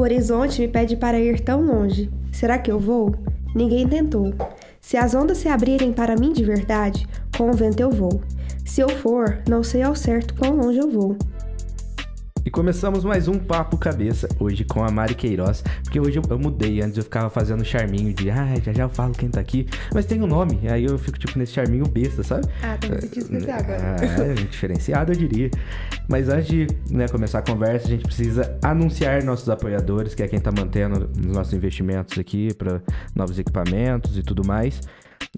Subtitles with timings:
[0.00, 2.10] O horizonte me pede para ir tão longe.
[2.32, 3.14] Será que eu vou?
[3.54, 4.32] Ninguém tentou.
[4.80, 8.22] Se as ondas se abrirem para mim de verdade, com o vento eu vou.
[8.64, 11.18] Se eu for, não sei ao certo quão longe eu vou.
[12.50, 16.36] E começamos mais um Papo Cabeça, hoje com a Mari Queiroz, porque hoje eu, eu
[16.36, 19.68] mudei, antes eu ficava fazendo charminho de, ah, já já eu falo quem tá aqui,
[19.94, 22.48] mas tem um nome, aí eu fico tipo nesse charminho besta, sabe?
[22.60, 23.96] Ah, me sentindo especial agora.
[24.00, 25.48] Ah, diferenciado eu diria.
[26.08, 30.26] Mas antes de né, começar a conversa, a gente precisa anunciar nossos apoiadores, que é
[30.26, 32.82] quem tá mantendo os nossos investimentos aqui para
[33.14, 34.80] novos equipamentos e tudo mais.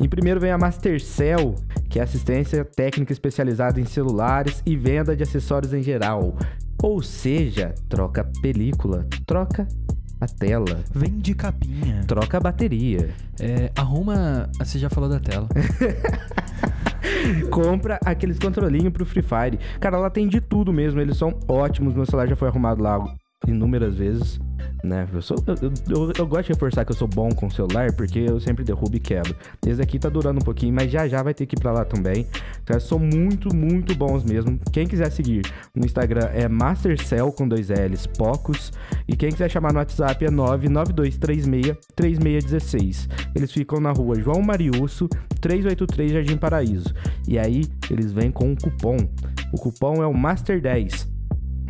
[0.01, 1.57] Em primeiro vem a Mastercell,
[1.91, 6.39] que é assistência técnica especializada em celulares e venda de acessórios em geral.
[6.83, 9.67] Ou seja, troca película, troca
[10.21, 12.05] a tela, Vende capinha.
[12.07, 14.51] troca a bateria, É, arruma.
[14.61, 15.49] ah, Você já falou da tela.
[17.51, 19.59] compra aqueles controlinhos pro Free Fire.
[19.81, 21.95] Cara, ela tem de tudo mesmo, eles são ótimos.
[21.95, 22.99] Meu celular já foi arrumado lá
[23.47, 24.41] inúmeras vezes,
[24.85, 25.07] né?
[25.13, 25.55] Eu, sou, eu,
[25.89, 28.97] eu- eu gosto de reforçar que eu sou bom com celular, porque eu sempre derrubo
[28.97, 29.35] e quebro.
[29.67, 31.85] Esse aqui tá durando um pouquinho, mas já já vai ter que ir pra lá
[31.85, 32.27] também.
[32.65, 34.59] Caras são muito, muito bons mesmo.
[34.73, 35.43] Quem quiser seguir
[35.75, 38.73] no Instagram é Mastercell com dois L's, Pocos.
[39.09, 43.09] E quem quiser chamar no WhatsApp é 992363616.
[43.35, 45.09] Eles ficam na rua João Mariusso,
[45.41, 46.93] 383 Jardim Paraíso.
[47.27, 48.97] E aí eles vêm com um cupom.
[49.53, 51.09] O cupom é o Master10.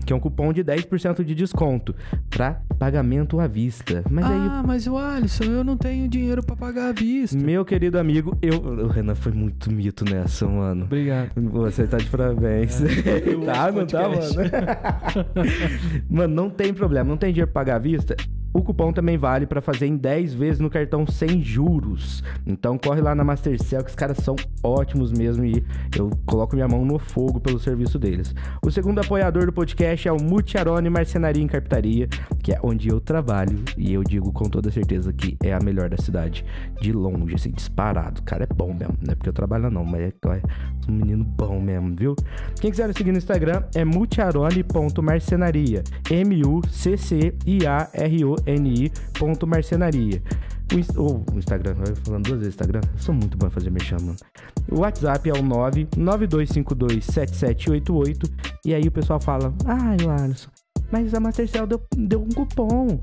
[0.04, 1.94] Que é um cupom de 10% de desconto
[2.30, 4.02] para pagamento à vista.
[4.10, 7.36] Mas aí, ah, mas o Alisson, eu não tenho dinheiro pra pagar à vista.
[7.36, 8.58] meu querido amigo, eu.
[8.58, 10.84] O Renan foi muito mito nessa, mano.
[10.84, 11.30] Obrigado.
[11.36, 12.80] Você tá de parabéns.
[12.80, 14.20] eu tá, não tá, mano?
[16.10, 17.08] mano, não tem problema.
[17.08, 18.16] Não tem dinheiro pra pagar à vista.
[18.52, 22.22] O cupom também vale pra fazer em 10 vezes no cartão sem juros.
[22.46, 25.64] Então corre lá na Mastercell, que os caras são ótimos mesmo e
[25.96, 28.34] eu coloco minha mão no fogo pelo serviço deles.
[28.62, 32.06] O segundo apoiador do podcast é o Mutiarone Marcenaria em Carpintaria,
[32.42, 35.88] que é onde eu trabalho e eu digo com toda certeza que é a melhor
[35.88, 36.44] da cidade.
[36.80, 38.20] De longe, assim, disparado.
[38.20, 38.98] O cara é bom mesmo.
[39.02, 40.42] Não é porque eu trabalho não, mas é, é
[40.88, 42.14] um menino bom mesmo, viu?
[42.60, 45.82] Quem quiser me seguir no Instagram é mutiarone.marcenaria.
[46.10, 47.32] M-U-C-C-I-A-R-O-N-I
[49.18, 50.22] ponto marcenaria.
[50.96, 54.16] O, o Instagram, falando duas vezes Instagram, eu sou muito bom em fazer merchan, mano.
[54.70, 58.30] O WhatsApp é o 992527788
[58.64, 60.48] e aí o pessoal fala, ah, Alisson,
[60.90, 63.00] mas a Mastercell deu, deu um cupom.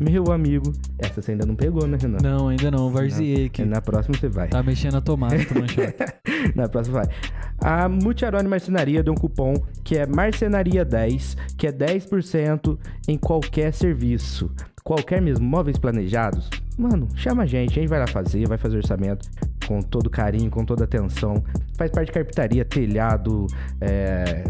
[0.00, 2.18] Meu amigo, essa você ainda não pegou, né, Renan?
[2.22, 2.90] Não, ainda não.
[2.90, 3.64] Varziei aqui.
[3.64, 4.48] Na próxima você vai.
[4.48, 5.94] Tá mexendo a tomada, choque.
[6.56, 7.14] Na próxima vai.
[7.60, 9.54] A Multiarone Marcenaria deu um cupom
[9.84, 12.76] que é Marcenaria10, que é 10%
[13.06, 14.50] em qualquer serviço.
[14.84, 16.50] Qualquer mesmo, móveis planejados.
[16.76, 19.28] Mano, chama a gente, a gente vai lá fazer, vai fazer orçamento
[19.66, 21.42] com todo carinho, com toda atenção.
[21.76, 23.46] Faz parte de carpintaria, telhado,
[23.80, 24.44] é,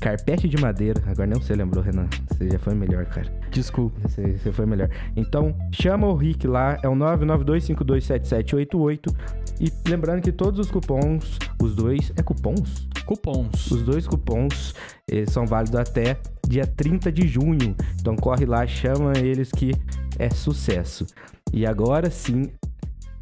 [0.00, 1.02] carpete de madeira.
[1.06, 2.06] Agora não você lembrou, Renan.
[2.28, 3.32] Você já foi melhor, cara.
[3.50, 3.98] Desculpa.
[4.08, 4.90] Você, você foi melhor.
[5.16, 9.14] Então, chama o Rick lá, é o 992527788.
[9.60, 12.86] E lembrando que todos os cupons, os dois, é cupons?
[13.04, 13.68] Cupons.
[13.70, 14.72] Os dois cupons
[15.08, 17.74] eles são válidos até dia 30 de junho.
[18.00, 19.72] Então corre lá, chama eles que
[20.18, 21.06] é sucesso.
[21.52, 22.52] E agora sim,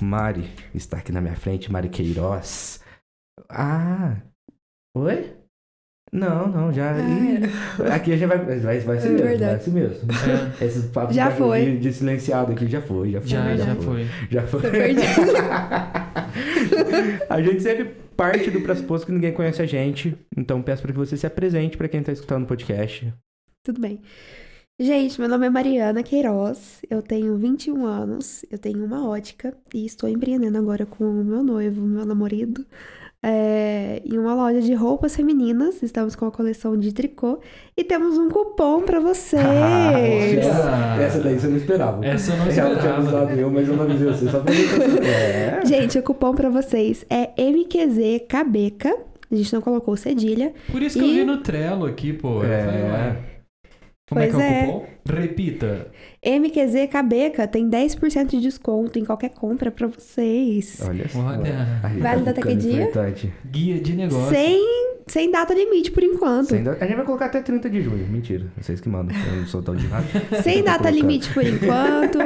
[0.03, 2.81] Mari está aqui na minha frente, Mari Queiroz.
[3.49, 4.17] Ah,
[4.97, 5.37] oi?
[6.13, 6.97] Não, não, já.
[6.99, 7.41] Ih,
[7.93, 8.39] aqui a gente vai.
[8.39, 9.51] Vai, vai ser É mesmo, verdade.
[9.51, 9.99] vai ser mesmo.
[10.61, 11.65] Esses papos Já de- foi.
[11.65, 13.29] De, de silenciado aqui já foi, já foi.
[13.31, 14.07] Já, já foi.
[14.31, 14.63] Já foi.
[14.63, 15.03] Tô perdida.
[17.29, 17.85] a gente sempre
[18.17, 20.17] parte do pressuposto que ninguém conhece a gente.
[20.37, 23.13] Então peço para que você se apresente para quem tá escutando o podcast.
[23.65, 24.01] Tudo bem.
[24.79, 29.87] Gente, meu nome é Mariana Queiroz, eu tenho 21 anos, eu tenho uma ótica e
[29.87, 32.63] estou empreendendo agora com o meu noivo, meu namorado,
[33.23, 35.83] é, em uma loja de roupas femininas.
[35.83, 37.39] Estamos com a coleção de tricô
[37.77, 39.43] e temos um cupom para vocês.
[39.45, 41.03] Olha!
[41.03, 42.05] Essa daí você não esperava.
[42.07, 42.97] Essa eu não Ela tinha esperava.
[42.99, 44.29] avisado eu, mas eu não avisei você.
[44.31, 45.09] Só pra você.
[45.09, 45.61] É.
[45.67, 48.97] Gente, o cupom para vocês é MQZ Cabeca.
[49.31, 50.53] A gente não colocou cedilha.
[50.71, 52.45] Por isso que eu E- vi no Trello aqui, pô.
[52.45, 53.17] Eu É.
[54.09, 54.63] Como é que Pois é é.
[54.63, 54.87] o cupom?
[55.09, 55.91] Repita.
[56.25, 60.81] MQZ Cabeca tem 10% de desconto em qualquer compra para vocês.
[60.87, 61.19] Olha só.
[61.19, 61.81] Olha.
[62.01, 62.83] Vale tá até que dia?
[62.83, 63.33] importante.
[63.51, 64.29] Guia de negócio.
[64.33, 66.51] Sem, sem data limite por enquanto.
[66.51, 68.07] Sem da- A gente vai colocar até 30 de junho.
[68.07, 68.47] Mentira.
[68.61, 69.17] Vocês que mandam.
[69.29, 70.05] Eu não sou tão de nada.
[70.43, 70.95] Sem data colocando.
[70.95, 72.19] limite por enquanto.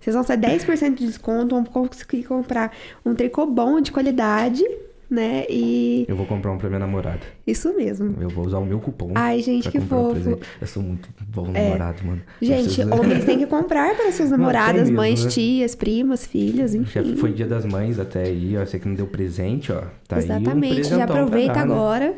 [0.00, 2.72] Vocês vão ter 10% de desconto, vão conseguir comprar
[3.06, 4.62] um tricô bom de qualidade,
[5.10, 5.44] né?
[5.48, 7.20] E Eu vou comprar um pra minha namorada.
[7.46, 8.14] isso mesmo.
[8.20, 9.12] Eu vou usar o meu cupom.
[9.14, 10.12] Ai, gente, que um fofo.
[10.14, 10.40] presente.
[10.60, 11.62] Eu sou muito bom É.
[11.64, 12.22] namorado, mano.
[12.40, 15.30] Eu Gente, preciso- homens têm que comprar para suas namoradas, mesmo, mães, né?
[15.30, 17.16] tias, primas, filhos, Já enfim.
[17.16, 18.64] foi dia das mães até aí, ó.
[18.64, 19.82] Você que não deu presente, ó.
[20.08, 20.84] Tá aí um Exatamente.
[20.84, 21.74] Já aproveita dar, né?
[21.74, 22.14] agora.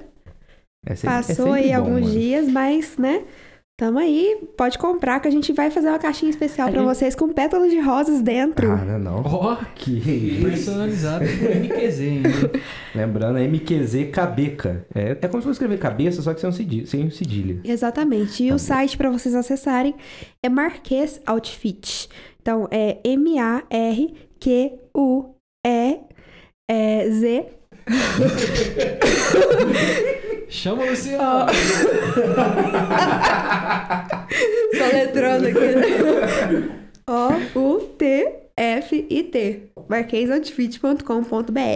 [0.89, 2.11] É sempre- é Passou sempre aí bom, alguns mano.
[2.13, 3.23] dias, mas, né?
[3.79, 6.89] Tamo aí, pode comprar que a gente vai fazer uma caixinha especial A pra gente-
[6.95, 8.71] vocês com pétalas de rosas dentro.
[8.73, 9.23] Ah, não, não.
[9.23, 10.43] Ó, Que isso.
[10.49, 12.31] personalizado com MQZ ainda.
[12.97, 14.87] Lembrando, MQZ Cabeca.
[14.95, 16.87] É, é como se fosse escrever cabeça, só que sem um cedilha.
[16.87, 17.61] Sem um cedilha.
[17.65, 18.45] Exatamente.
[18.45, 18.65] E Tá o bom.
[18.65, 19.95] site pra vocês acessarem
[20.43, 22.09] é Marquês Outfit.
[22.41, 25.35] Então é M A R Q U
[25.67, 25.99] E
[26.71, 27.47] é, Z
[30.49, 31.47] Chama o Luciano.
[34.77, 35.59] Só letrando aqui.
[38.29, 39.63] O-U-T-F-I-T.
[39.89, 41.03] Marquesoutfit.com.br.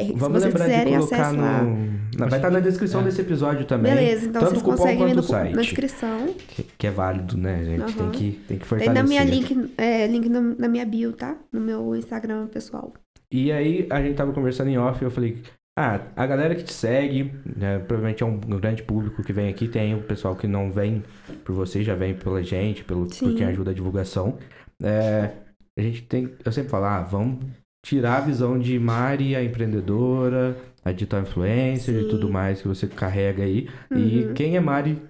[0.06, 1.62] Se Vamos vocês lembrar quiserem, de colocar acesso lá.
[1.62, 1.92] no...
[2.18, 3.04] na- Vai estar na descrição É.
[3.04, 3.94] desse episódio também.
[3.94, 5.54] Beleza, então Tanto vocês cupom conseguem ver quanto no, o site.
[5.54, 6.26] na descrição.
[6.48, 7.84] Que, que é válido, né, gente?
[7.94, 8.10] Tem, Aham.
[8.10, 8.92] que, tem que Tem fortalecer.
[8.94, 11.36] na minha link, é, link no- na minha bio, tá?
[11.52, 12.92] No meu Instagram pessoal.
[13.30, 15.38] E aí, a gente tava conversando em off e eu falei...
[15.82, 19.66] Ah, a galera que te segue, né, provavelmente é um grande público que vem aqui.
[19.66, 21.02] Tem o pessoal que não vem
[21.44, 24.36] por você, já vem pela gente, pelo, por quem ajuda a divulgação.
[24.82, 25.30] É,
[25.78, 26.34] a gente tem...
[26.44, 27.44] Eu sempre falo, ah, vamos
[27.84, 30.54] tirar a visão de Mari, a empreendedora,
[30.84, 32.08] a digital influencer e Sim.
[32.10, 33.68] tudo mais que você carrega aí.
[33.90, 34.34] E Uhum.
[34.34, 35.00] quem é Mari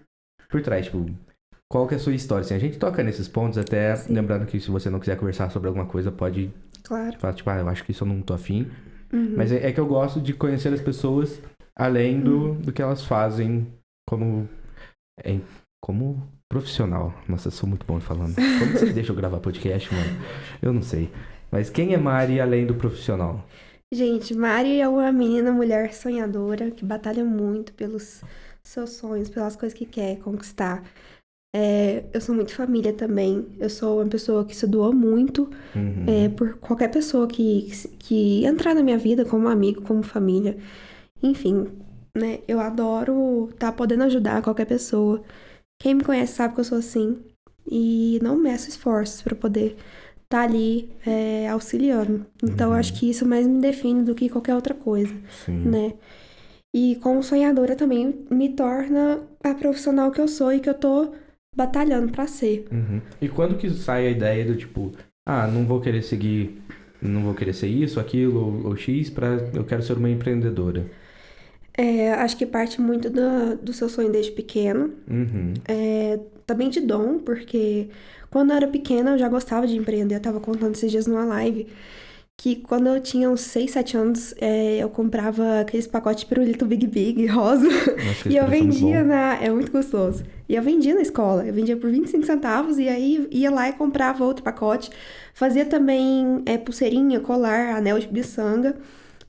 [0.49, 1.07] por trás, tipo...
[1.73, 2.43] Qual que é a sua história?
[2.43, 4.13] Assim, a gente toca nesses pontos, até Sim.
[4.15, 6.51] lembrando que se você não quiser conversar sobre alguma coisa, pode
[6.83, 7.17] Claro.
[7.19, 8.67] falar, tipo, ah, eu acho que isso eu não tô afim.
[9.13, 9.35] Uhum.
[9.37, 11.41] Mas é, é que eu gosto de conhecer as pessoas
[11.77, 13.67] além do, do que elas fazem
[14.09, 14.49] como,
[15.25, 15.43] em-
[15.83, 17.15] como profissional.
[17.29, 18.35] Nossa, eu sou muito bom falando.
[18.59, 20.11] Como vocês deixam eu gravar podcast, mano?
[20.63, 21.11] Eu não sei.
[21.51, 23.45] Mas quem é Mari além do profissional?
[23.93, 28.23] Gente, Mari é uma menina, mulher sonhadora, que batalha muito pelos
[28.63, 30.85] seus sonhos, pelas coisas que quer conquistar.
[31.55, 33.47] É, eu sou muito família também.
[33.59, 36.05] Eu sou uma pessoa que se doa muito Uhum.
[36.07, 40.57] é, por qualquer pessoa que, que entrar na minha vida, como amigo, como família.
[41.23, 41.67] Enfim,
[42.17, 42.39] né?
[42.47, 45.23] Eu adoro estar podendo ajudar qualquer pessoa.
[45.81, 47.19] Quem me conhece sabe que eu sou assim.
[47.71, 49.77] E não meço esforços para poder
[50.25, 52.25] estar ali é, auxiliando.
[52.43, 52.79] Então, eu Uhum.
[52.79, 55.13] acho que isso mais me define do que qualquer outra coisa,
[55.45, 55.63] Sim.
[55.69, 55.95] né?
[56.75, 61.13] E como sonhadora também me torna a profissional que eu sou e que eu tô
[61.55, 62.67] batalhando para ser.
[62.71, 63.01] Uhum.
[63.21, 64.93] E quando que sai a ideia do tipo,
[65.27, 66.61] ah, não vou querer seguir,
[67.01, 70.87] não vou querer ser isso, aquilo ou, ou X, pra, eu quero ser uma empreendedora?
[71.77, 74.93] É, acho que parte muito do, do seu sonho desde pequeno.
[75.09, 75.55] Uhum.
[75.67, 77.89] É, também de dom, porque
[78.31, 80.17] quando eu era pequena eu já gostava de empreender.
[80.17, 81.67] Eu tava contando esses dias numa live
[82.43, 86.65] que quando eu tinha uns 6, 7 anos, é, eu comprava aqueles pacotes de pirulito
[86.65, 87.69] Big Big rosa.
[88.27, 89.35] E eu vendia na.
[89.43, 90.25] É muito gostoso.
[90.49, 91.45] E eu vendia na escola.
[91.47, 94.89] Eu vendia por 25 centavos e aí ia lá e comprava outro pacote.
[95.35, 98.75] Fazia também é, pulseirinha, colar, anel de miçanga.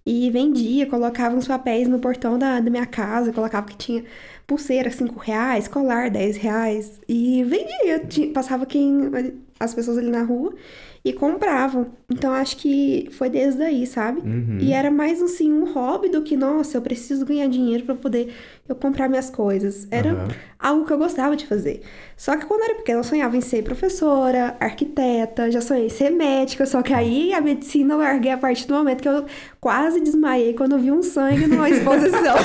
[0.05, 4.03] E vendia, colocava uns papéis no portão da, da minha casa, colocava que tinha
[4.47, 7.01] pulseira 5 reais, colar 10 reais.
[7.09, 7.99] E vendia.
[8.07, 9.11] Ti- Passava quem,
[9.59, 10.55] as pessoas ali na rua
[11.03, 11.87] e compravam.
[12.09, 14.21] Então acho que foi desde aí, sabe?
[14.21, 14.57] Uhum.
[14.59, 18.31] E era mais assim um hobby do que, nossa, eu preciso ganhar dinheiro pra poder
[18.69, 19.87] eu comprar minhas coisas.
[19.89, 20.27] Era Aham.
[20.59, 21.81] algo que eu gostava de fazer.
[22.15, 25.89] Só que quando eu era pequena, eu sonhava em ser professora, arquiteta, já sonhei em
[25.89, 29.25] ser médica, só que aí a medicina eu larguei a partir do momento que eu
[29.59, 32.35] quase desmaiei quando eu vi um sangue numa exposição.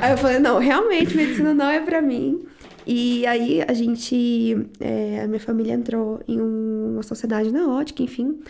[0.00, 2.40] aí eu falei, não, realmente, medicina não é pra mim.
[2.86, 8.02] E aí a gente, é, a minha família entrou em um- uma sociedade na ótica,
[8.02, 8.40] enfim.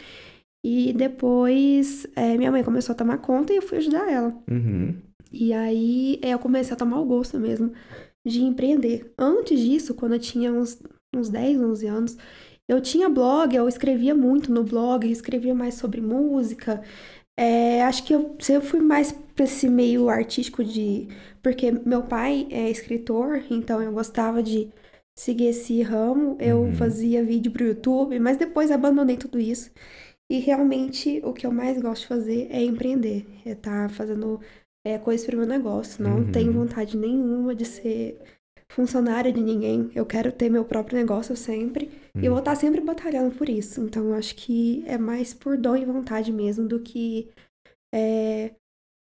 [0.65, 4.35] E depois é, minha mãe começou a tomar conta e eu fui ajudar ela.
[4.51, 4.95] Uhum.
[5.33, 7.73] E aí é, eu comecei a tomar o gosto mesmo
[8.27, 9.13] de empreender.
[9.19, 10.81] Antes disso, quando eu tinha uns,
[11.15, 12.17] uns 10, 11 anos,
[12.69, 16.81] eu tinha blog, eu escrevia muito no blog, escrevia mais sobre música.
[17.37, 19.13] É, acho que eu sempre fui mais
[19.43, 21.09] pra esse meio artístico de.
[21.43, 24.69] Porque meu pai é escritor, então eu gostava de
[25.19, 26.37] seguir esse ramo.
[26.41, 26.73] Eu Uhum.
[26.75, 29.71] fazia vídeo pro YouTube, mas depois abandonei tudo isso.
[30.31, 34.41] E realmente o que eu mais gosto de fazer é empreender, é estar fazendo
[34.87, 36.03] é, coisas para o meu negócio.
[36.03, 36.33] Não Uhum.
[36.33, 38.19] tenho vontade nenhuma de ser
[38.71, 39.91] funcionária de ninguém.
[39.95, 41.91] Eu quero ter meu próprio negócio sempre.
[42.21, 43.81] E eu vou estar sempre batalhando por isso.
[43.83, 47.29] Então, eu acho que é mais por dom e vontade mesmo do que
[47.95, 48.55] é,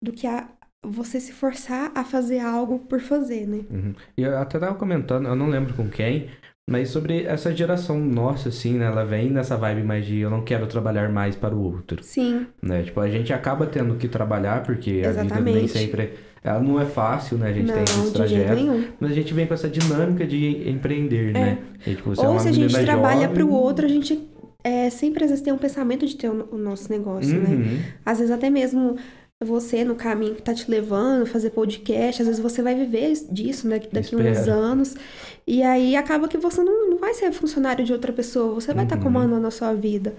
[0.01, 0.47] do que a,
[0.85, 3.61] você se forçar a fazer algo por fazer, né?
[3.69, 3.93] Uhum.
[4.17, 6.29] E eu até tava comentando, eu não lembro com quem,
[6.69, 8.85] mas sobre essa geração nossa, assim, né?
[8.85, 12.47] Ela vem nessa vibe mais de eu não quero trabalhar mais para o outro, Sim,
[12.61, 12.83] né?
[12.83, 15.69] Tipo, a gente acaba tendo que trabalhar porque a vida nem Exatamente.
[15.69, 16.13] sempre...
[16.41, 17.49] Ela não é fácil, né?
[17.49, 18.65] A gente não, tem esses trajetos.
[18.97, 21.57] Mas a gente vem com essa dinâmica de empreender, né?
[21.85, 22.21] E, tipo, é É.
[22.21, 24.29] Ou uma se a gente trabalha para o outro, a gente
[24.63, 27.49] é, sempre às vezes tem um pensamento de ter o, o nosso negócio, né?
[27.49, 27.79] Uhum.
[28.05, 28.95] Às vezes até mesmo
[29.45, 33.67] você no caminho que tá te levando, fazer podcast, às vezes você vai viver disso
[33.69, 34.51] né, daqui uns Espero.
[34.59, 34.95] anos.
[35.47, 38.83] E aí acaba que você não, não vai ser funcionário de outra pessoa, você vai
[38.83, 39.03] estar Uhum.
[39.03, 40.13] comandando a sua vida.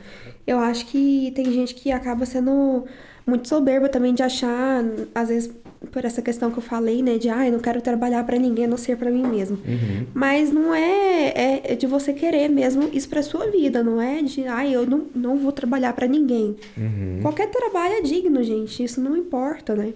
[0.46, 2.84] Eu acho que tem gente que acaba sendo
[3.26, 4.82] muito soberba também de achar,
[5.14, 5.52] às vezes,
[5.90, 8.66] por essa questão que eu falei, né, de ah, eu não quero trabalhar pra ninguém,
[8.66, 9.58] a não ser pra mim mesmo.
[9.66, 10.06] Uhum.
[10.12, 14.22] Mas não é, é, é de você querer mesmo isso pra sua vida, não é
[14.22, 16.56] de, ah, eu não, não vou trabalhar pra ninguém.
[16.76, 17.20] Uhum.
[17.22, 19.94] Qualquer trabalho é digno, gente, isso não importa, né?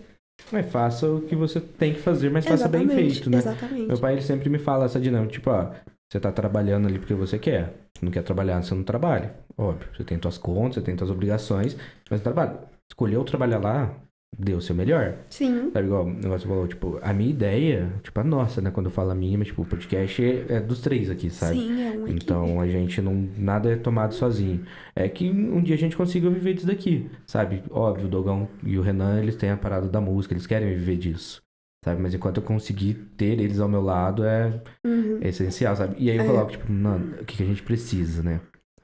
[0.51, 3.39] Mas faça o que você tem que fazer, mas faça bem Exatamente, feito, né?
[3.39, 3.87] Exatamente.
[3.87, 5.71] Meu pai ele sempre me fala essa dinâmica, tipo, ó,
[6.11, 7.75] você tá trabalhando ali porque você quer.
[7.97, 9.35] Você não quer trabalhar, você não trabalha.
[9.57, 11.77] Óbvio, você tem suas contas, você tem suas obrigações,
[12.11, 12.59] mas trabalha.
[12.91, 13.95] Escolheu trabalhar lá,
[14.39, 15.15] deu o seu melhor.
[15.31, 15.71] Sim.
[15.73, 18.71] Sabe, igual o negócio falou, tipo, a minha ideia, tipo, a nossa, né?
[18.71, 21.59] Quando eu falo a minha, mas, tipo, o podcast é, é dos três aqui, sabe?
[21.59, 23.29] Sim, é uma Então a gente não.
[23.39, 24.65] Nada é tomado sozinho.
[24.97, 27.63] É que um dia a gente consiga viver disso daqui, sabe?
[27.71, 30.97] Óbvio, o Dogão e o Renan, eles têm a parada da música, eles querem viver
[30.97, 31.41] disso.
[31.85, 32.01] Sabe?
[32.01, 35.19] Mas enquanto eu conseguir ter eles ao meu lado é, Uhum.
[35.21, 35.97] é essencial, sabe?
[35.99, 36.27] E aí eu É.
[36.27, 38.41] coloco, tipo, mano, o que, que a gente precisa, né?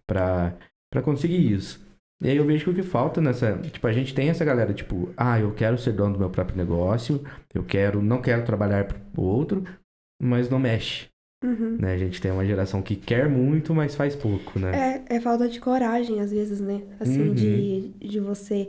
[0.07, 0.55] Pra,
[0.93, 1.81] pra conseguir isso.
[2.23, 3.57] E aí eu vejo que o que falta nessa.
[3.59, 6.57] Tipo, a gente tem essa galera, tipo, ah, eu quero ser dono do meu próprio
[6.57, 7.23] negócio,
[7.55, 9.65] eu quero, não quero trabalhar pro outro,
[10.23, 11.09] mas não mexe.
[11.43, 11.79] Uhum.
[11.81, 11.95] Né?
[11.95, 15.03] A gente tem uma geração que quer muito, mas faz pouco, né?
[15.09, 16.83] É, é falta de coragem, às vezes, né?
[17.01, 17.35] Assim, Uhum.
[17.35, 18.69] de, de você.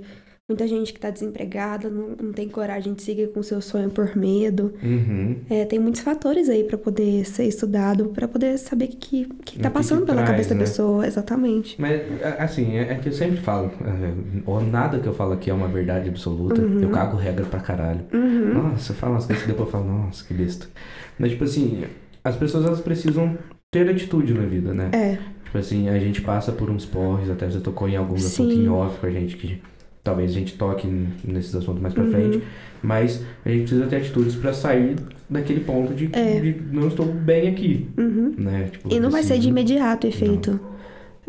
[0.51, 4.17] Muita gente que tá desempregada não, não tem coragem de seguir com seu sonho por
[4.17, 4.73] medo.
[4.83, 5.37] Uhum.
[5.49, 9.59] É, tem muitos fatores aí pra poder ser estudado, pra poder saber o que, que,
[9.59, 10.59] tá que passando que pela traz, cabeça né?
[10.59, 11.79] da pessoa, exatamente.
[11.79, 12.01] Mas,
[12.37, 14.13] assim, é, é que eu sempre falo, é,
[14.45, 16.61] ó, nada que eu falo aqui é uma verdade absoluta.
[16.61, 16.81] Uhum.
[16.81, 18.01] Eu cago regra pra caralho.
[18.13, 18.53] Uhum.
[18.53, 20.67] Nossa, eu falo umas coisas que depois eu falo, nossa, que besta.
[21.17, 21.85] Mas, tipo assim,
[22.25, 23.37] as pessoas elas precisam
[23.71, 24.89] ter atitude na vida, né?
[24.91, 25.17] É,
[25.51, 28.69] Tipo assim, a gente passa por uns porres, até você tocou em alguns assuntos em
[28.69, 29.61] off com a gente, que
[30.03, 30.87] talvez a gente toque
[31.23, 32.11] nesses assuntos mais pra Uhum.
[32.11, 32.41] frente.
[32.83, 34.95] Mas a gente precisa ter atitudes pra sair
[35.29, 36.39] daquele ponto de, É.
[36.39, 38.33] de não estou bem aqui, uhum.
[38.37, 38.69] né?
[38.71, 40.59] Tipo, E não vai ser de imediato o efeito.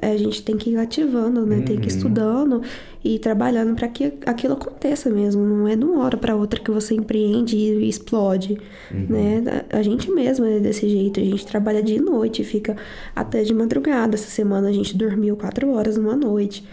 [0.01, 1.57] É, a gente tem que ir ativando, né?
[1.57, 1.97] Tem que ir Uhum.
[1.99, 2.63] estudando
[3.05, 5.45] e trabalhando pra que aquilo aconteça mesmo.
[5.45, 8.59] Não é de uma hora pra outra que você empreende e explode,
[8.91, 9.07] Uhum.
[9.11, 9.65] né?
[9.71, 11.21] A gente mesmo é desse jeito.
[11.21, 12.75] A gente trabalha dia e noite, fica
[13.15, 14.15] até de madrugada.
[14.15, 16.65] Essa semana a gente dormiu quatro horas numa noite.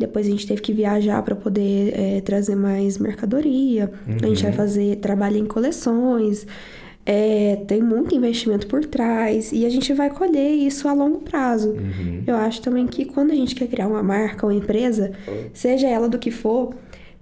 [0.00, 3.90] Depois a gente teve que viajar para poder é, trazer mais mercadoria.
[4.22, 4.56] A gente vai Uhum.
[4.56, 6.46] fazer trabalho em coleções.
[7.04, 11.70] É, tem muito investimento por trás e a gente vai colher isso a longo prazo.
[11.70, 12.22] Uhum.
[12.26, 15.12] Eu acho também que quando a gente quer criar uma marca ou empresa,
[15.52, 16.74] seja ela do que for,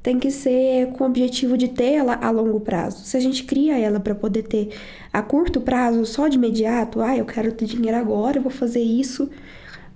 [0.03, 3.05] tem que ser com o objetivo de ter ela a longo prazo.
[3.05, 4.71] Se a gente cria ela para poder ter
[5.13, 8.81] a curto prazo, só de imediato, ah, eu quero ter dinheiro agora, eu vou fazer
[8.83, 9.29] isso,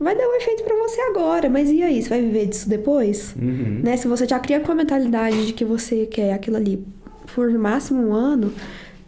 [0.02, 3.34] vai dar um efeito para você agora, mas e aí, você vai viver disso depois?
[3.40, 3.80] Uhum.
[3.82, 3.96] Né?
[3.96, 6.84] Se você já cria com a mentalidade de que você quer aquilo ali
[7.34, 8.52] por máximo um ano,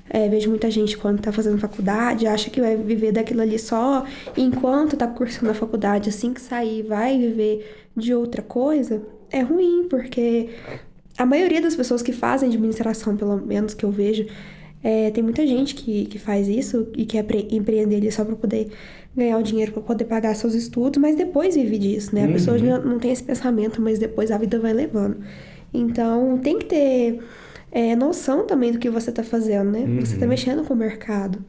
[0.08, 4.04] é, vejo muita gente quando tá fazendo faculdade, acha que vai viver daquilo ali só
[4.36, 9.86] enquanto tá cursando a faculdade, assim que sair, vai viver de outra coisa, é ruim,
[9.88, 10.50] porque
[11.18, 14.26] a maioria das pessoas que fazem administração, pelo menos que eu vejo,
[14.82, 18.36] é, tem muita gente que, que faz isso e quer pre- empreender ali só para
[18.36, 18.70] poder
[19.16, 22.24] ganhar o dinheiro para poder pagar seus estudos, mas depois vive disso, né?
[22.24, 22.64] A pessoa Uhum.
[22.66, 25.18] já não tem esse pensamento, mas depois a vida vai levando.
[25.72, 27.20] Então, tem que ter
[27.72, 29.90] é, noção também do que você tá fazendo, né?
[29.98, 30.30] Você tá Uhum.
[30.30, 31.44] mexendo com o mercado.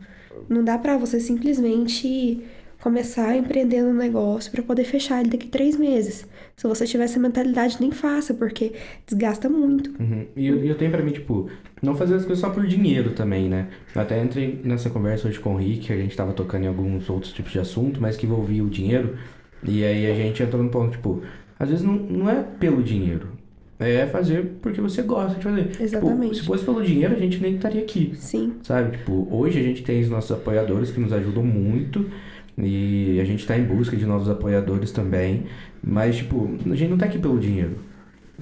[0.49, 2.41] Não dá pra você simplesmente
[2.81, 6.25] começar a empreender um negócio para poder fechar ele daqui três meses.
[6.55, 8.73] Se você tiver essa mentalidade, nem faça, porque
[9.05, 9.91] desgasta muito.
[10.01, 10.25] Uhum.
[10.35, 11.49] E eu, eu tenho pra mim, tipo,
[11.81, 13.67] não fazer as coisas só por dinheiro também, né?
[13.93, 17.09] Eu até entrei nessa conversa hoje com o Rick, a gente tava tocando em alguns
[17.09, 19.17] outros tipos de assunto, mas que envolvia o dinheiro.
[19.63, 21.21] E aí a gente entrou no ponto, tipo,
[21.59, 23.35] às vezes não, não é pelo dinheiro.
[23.77, 25.69] É fazer porque você gosta de fazer.
[25.81, 26.35] Exatamente.
[26.35, 28.13] Tipo, se fosse pelo dinheiro, a gente nem estaria aqui.
[28.15, 28.53] Sim.
[28.63, 28.97] Sabe?
[28.97, 32.09] Tipo, hoje a gente tem os nossos apoiadores que nos ajudam muito.
[32.57, 35.43] E a gente tá em busca de novos apoiadores também.
[35.87, 37.77] Mas, tipo, a gente não tá aqui pelo dinheiro.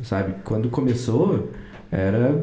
[0.01, 0.33] Sabe?
[0.43, 1.51] Quando começou,
[1.91, 2.35] era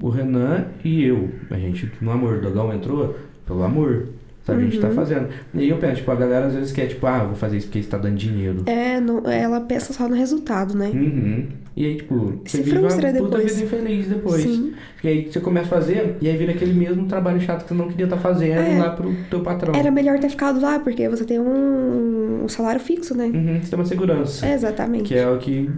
[0.00, 1.28] o Renan e eu.
[1.50, 4.06] A gente, no amor, o Dogão entrou pelo amor.
[4.46, 4.60] Sabe?
[4.60, 5.28] A gente tá fazendo.
[5.54, 7.66] E aí eu penso, tipo, a galera às vezes quer, tipo, ah, vou fazer isso
[7.66, 8.62] porque isso tá dando dinheiro.
[8.66, 10.90] É, não- ela pensa só no resultado, né?
[10.94, 11.48] Uhum.
[11.76, 13.56] E aí, tipo, Se você vive frustra uma puta depois.
[13.56, 14.42] vida infeliz depois.
[14.42, 14.74] Sim.
[15.02, 17.74] E aí você começa a fazer, e aí vira aquele mesmo trabalho chato que você
[17.74, 18.78] não queria estar fazendo É.
[18.78, 19.74] lá pro teu patrão.
[19.74, 23.24] Era melhor ter ficado lá, porque você tem um, um salário fixo, né?
[23.26, 24.46] Uhum, você tem uma segurança.
[24.46, 25.04] É, exatamente.
[25.08, 25.68] Que é o que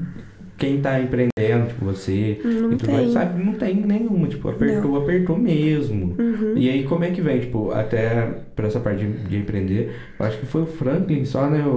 [0.58, 3.12] quem tá empreendendo, tipo você, Não e tudo mais, tem.
[3.12, 3.44] sabe?
[3.44, 4.26] Não tem nenhuma.
[4.28, 6.14] Tipo, apertou, apertou mesmo.
[6.18, 6.54] Uhum.
[6.56, 9.92] E aí, como é que vem, tipo, até pra essa parte de, de empreender?
[10.18, 11.70] Eu acho que foi o Franklin só, né, o,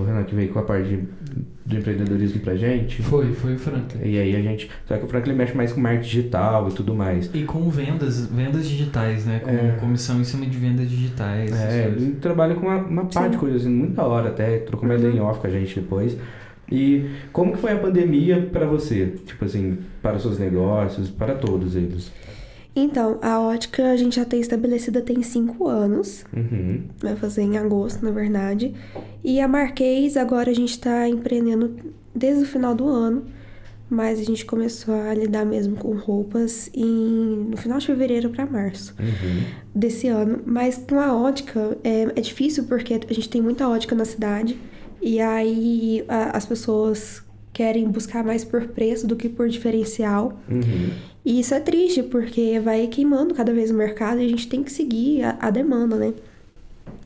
[0.00, 0.98] o Renan, que veio com a parte de,
[1.66, 3.02] do empreendedorismo pra gente.
[3.02, 4.00] Foi, foi o Franklin.
[4.08, 4.70] E aí a gente.
[4.86, 7.30] Só que o Franklin mexe mais com marketing digital e tudo mais.
[7.34, 9.40] E com vendas, vendas digitais, né?
[9.40, 9.76] Com É.
[9.80, 11.52] comissão em cima de vendas digitais.
[11.60, 14.88] É, ele trabalha com uma, uma parte de coisas assim, muito da hora até, trocou
[14.88, 15.00] uma Uhum.
[15.00, 16.16] ideia em off com a gente depois.
[16.70, 19.14] E como que foi a pandemia pra você?
[19.26, 22.12] Tipo assim, para os seus negócios, para todos eles.
[22.74, 26.24] Então, a ótica a gente já tem estabelecida tem cinco anos.
[26.34, 26.82] Uhum.
[27.00, 28.72] Vai fazer em agosto, na verdade.
[29.24, 31.74] E a Marquês, agora a gente tá empreendendo
[32.14, 33.24] desde o final do ano.
[33.92, 38.46] Mas a gente começou a lidar mesmo com roupas em, no final de fevereiro para
[38.46, 39.42] março Uhum.
[39.74, 40.38] desse ano.
[40.46, 44.56] Mas com a ótica é, é difícil porque a gente tem muita ótica na cidade.
[45.02, 50.38] E aí a- as pessoas querem buscar mais por preço do que por diferencial.
[50.48, 50.90] Uhum.
[51.24, 54.62] E isso é triste, porque vai queimando cada vez o mercado e a gente tem
[54.62, 56.14] que seguir a, a demanda, né?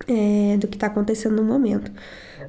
[0.09, 1.91] É, do que tá acontecendo no momento.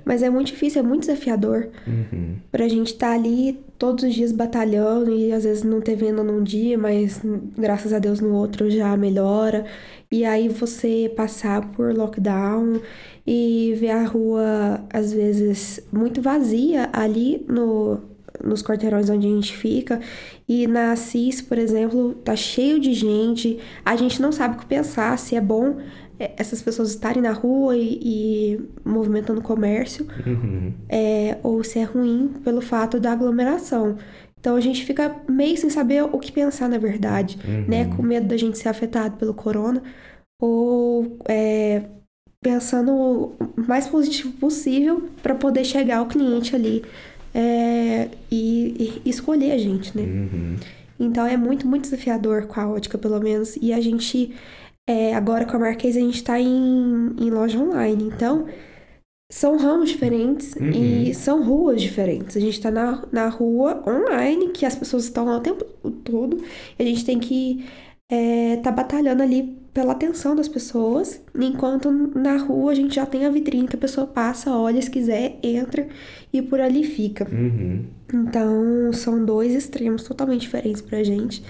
[0.03, 2.35] Mas é muito difícil, é muito desafiador Uhum.
[2.51, 6.43] pra gente estar ali todos os dias batalhando e às vezes não ter venda num
[6.43, 7.21] dia, mas
[7.57, 9.65] graças a Deus no outro já melhora.
[10.11, 12.79] E aí você passar por lockdown
[13.25, 17.99] e ver a rua às vezes muito vazia ali no,
[18.43, 19.99] nos quarteirões onde a gente fica.
[20.47, 23.59] E na Assis, por exemplo, tá cheio de gente.
[23.83, 25.77] A gente não sabe o que pensar, se é bom
[26.19, 30.71] é, essas pessoas estarem na rua e, e movimentando o comércio Uhum.
[30.87, 33.97] é, ou se é ruim pelo fato da aglomeração.
[34.39, 37.65] Então a gente fica meio sem saber o que pensar na verdade, Uhum.
[37.67, 37.85] né?
[37.95, 39.81] Com medo da gente ser afetado pelo corona
[40.39, 41.83] ou é,
[42.45, 46.85] pensando o mais positivo possível para poder chegar ao cliente ali
[47.33, 50.03] é, e, e escolher a gente, né?
[50.03, 50.55] Uhum.
[50.99, 53.57] Então é muito, muito desafiador com a ótica, pelo menos.
[53.59, 54.31] E a gente,
[54.87, 58.11] é, agora com a Marquês, a gente tá em, em loja online.
[58.15, 58.45] Então,
[59.31, 60.69] são ramos diferentes Uhum.
[60.69, 62.37] e são ruas diferentes.
[62.37, 65.65] A gente tá na, na rua online, que as pessoas estão lá o tempo
[66.03, 66.43] todo.
[66.77, 67.65] E a gente tem que
[68.07, 71.21] é, tá batalhando ali pela atenção das pessoas.
[71.35, 74.89] Enquanto na rua a gente já tem a vitrine que a pessoa passa, olha, se
[74.89, 75.85] quiser, entra
[76.31, 77.27] e por ali fica.
[77.29, 77.83] Uhum.
[78.13, 81.43] Então, são dois extremos totalmente diferentes pra gente.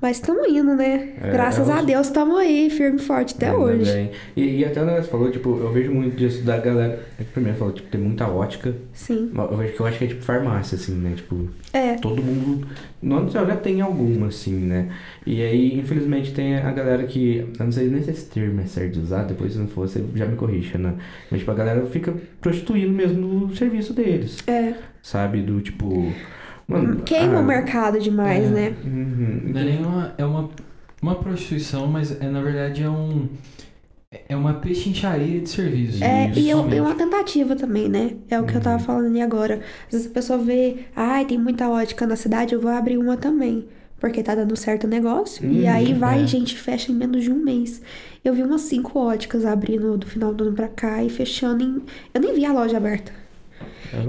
[0.00, 1.14] Mas estamos indo, né?
[1.20, 4.10] É, Graças é a Deus estamos aí, firme e forte até Ainda hoje.
[4.36, 7.00] E, e até o negócio falou, tipo, eu vejo muito disso da galera.
[7.18, 8.74] é que Primeiro falou, tipo, tem muita ótica.
[8.92, 9.32] Sim.
[9.34, 11.14] Eu vejo que eu acho que é tipo farmácia, assim, né?
[11.16, 11.94] Tipo, É.
[11.96, 12.66] todo mundo.
[13.02, 14.88] No céu já tem alguma, assim, né?
[15.26, 17.38] E aí, infelizmente, tem a galera que.
[17.58, 19.88] Eu não sei nem se esse termo é certo de usar, depois se não for,
[19.88, 20.94] você já me corrija, né?
[21.30, 24.74] Mas, tipo, a galera fica prostituindo mesmo no serviço deles, É.
[25.02, 25.42] sabe?
[25.42, 26.12] Do tipo.
[26.68, 27.00] Mano.
[27.02, 28.48] Queima ah, o mercado demais, é.
[28.50, 28.76] né?
[28.84, 29.40] uhum.
[29.52, 30.50] Não é nem uma, é uma,
[31.00, 33.26] uma prostituição, mas é, na verdade é um.
[34.26, 36.02] É uma pechincharia de serviço.
[36.02, 36.76] É, e é, somente.
[36.76, 38.12] é uma tentativa também, né?
[38.30, 39.60] É o que eu tava falando ali agora.
[39.86, 43.16] Às vezes a pessoa vê, ai, tem muita ótica na cidade, eu vou abrir uma
[43.18, 43.66] também.
[44.00, 45.44] Porque tá dando certo o negócio.
[45.46, 46.26] e Uhum, aí vai, é.
[46.26, 47.82] gente, fecha em menos de um mês.
[48.24, 51.82] Eu vi umas cinco óticas abrindo do final do ano pra cá e fechando em.
[52.14, 53.12] Eu nem vi a loja aberta.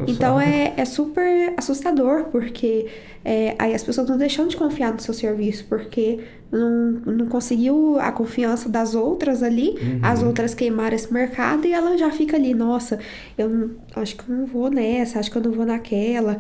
[0.08, 2.88] Então é, é super assustador, porque
[3.24, 6.20] é, aí as pessoas estão deixando de confiar no seu serviço, porque
[6.52, 10.00] não, não conseguiu a confiança das outras ali, Uhum.
[10.02, 13.00] as outras queimaram esse mercado e ela já fica ali, nossa,
[13.38, 16.40] eu não- acho que eu não vou nessa, acho que eu não vou naquela.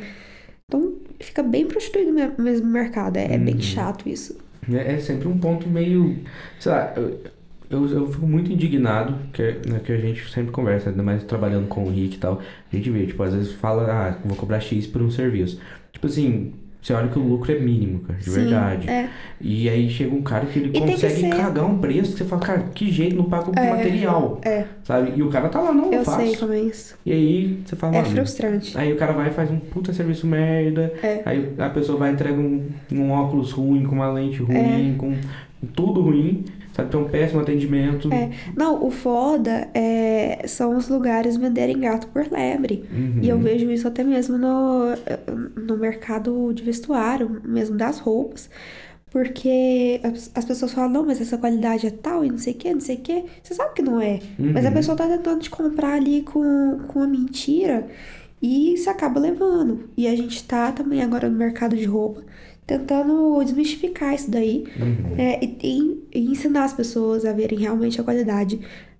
[0.67, 3.61] Então fica bem prostituído me- mesmo o mercado, é, é bem Uhum.
[3.61, 4.37] chato isso.
[4.71, 6.17] É, é sempre um ponto meio.
[6.59, 6.93] Sei lá,
[7.69, 11.23] eu, eu, eu fico muito indignado, que, né, que a gente sempre conversa, ainda mais
[11.23, 12.39] trabalhando com o Rick e tal.
[12.71, 15.59] A gente vê, tipo, às vezes fala, ah, vou cobrar X por um serviço.
[15.91, 18.89] Tipo assim, você olha que o lucro é mínimo, cara, de Sim, verdade.
[18.89, 19.09] É,
[19.41, 22.25] E aí chega um cara que ele que consegue ser- cagar um preço que você
[22.25, 24.39] fala, cara, que jeito, não paga o É, material.
[24.43, 24.63] é.
[24.83, 25.11] Sabe?
[25.15, 26.21] E o cara tá lá, não, eu eu faço.
[26.25, 26.95] sei como é isso.
[27.05, 28.77] E aí você fala, É mano, frustrante.
[28.77, 30.93] Aí o cara vai e faz um puta serviço merda.
[31.03, 31.21] É.
[31.25, 34.45] Aí a pessoa vai e entrega um, um óculos ruim, com uma lente É.
[34.45, 35.13] ruim, com
[35.75, 36.45] tudo ruim.
[36.79, 36.91] Sabe?
[36.91, 38.11] Tem um péssimo atendimento.
[38.13, 38.29] É.
[38.55, 42.83] Não, o foda é, são os lugares venderem gato por lebre.
[42.91, 43.19] Uhum.
[43.21, 44.85] E eu vejo isso até mesmo no,
[45.55, 48.49] no mercado de vestuário, mesmo das roupas.
[49.11, 52.57] Porque as, as pessoas falam, não, mas essa qualidade é tal e não sei o
[52.57, 53.23] que, não sei o que.
[53.41, 54.19] Você sabe que não é.
[54.37, 54.75] Mas a Uhum.
[54.75, 57.87] pessoa tá tentando te comprar ali com, com a mentira
[58.41, 59.89] e você acaba levando.
[59.97, 62.21] E a gente tá também agora no mercado de roupa
[62.69, 65.15] tentando desmistificar isso daí Uhum.
[65.17, 68.59] é, e, e- e ensinar as pessoas a verem realmente a qualidade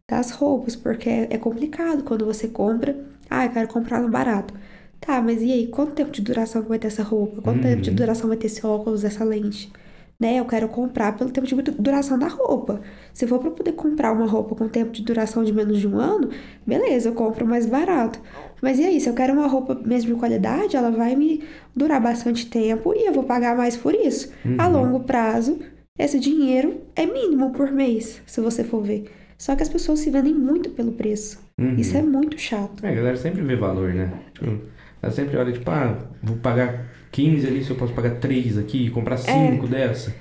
[0.10, 2.95] das roupas, porque é, é complicado quando você compra.
[3.29, 4.53] Ah, eu quero comprar no barato.
[4.99, 5.67] Tá, mas e aí?
[5.67, 7.41] Quanto tempo de duração vai ter essa roupa?
[7.41, 7.95] Quanto tempo de Uhum.
[7.95, 9.71] duração vai ter esse óculos, essa lente?
[10.19, 10.39] Né?
[10.39, 12.82] Eu quero comprar pelo tempo de duração da roupa.
[13.13, 15.97] Se for para poder comprar uma roupa com tempo de duração de menos de um
[15.97, 16.29] ano,
[16.67, 18.19] beleza, eu compro mais barato.
[18.62, 22.01] Mas e aí, se eu quero uma roupa mesmo de qualidade, ela vai me durar
[22.01, 24.32] bastante tempo e eu vou pagar mais por isso.
[24.43, 24.55] Uhum.
[24.58, 25.60] A longo prazo,
[25.97, 29.10] esse dinheiro é mínimo por mês, se você for ver.
[29.38, 31.39] Só que as pessoas se vendem muito pelo preço.
[31.58, 31.75] Uhum.
[31.75, 32.86] Isso é muito chato.
[32.86, 34.12] É, a galera sempre vê valor, né?
[34.34, 34.60] Tipo,
[35.01, 38.86] ela sempre olha, tipo, ah, vou pagar 15 ali, se eu posso pagar 3 aqui
[38.86, 40.15] e comprar 5 dessa.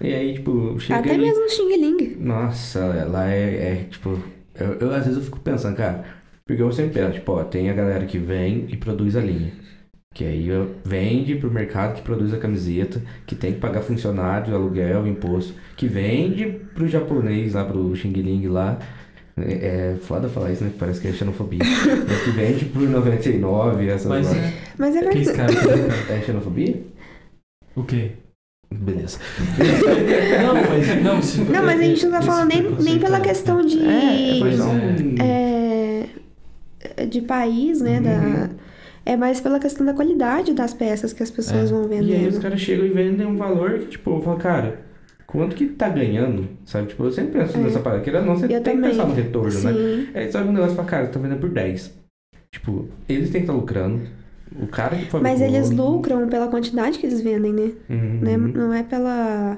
[0.00, 1.22] E aí, tipo, chega Até ali...
[1.22, 2.16] mesmo Xing Ling.
[2.18, 4.18] Nossa, lá é, é, tipo...
[4.54, 6.04] Eu, eu, às vezes eu fico pensando, cara...
[6.44, 9.52] Porque eu sempre penso, tipo, ó, tem a galera que vem e produz a linha.
[10.12, 10.48] Que aí
[10.84, 15.54] vende pro mercado que produz a camiseta, que tem que pagar funcionário, aluguel, imposto.
[15.76, 18.78] Que vende pro japonês lá, pro Xing Ling lá...
[19.36, 20.70] É, é foda falar isso, né?
[20.78, 21.60] Parece que é xenofobia.
[22.08, 24.42] Mas que vende por 99, essas Mas lojas.
[24.44, 24.52] é.
[24.78, 25.32] Mas é verdade.
[25.32, 25.52] cara.
[26.10, 26.82] É xenofobia?
[27.74, 28.10] O quê?
[28.74, 29.18] Beleza.
[30.42, 31.02] Não, mas.
[31.02, 33.78] Não, se- Não, mas a gente não tá falando nem, nem pela é- questão de.
[33.86, 34.70] É, foi Pois só
[35.22, 36.06] é.
[36.96, 37.96] é, de país, né?
[37.98, 38.02] Uhum.
[38.02, 38.48] Da,
[39.04, 41.72] é mais pela questão da qualidade das peças que as pessoas É.
[41.72, 42.40] vão E aí os vendendo.
[42.40, 44.80] caras chegam e vendem um valor que, tipo, eu falo, cara,
[45.26, 46.48] quanto que tá ganhando?
[46.64, 46.88] Sabe?
[46.88, 47.60] Tipo, eu sempre penso É.
[47.60, 48.18] nessa parada.
[48.18, 48.90] Ou não, você Eu tem que também.
[48.90, 49.72] pensar no retorno, né?
[49.72, 50.08] Sim.
[50.14, 51.92] Aí sabe um negócio e fala, cara, tá vendendo por 10.
[52.52, 54.00] Tipo, eles têm que estar lucrando.
[54.60, 55.22] O cara que fabricou...
[55.22, 57.70] Mas eles lucram pela quantidade que eles vendem, né?
[57.88, 58.18] Uhum.
[58.20, 58.36] Né?
[58.36, 59.56] Não é pela,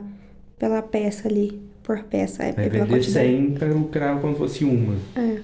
[0.56, 3.10] pela peça ali, por peça, é, é pela vender quantidade.
[3.28, 4.94] 100 pra lucrar como se fosse uma.
[5.16, 5.38] É.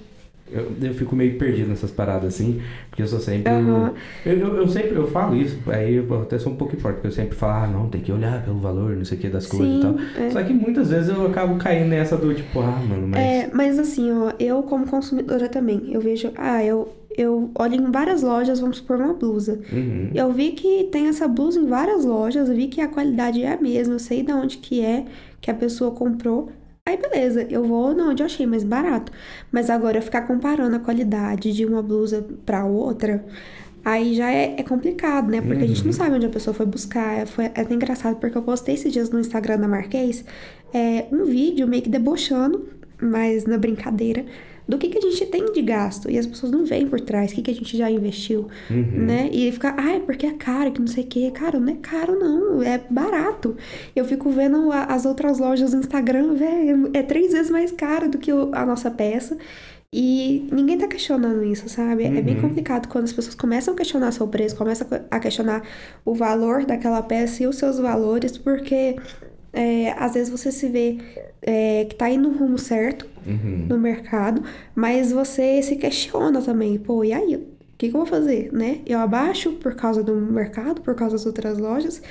[0.51, 3.51] Eu, eu fico meio perdido nessas paradas assim, porque eu sou sempre.
[3.51, 3.93] Aham.
[4.25, 7.07] Eu, eu, eu sempre eu falo isso, aí eu até sou um pouco importa, porque
[7.07, 9.47] eu sempre falo, ah, não, tem que olhar pelo valor, não sei o que, das
[9.47, 9.97] coisas e tal.
[9.97, 10.29] Sim, é.
[10.31, 13.19] Só que muitas vezes eu acabo caindo nessa do tipo, ah, mano, mas.
[13.19, 17.91] É, mas assim, ó, eu como consumidora também, eu vejo, ah, eu, eu olho em
[17.91, 19.59] várias lojas, vamos supor uma blusa.
[19.71, 20.11] Uhum.
[20.13, 23.53] Eu vi que tem essa blusa em várias lojas, eu vi que a qualidade é
[23.53, 25.05] a mesma, eu sei de onde que é
[25.39, 26.49] que a pessoa comprou.
[26.87, 29.11] Aí beleza, eu vou onde eu achei mais barato.
[29.51, 33.23] Mas agora eu ficar comparando a qualidade de uma blusa pra outra,
[33.85, 35.41] aí já é, é complicado, né?
[35.41, 37.27] Porque a gente não sabe onde a pessoa foi buscar.
[37.27, 40.25] Foi é até engraçado porque eu postei esses dias no Instagram da Marquês
[40.73, 42.67] é, um vídeo meio que debochando,
[43.01, 44.25] mas na brincadeira,
[44.71, 46.09] do que, que a gente tem de gasto.
[46.09, 49.05] E as pessoas não veem por trás, o que, que a gente já investiu Uhum.
[49.05, 49.29] né?
[49.31, 51.29] E fica, ah, é porque é caro, que não sei o quê.
[51.33, 53.55] Cara, não é caro, não, é barato.
[53.95, 58.09] Eu fico vendo a- as outras lojas no Instagram, velho, é três vezes mais caro
[58.09, 59.37] do que o- a nossa peça.
[59.93, 62.05] E ninguém tá questionando isso, sabe?
[62.05, 62.41] É bem Uhum.
[62.43, 65.63] complicado quando as pessoas começam a questionar seu preço, começam a questionar
[66.05, 68.95] o valor daquela peça e os seus valores, porque
[69.53, 70.97] é, às vezes você se vê
[71.41, 73.67] é, que tá indo no rumo certo, Uhum.
[73.69, 74.41] no mercado,
[74.73, 77.35] mas você se questiona também, pô, e aí?
[77.35, 77.43] O
[77.77, 78.79] que, que eu vou fazer, né?
[78.85, 82.01] Eu abaixo por causa do mercado, por causa das outras lojas,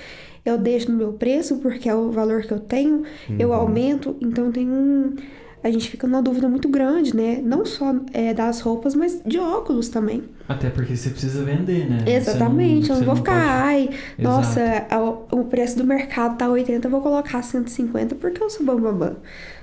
[0.44, 3.03] eu deixo no meu preço porque é o valor que eu tenho,
[3.38, 3.55] eu Uhum.
[3.55, 5.14] aumento, então tem um.
[5.62, 7.40] A gente fica numa dúvida muito grande, né?
[7.44, 10.25] Não só é, das roupas, mas de óculos também.
[10.49, 11.99] Até porque você precisa vender, né?
[12.07, 13.83] Exatamente, Você eu não vou ficar, pode- ai,
[14.18, 14.23] Exato.
[14.23, 15.01] nossa, a-
[15.37, 19.16] o preço do mercado tá 80, eu vou colocar 150 porque eu sou bambambam.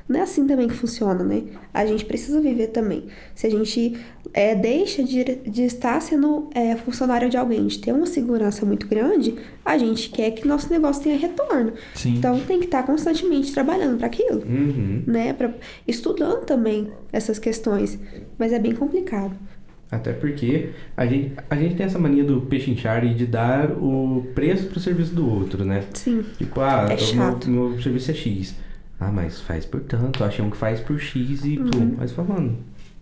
[0.08, 1.44] Não é assim também que funciona, né?
[1.74, 3.08] A gente precisa viver também.
[3.36, 3.98] Se a gente
[4.34, 8.88] é, deixa de, de estar sendo é, funcionário de alguém, de ter uma segurança muito
[8.88, 11.74] grande, a gente quer que nosso negócio tenha retorno.
[11.96, 12.16] Sim.
[12.16, 15.04] Então tem que estar constantemente trabalhando para aquilo, Uhum.
[15.08, 15.34] né?
[15.34, 15.52] Pra,
[15.88, 18.00] estudando também essas questões.
[18.38, 19.34] Mas é bem complicado.
[19.90, 23.72] Até porque a gente, a gente tem essa mania do peixe inchar e de dar
[23.72, 25.84] o preço pro serviço do outro, né?
[25.94, 26.26] Sim.
[26.38, 27.50] Tipo, ah, É o chato.
[27.50, 28.54] Meu, meu serviço é X.
[29.00, 30.24] Ah, mas faz por tanto.
[30.26, 31.70] Achei um que faz por X e Uhum.
[31.70, 31.94] plum.
[31.98, 32.58] Mas falando,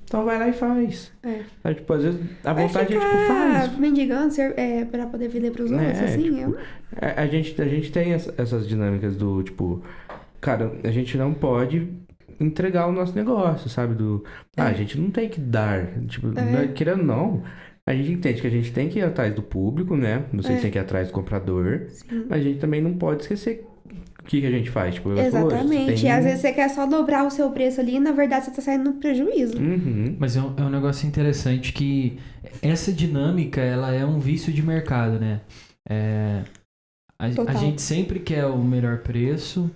[0.06, 1.12] então vai lá e faz.
[1.24, 1.74] É.
[1.74, 3.78] Tipo, às vezes a vontade é tipo, faz.
[3.78, 6.22] mendigando ser- é, pra poder vender pros outros, É, assim?
[6.24, 6.58] tipo, eu...
[7.02, 9.84] A, a gente, a gente tem essa- essas dinâmicas do tipo,
[10.40, 11.90] cara, a gente não pode
[12.40, 13.96] entregar o nosso negócio, sabe?
[13.96, 14.24] Do,
[14.58, 15.88] ah, a gente não tem que dar.
[16.08, 16.42] Tipo, É.
[16.68, 17.44] não- querendo não,
[17.86, 20.24] a gente entende que a gente tem que ir atrás do público, né?
[20.34, 20.62] Vocês É.
[20.62, 21.86] têm que ir atrás do comprador.
[21.88, 22.26] Sim.
[22.30, 23.66] Mas a gente também não pode esquecer
[24.26, 24.96] o que, que a gente faz.
[24.96, 26.02] Tipo, eu falo, "Poxa, Exatamente.
[26.02, 28.46] tem- E às vezes você quer só dobrar o seu preço ali e na verdade
[28.46, 29.58] você tá saindo no prejuízo.
[29.58, 30.16] Uhum.
[30.20, 32.18] Mas é um, é um negócio interessante que
[32.62, 35.42] essa dinâmica, ela é um vício de mercado, né?
[35.88, 36.42] É,
[37.20, 39.70] a, a gente sempre quer o melhor preço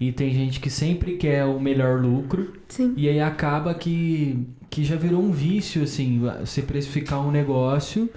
[0.00, 2.92] e tem gente que sempre quer o melhor lucro Sim.
[2.96, 8.08] e aí acaba que, que já virou um vício, assim, você precificar um negócio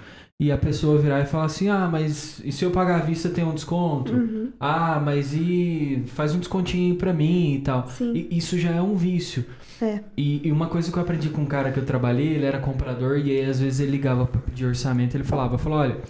[0.42, 3.28] e a pessoa virar e falar assim, ah, mas e se eu pagar à vista
[3.28, 4.12] tem um desconto?
[4.12, 4.50] Uhum.
[4.58, 7.86] Ah, mas e faz um descontinho pra mim e tal.
[7.86, 8.12] Sim.
[8.12, 9.44] E isso já é um vício.
[9.80, 10.00] É.
[10.16, 12.58] E, e uma coisa que eu aprendi com um cara que eu trabalhei, ele era
[12.58, 16.00] comprador e aí às vezes ele ligava pra pedir orçamento, ele falava, falou, olha,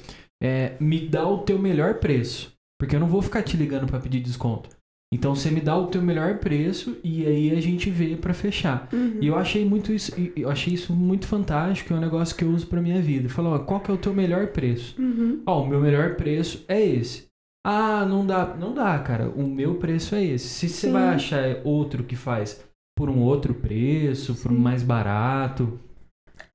[0.42, 4.00] é, me dá o teu melhor preço, porque eu não vou ficar te ligando pra
[4.00, 4.70] pedir desconto.
[5.12, 8.88] Então você me dá o teu melhor preço e aí a gente vê pra fechar.
[8.90, 9.18] Uhum.
[9.20, 12.48] E eu achei muito isso, eu achei isso muito fantástico, é um negócio que eu
[12.48, 13.28] uso pra minha vida.
[13.28, 15.00] Falou, qual que é o teu melhor preço?
[15.00, 15.42] Uhum.
[15.44, 17.26] Ó, o meu melhor preço é esse.
[17.64, 19.28] Ah, não dá, não dá, cara.
[19.28, 20.48] O meu preço é esse.
[20.48, 20.92] Se você Sim.
[20.92, 22.64] vai achar outro que faz
[22.96, 24.62] por um outro preço, por um Sim.
[24.62, 25.78] mais barato,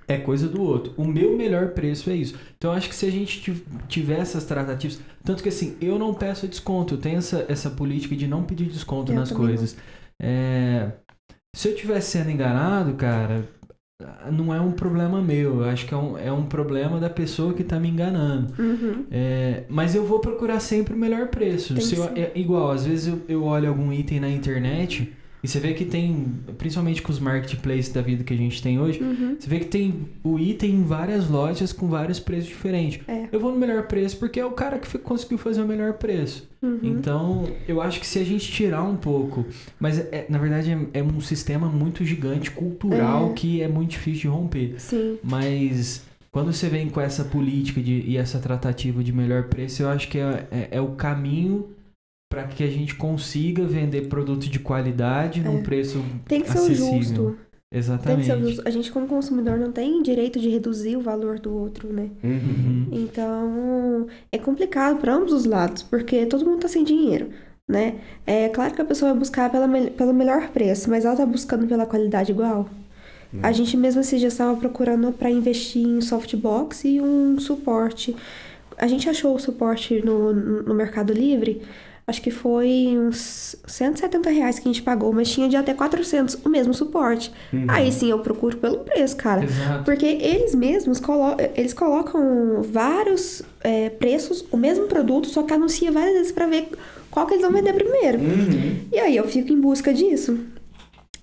[0.08, 0.94] é coisa do outro.
[0.98, 2.36] O meu melhor preço é isso.
[2.58, 6.00] Então eu acho que se a gente tiv- tiver essas tratativas, tanto que assim, eu
[6.00, 9.76] não peço desconto, eu tenho essa, essa política de não pedir desconto Eu nas coisas.
[10.22, 10.92] É,
[11.56, 13.48] se eu estiver sendo enganado, cara,
[14.32, 15.62] não é um problema meu.
[15.62, 18.54] Eu acho que é um, é um problema da pessoa que tá me enganando.
[18.62, 19.06] Uhum.
[19.12, 21.74] É, mas eu vou procurar sempre o melhor preço.
[21.74, 25.12] Eu- é igual, às vezes eu, eu olho algum item na internet
[25.48, 26.26] e você vê que tem,
[26.58, 29.38] principalmente com os marketplaces da vida que a gente tem hoje, Uhum.
[29.40, 33.00] você vê que tem o item em várias lojas com vários preços diferentes.
[33.08, 33.28] É.
[33.32, 36.50] Eu vou no melhor preço porque é o cara que conseguiu fazer o melhor preço.
[36.62, 36.80] Uhum.
[36.84, 39.46] Então, eu acho que se a gente tirar um pouco,
[39.80, 43.34] mas é- na verdade é, é um sistema muito gigante, cultural, É.
[43.34, 44.74] que é muito difícil de romper.
[44.80, 45.18] Sim.
[45.24, 49.90] Mas quando você vem com essa política de, e essa tratativa de melhor preço, eu
[49.90, 51.70] acho que é, é, é o caminho
[52.38, 55.62] para que a gente consiga vender produto de qualidade num É.
[55.64, 56.94] preço Tem que ser o acessível.
[56.94, 57.24] justo.
[57.24, 57.36] Tem
[57.72, 58.26] que Exatamente.
[58.28, 58.62] ser justo.
[58.64, 62.12] A gente, como consumidor, não tem direito de reduzir o valor do outro, né?
[62.24, 62.30] Uhum.
[62.32, 62.88] Uhum.
[62.92, 67.30] Então, é complicado para ambos os lados, porque todo mundo tá sem dinheiro,
[67.68, 67.96] né?
[68.26, 71.66] É claro que a pessoa vai buscar pela, pelo melhor preço, mas ela tá buscando
[71.66, 72.70] pela qualidade igual.
[73.42, 78.16] A gente mesmo esse já estava procurando para investir em softbox e um suporte.
[78.78, 81.62] A gente achou o suporte no, no Mercado Livre,
[82.08, 86.36] acho que foi uns 170 reais que a gente pagou, mas tinha de até 400
[86.46, 87.34] o mesmo suporte.
[87.52, 87.66] Uhum.
[87.68, 89.44] Aí sim eu procuro pelo preço, cara.
[89.44, 89.84] Exato.
[89.84, 95.92] Porque eles mesmos colo eles colocam vários é, preços, o mesmo produto, só que anuncia
[95.92, 96.70] várias vezes para ver
[97.12, 98.20] qual que eles vão vender primeiro.
[98.20, 98.80] Uhum.
[98.90, 100.40] E aí eu fico em busca disso.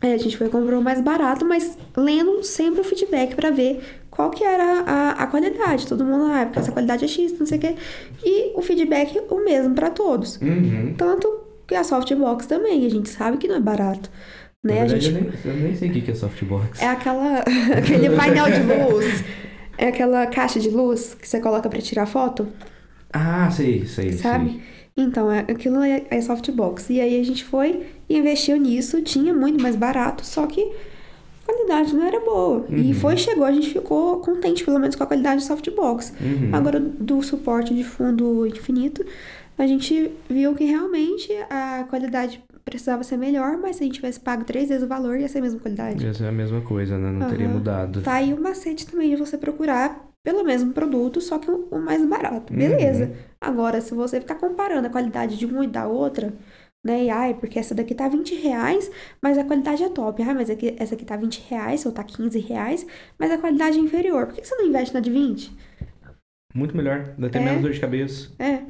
[0.03, 4.04] Aí a gente foi comprar o mais barato, mas lendo sempre o feedback pra ver
[4.15, 5.87] qual que era a, a qualidade.
[5.87, 7.75] Todo mundo, ah, porque essa qualidade é X, não sei o quê.
[8.25, 10.37] E o feedback o mesmo pra todos.
[10.41, 10.95] Uhum.
[10.97, 14.11] Tanto que a softbox também, a gente sabe que não é barato.
[14.63, 14.75] Né?
[14.75, 16.81] A verdade, gente eu, nem, eu nem sei o que é softbox.
[16.81, 17.39] é aquela
[17.77, 19.25] aquele painel de luz.
[19.77, 22.47] É aquela caixa de luz que você coloca pra tirar foto,
[23.13, 24.51] Ah, sei, sei, sabe?
[24.51, 24.61] sei.
[24.97, 26.89] Então, é- aquilo é, é softbox.
[26.91, 30.71] E aí a gente foi e investiu nisso, tinha muito mais barato, só que
[31.47, 32.65] a qualidade não era boa.
[32.71, 32.95] E Uhum.
[32.95, 36.13] foi, chegou, a gente ficou contente, pelo menos com a qualidade do softbox.
[36.21, 36.51] Uhum.
[36.53, 39.05] Agora, do suporte de fundo infinito,
[39.59, 44.19] a gente viu que realmente a qualidade precisava ser melhor, mas se a gente tivesse
[44.19, 46.07] pago três vezes o valor, ia ser a mesma qualidade.
[46.07, 47.11] Essa é a mesma coisa, né?
[47.13, 47.55] Não teria Aham.
[47.55, 48.01] mudado.
[48.01, 52.03] Tá aí o macete também de você procurar pelo mesmo produto, só que o mais
[52.07, 52.51] barato.
[52.53, 52.59] Uhum.
[52.59, 53.13] Beleza.
[53.39, 56.33] Agora, se você ficar comparando a qualidade de uma e da outra,
[56.85, 57.05] né?
[57.05, 58.91] E ai, porque essa daqui tá 20 reais,
[59.23, 60.23] mas a qualidade é top.
[60.23, 62.87] Ah, mas aqui, essa aqui tá 20 reais, ou tá 15 reais,
[63.19, 64.27] mas a qualidade é inferior.
[64.27, 65.51] Por que que você não investe na de 20?
[66.55, 67.15] Muito melhor.
[67.19, 67.45] Dá até É.
[67.45, 68.29] menos dor de cabeça.
[68.39, 68.61] É,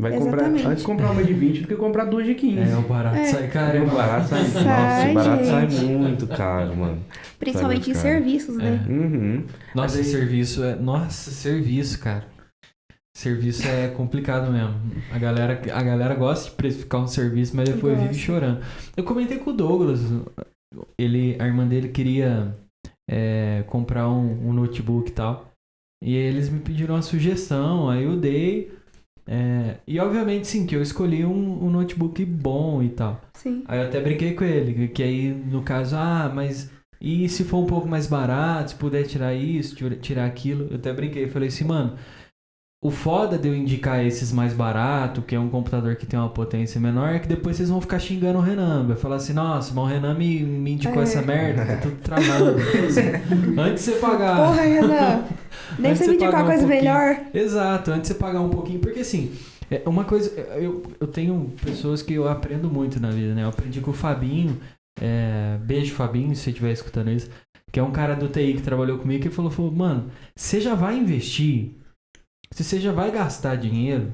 [0.00, 0.36] Vai comprar.
[0.42, 0.66] Exatamente.
[0.68, 2.70] Antes comprar uma de 20 do que comprar duas de 15.
[2.70, 3.24] É, o barato É.
[3.24, 3.82] sai caro.
[3.82, 7.02] o barato sai, Sai, nossa, o barato sai muito caro, mano.
[7.38, 8.02] principalmente em cara.
[8.08, 8.84] serviços, né?
[8.88, 9.44] Uhum.
[9.74, 10.76] Nossa, aí- serviço é.
[10.76, 12.24] Nossa, serviço, cara.
[13.18, 14.74] Serviço é complicado mesmo.
[15.12, 18.08] A galera, a galera gosta de precificar um serviço, mas depois Gosta.
[18.12, 18.60] vive chorando.
[18.96, 19.98] Eu comentei com o Douglas.
[20.96, 22.54] Ele, a irmã dele queria
[23.10, 25.50] é, comprar um, um notebook e tal.
[26.00, 28.72] E eles me pediram uma sugestão, aí eu dei.
[29.26, 33.20] é, e obviamente sim, que eu escolhi um, um notebook bom e tal.
[33.34, 33.64] Sim.
[33.66, 37.58] Aí eu até brinquei com ele, que- aí no caso, ah, mas e se for
[37.58, 40.68] um pouco mais barato, se puder tirar isso, tira- tirar aquilo?
[40.70, 41.96] Eu até brinquei, falei assim, mano,
[42.80, 46.28] o foda de eu indicar esses mais barato, que é um computador que tem uma
[46.28, 48.86] potência menor, é que depois vocês vão ficar xingando o Renan.
[48.86, 51.02] Vai falar assim, nossa, mas o Renan me, me indicou É.
[51.02, 52.56] essa merda, tá tudo travando.
[53.60, 54.36] Antes de você pagar.
[54.36, 55.24] Porra, Renan!
[55.78, 56.68] Nem você me indicar um coisa pouquinho.
[56.68, 57.20] melhor.
[57.34, 59.32] Exato, antes de você pagar um pouquinho, porque assim,
[59.70, 63.42] é uma coisa, eu, eu tenho pessoas que eu aprendo muito na vida, né?
[63.42, 64.56] Eu aprendi com o Fabinho,
[65.00, 67.28] é, beijo Fabinho, se você estiver escutando isso,
[67.70, 70.74] que é um cara do TI que trabalhou comigo, que falou, falou, mano, você já
[70.74, 71.72] vai investir,
[72.58, 74.12] se você já vai gastar dinheiro,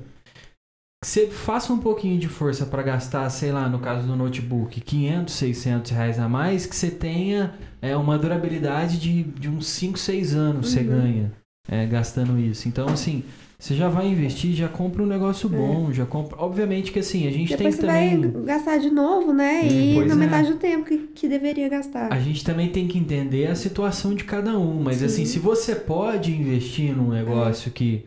[1.03, 5.35] você faça um pouquinho de força para gastar, sei lá, no caso do notebook, 500,
[5.35, 10.35] 600 reais a mais, que você tenha é, uma durabilidade de, de uns 5, 6
[10.35, 10.87] anos, você Uhum.
[10.87, 11.33] ganha
[11.69, 12.69] é, gastando isso.
[12.69, 13.23] Então, assim,
[13.59, 16.37] você já vai investir, já compra um negócio bom, já compra.
[16.39, 17.57] Obviamente que assim, a gente É.
[17.57, 18.31] Depois você tem também.
[18.31, 19.63] vai gastar de novo, né?
[19.63, 20.17] Hum, E na é.
[20.17, 22.13] metade do tempo que, que deveria gastar.
[22.13, 24.83] A gente também tem que entender a situação de cada um.
[24.83, 25.05] Mas Sim.
[25.07, 28.05] assim, se você pode investir num negócio que,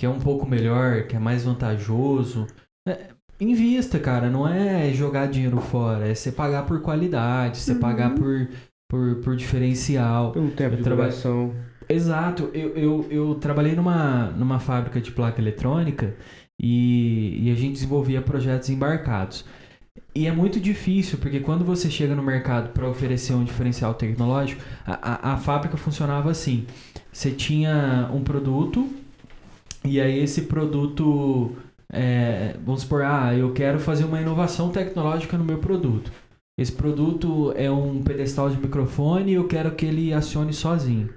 [0.00, 2.46] que é um pouco melhor, que é mais vantajoso.
[2.88, 3.08] é,
[3.38, 4.30] invista, cara.
[4.30, 6.08] Não é jogar dinheiro fora.
[6.08, 7.80] É você pagar por qualidade, você Uhum.
[7.80, 8.48] pagar por,
[8.88, 10.32] por, por diferencial.
[10.32, 11.54] Pelo tempo Eu de trabalho- duração.
[11.86, 12.48] Exato.
[12.54, 16.14] Eu, eu, eu trabalhei numa, numa fábrica de placa eletrônica
[16.58, 19.44] e, e a gente desenvolvia projetos embarcados.
[20.14, 24.62] E é muito difícil, porque quando você chega no mercado para oferecer um diferencial tecnológico,
[24.86, 26.64] a, a, a fábrica funcionava assim.
[27.12, 28.88] Você tinha um produto,
[29.84, 31.56] e aí esse produto,
[31.92, 36.12] é, vamos supor, ah, eu quero fazer uma inovação tecnológica no meu produto.
[36.58, 41.08] Esse produto é um pedestal de microfone e eu quero que ele acione sozinho.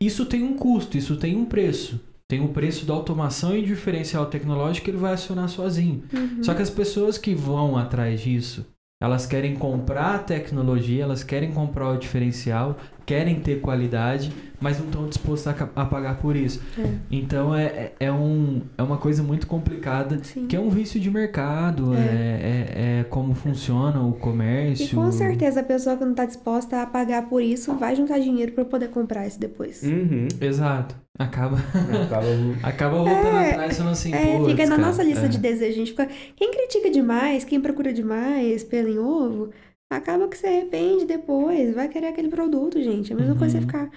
[0.00, 2.00] Isso tem um custo, isso tem um preço.
[2.28, 6.02] Tem o preço da automação e diferencial tecnológico que ele vai acionar sozinho.
[6.12, 6.42] Uhum.
[6.42, 8.66] Só que as pessoas que vão atrás disso,
[9.00, 12.76] elas querem comprar a tecnologia, elas querem comprar o diferencial,
[13.06, 16.60] querem ter qualidade, mas não estão dispostos a, a pagar por isso.
[16.78, 16.88] É.
[17.10, 20.46] Então é, é, é um, é uma coisa muito complicada, Sim.
[20.46, 21.98] que é um vício de mercado, É.
[21.98, 24.86] é, é, é como funciona o comércio.
[24.86, 28.18] E com certeza a pessoa que não tá disposta a pagar por isso vai juntar
[28.18, 29.82] dinheiro pra poder comprar isso depois.
[29.82, 30.28] Uhum.
[30.40, 30.94] Exato.
[31.16, 31.56] Acaba,
[32.02, 32.26] Acaba...
[32.62, 35.38] acaba voltando É, atrás falando assim, É, "Putz, fica na cara, nossa lista é." de
[35.38, 35.74] desejos.
[35.74, 36.08] A gente fica.
[36.34, 39.50] Quem critica demais, quem procura demais pelo em ovo,
[39.96, 41.74] acaba que se arrepende depois.
[41.74, 43.12] Vai querer aquele produto, gente.
[43.12, 43.60] É a mesma coisa Uhum.
[43.62, 43.90] você ficar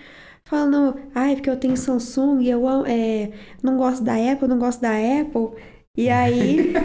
[0.45, 3.31] falando, ai, porque eu tenho Samsung, eu amo- é,
[3.61, 5.49] não gosto da Apple, não gosto da Apple.
[5.95, 6.73] E aí.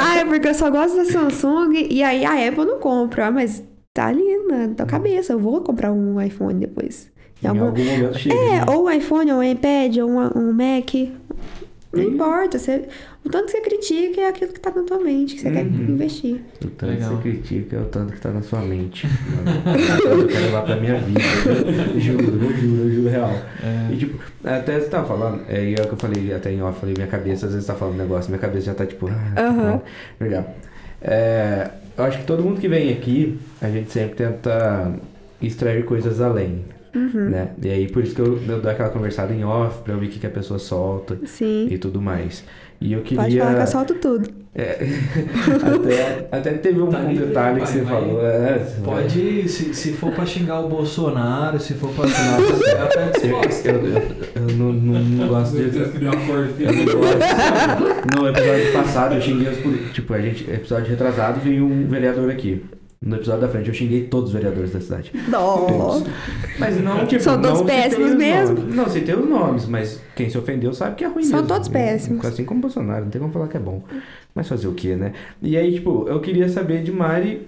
[0.00, 1.86] ai, porque eu só gosto da Samsung.
[1.90, 3.26] E aí a Apple não compra.
[3.26, 5.32] Ah, mas tá ali na tua cabeça.
[5.32, 7.10] Eu vou comprar um iPhone depois.
[7.42, 8.34] Em Em algum- algum momento chega.
[8.34, 8.64] é, né?
[8.68, 10.94] ou um iPhone, ou um iPad, ou um, um Mac.
[11.92, 12.10] Não Uhum.
[12.10, 12.58] importa.
[12.58, 12.88] Você,
[13.26, 15.64] o tanto que você critica é aquilo que tá na tua mente, que você quer
[15.66, 15.84] Uhum.
[15.88, 16.40] investir.
[16.64, 17.08] O tanto Legal.
[17.10, 19.06] que você critica é o tanto que tá na sua mente.
[20.04, 21.20] eu quero levar pra minha vida.
[21.94, 23.30] Eu juro, eu juro, eu juro real.
[23.62, 23.92] É.
[23.92, 26.62] E tipo, até você tava falando, é, e é o que eu falei até em
[26.62, 29.08] off, falei, minha cabeça, às vezes tá falando um negócio, minha cabeça já tá tipo,
[29.08, 29.52] ah, Aham.
[29.72, 29.82] não.
[30.20, 30.54] legal.
[31.02, 34.92] É, eu acho que todo mundo que vem aqui, a gente sempre tenta
[35.42, 37.28] extrair coisas além, Uhum.
[37.28, 37.48] né?
[37.62, 40.08] E aí por isso que eu, eu dou aquela conversada em off pra ouvir o
[40.10, 41.68] que, que a pessoa solta Sim.
[41.70, 42.42] e tudo mais.
[42.80, 43.22] E eu queria.
[43.24, 44.46] Pode falar que eu solto tudo.
[44.58, 44.78] É,
[45.76, 47.92] até, até teve um, Tá um livre, detalhe que vai, você vai.
[47.94, 48.26] falou.
[48.26, 52.88] É, Pode, se, se for pra xingar o Bolsonaro, se for pra xingar o Bolsonaro,
[52.88, 53.66] tá Eu, disposto.
[53.68, 54.02] eu, eu,
[54.34, 55.78] eu não, não, não gosto de.
[55.78, 58.16] Eu não gosto.
[58.16, 59.92] No episódio passado eu xinguei os políticos.
[59.92, 62.64] Tipo, a gente, episódio retrasado veio um vereador aqui.
[63.00, 65.12] No episódio da frente eu xinguei todos os vereadores da cidade.
[65.30, 66.00] Dó.
[66.58, 67.22] Mas não, tipo.
[67.22, 68.54] São todos não péssimos os mesmo.
[68.56, 68.74] nomes.
[68.74, 71.48] Não, citei os nomes, mas quem se ofendeu sabe que é ruim São mesmo.
[71.48, 72.24] todos péssimos.
[72.24, 73.82] Assim como o Bolsonaro, não tem como falar que é bom.
[74.34, 75.12] Mas fazer o quê, né?
[75.42, 77.46] E aí, tipo, eu queria saber de Mari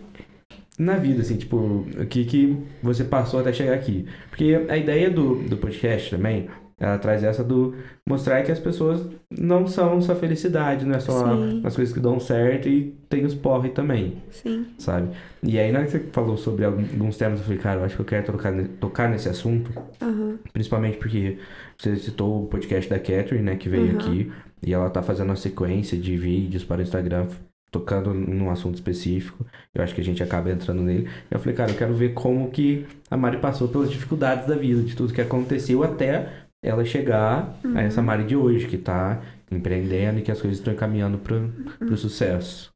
[0.78, 4.04] na vida, assim, tipo, o que que você passou até chegar aqui.
[4.30, 6.46] Porque a ideia do, do podcast também,
[6.80, 7.74] ela traz essa do
[8.08, 11.60] mostrar que as pessoas não são só felicidade, não é só Sim.
[11.64, 14.66] as coisas que dão certo e tem os porre também, Sim.
[14.78, 15.08] sabe?
[15.42, 17.96] E aí, na hora que você falou sobre alguns temas, eu falei, cara, eu acho
[17.96, 20.38] que eu quero tocar, tocar nesse assunto, Aham.
[20.52, 21.38] Principalmente porque
[21.76, 23.96] você citou o podcast da Catherine, né, que veio Uhum.
[23.98, 24.32] aqui,
[24.64, 27.26] e ela tá fazendo uma sequência de vídeos para o Instagram,
[27.70, 29.44] tocando num assunto específico.
[29.74, 31.08] Eu acho que a gente acaba entrando nele.
[31.30, 34.82] Eu falei, cara, eu quero ver como que a Mari passou pelas dificuldades da vida,
[34.82, 40.18] de tudo que aconteceu até ela chegar a essa Mari de hoje, que tá empreendendo
[40.18, 42.70] e que as coisas estão encaminhando pro, pro sucesso.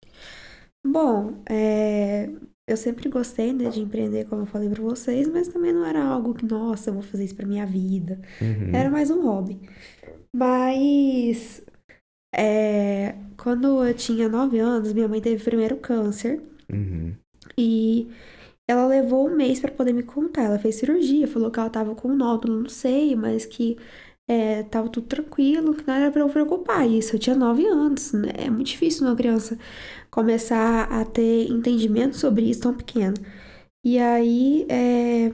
[0.85, 2.29] Bom, é,
[2.67, 6.03] eu sempre gostei, né, de empreender, como eu falei pra vocês, mas também não era
[6.03, 8.21] algo que, nossa, eu vou fazer isso pra minha vida.
[8.41, 8.75] Uhum.
[8.75, 9.61] Era mais um hobby.
[10.35, 11.63] Mas
[12.35, 16.41] é, quando eu tinha 9 anos, minha mãe teve o primeiro câncer
[16.73, 17.15] Uhum.
[17.59, 18.09] e
[18.69, 20.45] ela levou um mês pra poder me contar.
[20.45, 23.77] Ela fez cirurgia, falou que ela tava com um nódulo no seio, mas que
[24.29, 26.89] é, tava tudo tranquilo, que não era pra eu preocupar.
[26.89, 28.31] Isso, eu tinha 9 anos, né?
[28.37, 29.59] É muito difícil uma criança
[30.11, 33.17] começar a ter entendimento sobre isso tão pequeno.
[33.85, 35.33] E aí, é,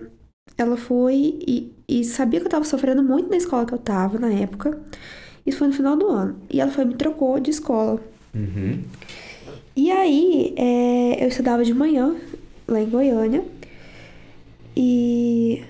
[0.56, 4.18] ela foi e, e sabia que eu tava sofrendo muito na escola que eu tava
[4.18, 4.80] na época.
[5.46, 6.40] Isso foi no final do ano.
[6.50, 8.00] E ela foi e me trocou de escola.
[8.34, 8.82] Uhum.
[9.76, 12.16] E aí, é, eu estudava de manhã,
[12.68, 13.44] lá em Goiânia.
[14.76, 15.62] E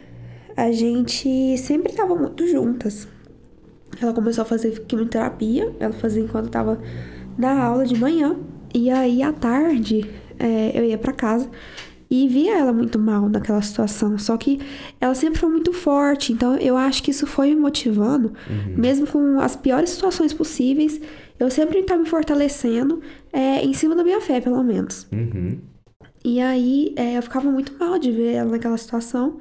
[0.56, 3.08] a gente sempre estava muito juntas.
[4.00, 6.80] Ela começou a fazer quimioterapia, ela fazia enquanto eu tava
[7.36, 8.36] na aula de manhã.
[8.74, 10.04] E aí, à tarde,
[10.38, 11.48] é, eu ia pra casa
[12.10, 14.18] e via ela muito mal naquela situação.
[14.18, 14.60] Só que
[15.00, 18.32] ela sempre foi muito forte, então eu acho que isso foi me motivando,
[18.76, 21.00] mesmo com as piores situações possíveis.
[21.38, 23.00] Eu sempre estava me fortalecendo
[23.32, 25.06] é, em cima da minha fé, pelo menos.
[25.12, 25.58] Uhum.
[26.28, 29.38] E aí é, eu ficava muito mal de ver ela naquela situação.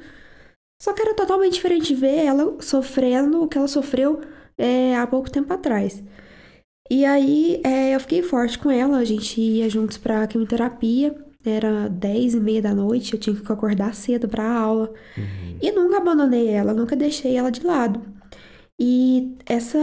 [0.82, 4.22] Só que era totalmente diferente de ver ela sofrendo o que ela sofreu
[4.58, 6.02] é, há pouco tempo atrás.
[6.90, 11.14] E aí é, eu fiquei forte com ela, a gente ia juntos pra quimioterapia.
[11.46, 14.94] Era 10 e meia da noite, eu tinha que acordar cedo pra aula.
[15.18, 15.58] Uhum.
[15.62, 18.02] E nunca abandonei ela, nunca deixei ela de lado.
[18.80, 19.80] E essa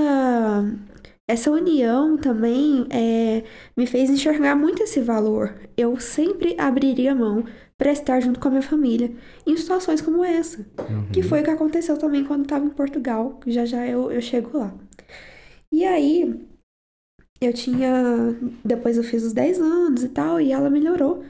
[1.28, 3.44] essa união também é,
[3.76, 5.54] me fez enxergar muito esse valor.
[5.76, 7.44] Eu sempre abriria mão
[7.78, 9.10] para estar junto com a minha família
[9.46, 10.58] em situações como essa,
[10.88, 11.08] Uhum.
[11.12, 14.20] que foi o que aconteceu também quando estava em Portugal, que já já eu, eu
[14.20, 14.74] chego lá.
[15.72, 16.46] E aí,
[17.40, 17.90] eu tinha.
[18.64, 21.24] Depois eu fiz os 10 anos e tal, e ela melhorou.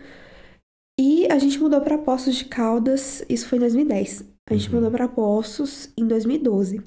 [1.01, 4.25] E a gente mudou para Poços de Caldas, isso foi em 2010.
[4.49, 4.77] A gente Uhum.
[4.77, 6.81] mudou para Poços em 2012.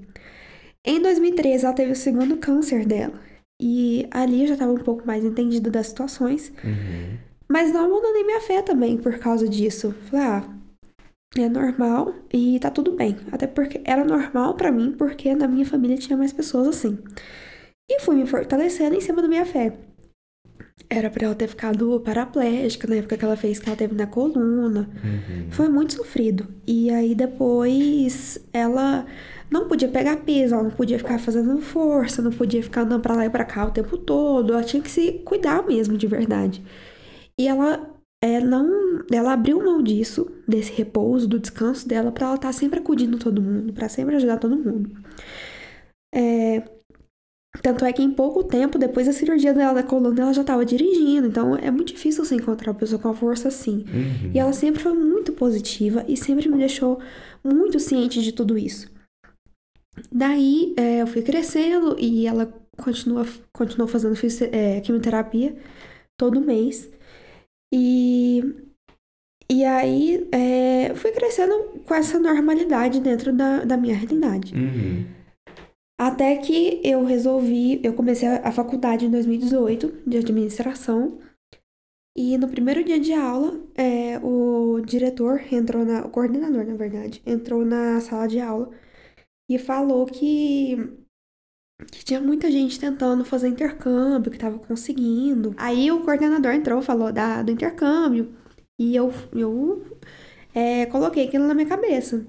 [0.87, 3.19] Em 2013, ela teve o segundo câncer dela.
[3.61, 6.53] E ali eu já estava um pouco mais entendida das situações.
[6.63, 7.17] Uhum.
[7.49, 9.93] Mas não abandonei minha fé também por causa disso.
[10.09, 10.43] Falei, ah,
[11.37, 13.17] é normal e tá tudo bem.
[13.33, 16.97] Até porque era normal pra mim, porque na minha família tinha mais pessoas assim.
[17.89, 19.73] E fui me fortalecendo em cima da minha fé.
[20.89, 24.07] Era pra ela ter ficado paraplégica na época que ela fez, que ela teve na
[24.07, 24.89] coluna.
[25.03, 25.51] Uhum.
[25.51, 26.47] Foi muito sofrido.
[26.65, 29.05] E aí depois ela
[29.49, 33.15] não podia pegar peso, ela não podia ficar fazendo força, não podia ficar andando pra
[33.15, 34.53] lá e pra cá o tempo todo.
[34.53, 36.63] Ela tinha que se cuidar mesmo de verdade.
[37.39, 37.89] E ela
[38.23, 42.79] é, não, ela abriu mão disso, desse repouso, do descanso dela, pra ela estar sempre
[42.79, 44.91] acudindo todo mundo, pra sempre ajudar todo mundo.
[46.13, 46.63] É,
[47.61, 50.65] tanto é que em pouco tempo, depois da cirurgia dela da coluna, ela já estava
[50.65, 51.27] dirigindo.
[51.27, 53.85] Então é muito difícil você encontrar uma pessoa com a força assim.
[53.87, 54.31] Uhum.
[54.33, 56.99] E ela sempre foi muito positiva e sempre me deixou
[57.43, 58.96] muito ciente de tudo isso.
[60.11, 64.15] Daí é, eu fui crescendo e ela continua, continuou fazendo
[64.51, 65.55] é, quimioterapia
[66.17, 66.89] todo mês.
[67.73, 68.41] E,
[69.51, 74.53] e aí é, fui crescendo com essa normalidade dentro da, da minha realidade.
[74.53, 75.05] Uhum.
[75.99, 81.17] Até que eu resolvi, eu comecei a a faculdade em 2018 de administração.
[82.15, 87.21] E no primeiro dia de aula, é, o diretor entrou na, o coordenador, na verdade,
[87.25, 88.71] entrou na sala de aula
[89.49, 90.77] e falou que,
[91.91, 95.53] que tinha muita gente tentando fazer intercâmbio, que tava conseguindo.
[95.57, 98.33] Aí o coordenador entrou, falou da, do intercâmbio
[98.79, 99.83] e eu, eu
[100.55, 102.25] é, coloquei aquilo na minha cabeça.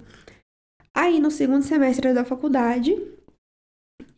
[0.95, 2.95] Aí no segundo semestre da faculdade,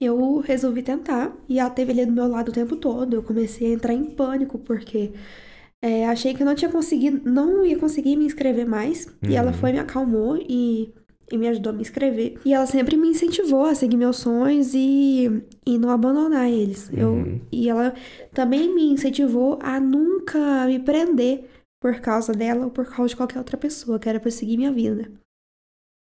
[0.01, 3.15] eu resolvi tentar e ela teve ali do meu lado o tempo todo.
[3.15, 5.13] Eu comecei a entrar em pânico porque
[5.83, 9.09] é, achei que eu não tinha conseguido, não ia conseguir me inscrever mais.
[9.29, 9.55] E ela Uhum.
[9.55, 10.95] foi, me acalmou e,
[11.31, 12.39] e me ajudou a me inscrever.
[12.45, 16.91] E ela sempre me incentivou a seguir meus sonhos e, e não abandonar eles.
[16.93, 17.41] Eu, Uhum.
[17.53, 17.95] e ela
[18.33, 21.49] também me incentivou a nunca me prender
[21.83, 24.57] por causa dela ou por causa de qualquer outra pessoa, que era pra eu seguir
[24.57, 25.11] minha vida.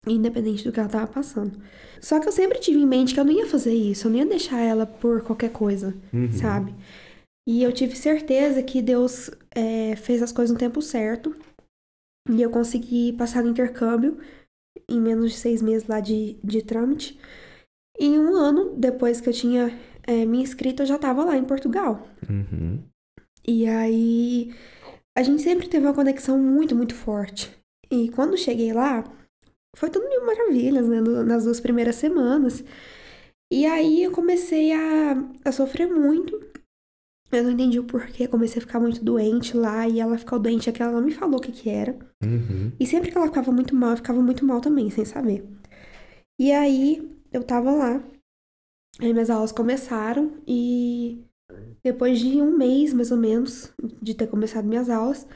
[0.08, 1.60] Independente do que ela tava passando.
[2.00, 4.20] Só que eu sempre tive em mente que eu não ia fazer isso, eu não
[4.20, 6.32] ia deixar ela por qualquer coisa, Uhum.
[6.32, 6.74] sabe?
[7.48, 11.36] E eu tive certeza que Deus é, fez as coisas no tempo certo.
[12.30, 14.18] E eu consegui passar no intercâmbio
[14.90, 17.20] em menos de seis meses lá de, de trâmite.
[18.00, 21.44] E um ano, depois que eu tinha é, me inscrito, eu já tava lá em
[21.44, 22.08] Portugal.
[22.30, 22.80] Uhum.
[23.46, 24.54] E aí
[25.18, 27.52] a gente sempre teve uma conexão muito, muito forte.
[27.90, 29.04] E quando cheguei lá,
[29.76, 31.02] foi tudo mil maravilhas, né?
[31.02, 32.64] Nas duas primeiras semanas.
[33.52, 35.16] E aí eu comecei a,
[35.46, 36.40] a sofrer muito.
[37.32, 40.70] Eu não entendi o porquê, comecei a ficar muito doente lá e ela ficou doente,
[40.70, 41.94] é que ela não me falou o que que era.
[42.24, 42.72] Uhum.
[42.80, 45.46] E sempre que ela ficava muito mal, eu ficava muito mal também, sem saber.
[46.40, 48.04] E aí eu tava lá,
[49.02, 51.22] aí minhas aulas começaram e
[51.84, 55.28] depois de um mês, mais ou menos, de ter começado minhas aulas,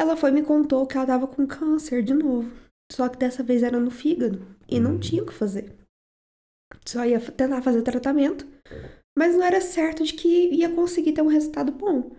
[0.00, 2.50] ela foi e me contou que ela tava com câncer de novo.
[2.90, 5.00] Só que dessa vez era no fígado e não Uhum.
[5.00, 5.74] tinha o que fazer.
[6.86, 8.46] Só ia tentar fazer tratamento,
[9.16, 12.10] mas não era certo de que ia conseguir ter um resultado bom.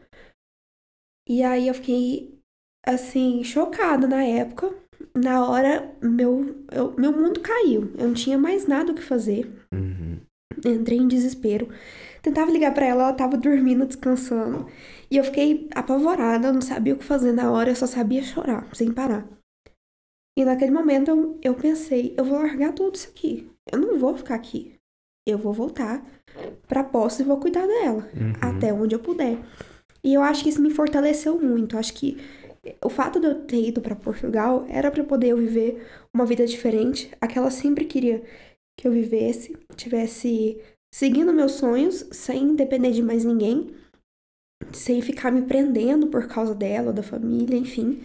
[1.27, 2.39] E aí eu fiquei,
[2.85, 4.73] assim, chocada na época.
[5.15, 7.91] Na hora, meu, eu- meu mundo caiu.
[7.97, 9.51] Eu não tinha mais nada o que fazer.
[9.73, 10.19] Uhum.
[10.65, 11.67] Entrei em desespero.
[12.21, 14.67] Tentava ligar pra ela, ela tava dormindo, descansando.
[15.09, 18.73] E eu fiquei apavorada, não sabia o que fazer na hora, eu só sabia chorar,
[18.73, 19.27] sem parar.
[20.37, 23.49] E naquele momento eu, eu pensei, eu vou largar tudo isso aqui.
[23.71, 24.72] Eu não vou ficar aqui.
[25.25, 26.05] Eu vou voltar
[26.67, 28.33] pra posse e vou cuidar dela Uhum.
[28.41, 29.37] até onde eu puder.
[30.03, 31.77] E eu acho que isso me fortaleceu muito.
[31.77, 32.17] Acho que
[32.83, 36.45] o fato de eu ter ido para Portugal era para poder eu viver uma vida
[36.45, 38.21] diferente, a que ela sempre queria
[38.79, 40.59] que eu vivesse, tivesse
[40.93, 43.73] seguindo meus sonhos sem depender de mais ninguém,
[44.73, 48.01] sem ficar me prendendo por causa dela, da família, enfim.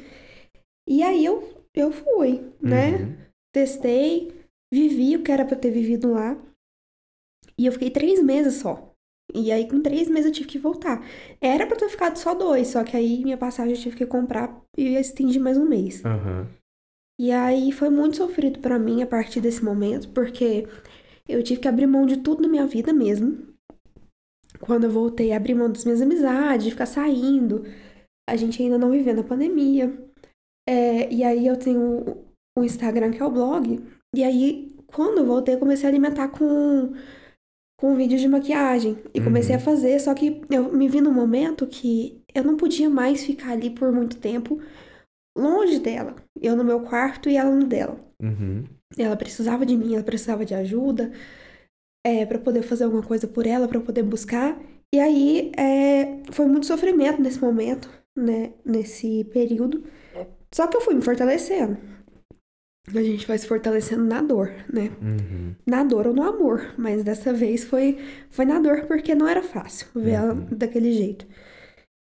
[0.88, 2.96] E aí eu eu fui, né?
[2.96, 3.16] Uhum.
[3.54, 4.32] Testei,
[4.72, 6.36] vivi o que era pra eu ter vivido lá.
[7.59, 8.92] E eu fiquei três meses só.
[9.34, 11.04] E aí, com três meses, eu tive que voltar.
[11.40, 14.59] Era pra ter ficado só dois, só que aí minha passagem eu tive que comprar
[14.76, 16.02] e estendi mais um mês.
[16.04, 16.46] Aham.
[17.20, 20.68] E aí foi muito sofrido pra mim a partir desse momento, porque
[21.28, 23.48] eu tive que abrir mão de tudo na minha vida mesmo.
[24.61, 27.64] Quando eu voltei, abri mão das minhas amizades, de ficar saindo.
[28.28, 29.92] A gente ainda não vivendo a pandemia.
[30.68, 32.24] É, e aí eu tenho
[32.56, 33.80] o Instagram, que é o blog.
[34.14, 36.92] E aí, quando eu voltei, eu comecei a alimentar com,
[37.79, 38.99] com vídeos de maquiagem.
[39.14, 39.61] E comecei Uhum.
[39.62, 43.53] a fazer, só que eu me vi num momento que eu não podia mais ficar
[43.53, 44.61] ali por muito tempo
[45.37, 46.16] longe dela.
[46.41, 47.99] Eu no meu quarto e ela no dela.
[48.20, 48.64] Uhum.
[48.99, 51.12] Ela precisava de mim, ela precisava de ajuda
[52.05, 54.59] é, para poder fazer alguma coisa por ela, para poder buscar.
[54.95, 58.53] E aí é, foi muito sofrimento nesse momento, né?
[58.64, 59.85] Nesse período.
[60.53, 61.76] Só que eu fui me fortalecendo.
[62.95, 64.91] A gente vai se fortalecendo na dor, né?
[65.03, 65.55] Uhum.
[65.66, 66.74] Na dor ou no amor.
[66.78, 67.99] Mas dessa vez foi,
[68.30, 70.47] foi na dor porque não era fácil ver ela Uhum.
[70.51, 71.26] daquele jeito.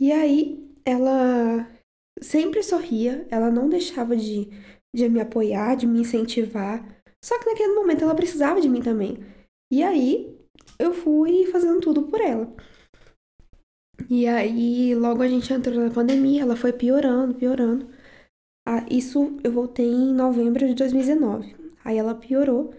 [0.00, 1.66] E aí ela
[2.20, 4.48] sempre sorria, ela não deixava de,
[4.94, 6.84] de me apoiar, de me incentivar.
[7.24, 9.18] Só que naquele momento ela precisava de mim também.
[9.72, 10.36] E aí
[10.78, 12.52] eu fui fazendo tudo por ela.
[14.10, 17.88] E aí logo a gente entrou na pandemia, ela foi piorando, piorando.
[18.66, 21.54] Ah, isso eu voltei em novembro de 2019.
[21.84, 22.74] Aí ela piorou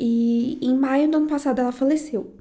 [0.00, 2.36] e em maio do ano passado ela faleceu.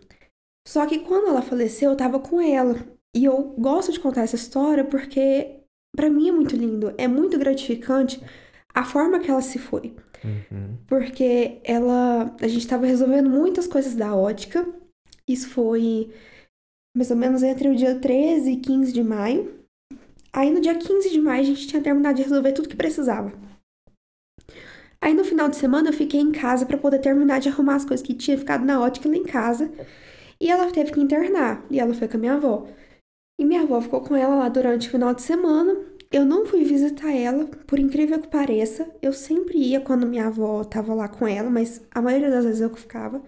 [0.67, 2.75] Só que quando ela faleceu, eu tava com ela.
[3.15, 5.61] E eu gosto de contar essa história porque
[5.95, 8.21] pra mim é muito lindo, é muito gratificante
[8.73, 9.95] a forma que ela se foi.
[10.23, 10.77] Uhum.
[10.87, 12.35] Porque ela.
[12.39, 14.67] A gente tava resolvendo muitas coisas da ótica.
[15.27, 16.11] Isso foi
[16.95, 19.56] mais ou menos entre o dia 13 e 15 de maio.
[20.31, 23.31] Aí no dia 15 de maio a gente tinha terminado de resolver tudo que precisava.
[24.99, 27.85] Aí no final de semana eu fiquei em casa pra poder terminar de arrumar as
[27.85, 29.71] coisas que tinha ficado na ótica lá em casa.
[30.39, 31.65] E ela teve que internar.
[31.69, 32.67] E ela foi com a minha avó.
[33.39, 35.75] E minha avó ficou com ela lá durante o final de semana.
[36.11, 38.89] Eu não fui visitar ela, por incrível que pareça.
[39.01, 42.61] Eu sempre ia quando minha avó tava lá com ela, mas a maioria das vezes
[42.61, 43.21] eu ficava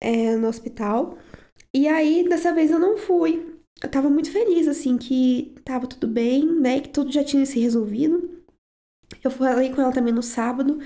[0.00, 1.18] é, no hospital.
[1.74, 3.51] E aí, dessa vez eu não fui.
[3.82, 6.80] Eu tava muito feliz, assim, que tava tudo bem, né?
[6.80, 8.42] Que tudo já tinha se resolvido.
[9.22, 10.78] Eu falei com ela também no sábado.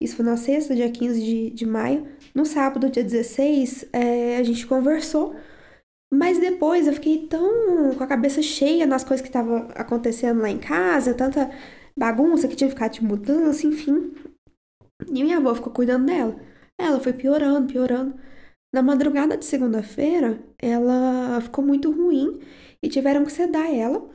[0.00, 2.06] Isso foi na sexta, dia 15 de, de maio.
[2.34, 5.34] No sábado, dia 16, é, a gente conversou.
[6.12, 10.48] Mas depois eu fiquei tão com a cabeça cheia nas coisas que estavam acontecendo lá
[10.48, 11.50] em casa, tanta
[11.98, 14.14] bagunça que tinha ficado de mudança, enfim.
[15.08, 16.36] E minha avó ficou cuidando dela.
[16.78, 18.14] Ela foi piorando, piorando.
[18.72, 22.40] Na madrugada de segunda-feira, ela ficou muito ruim
[22.82, 24.08] e tiveram que sedar ela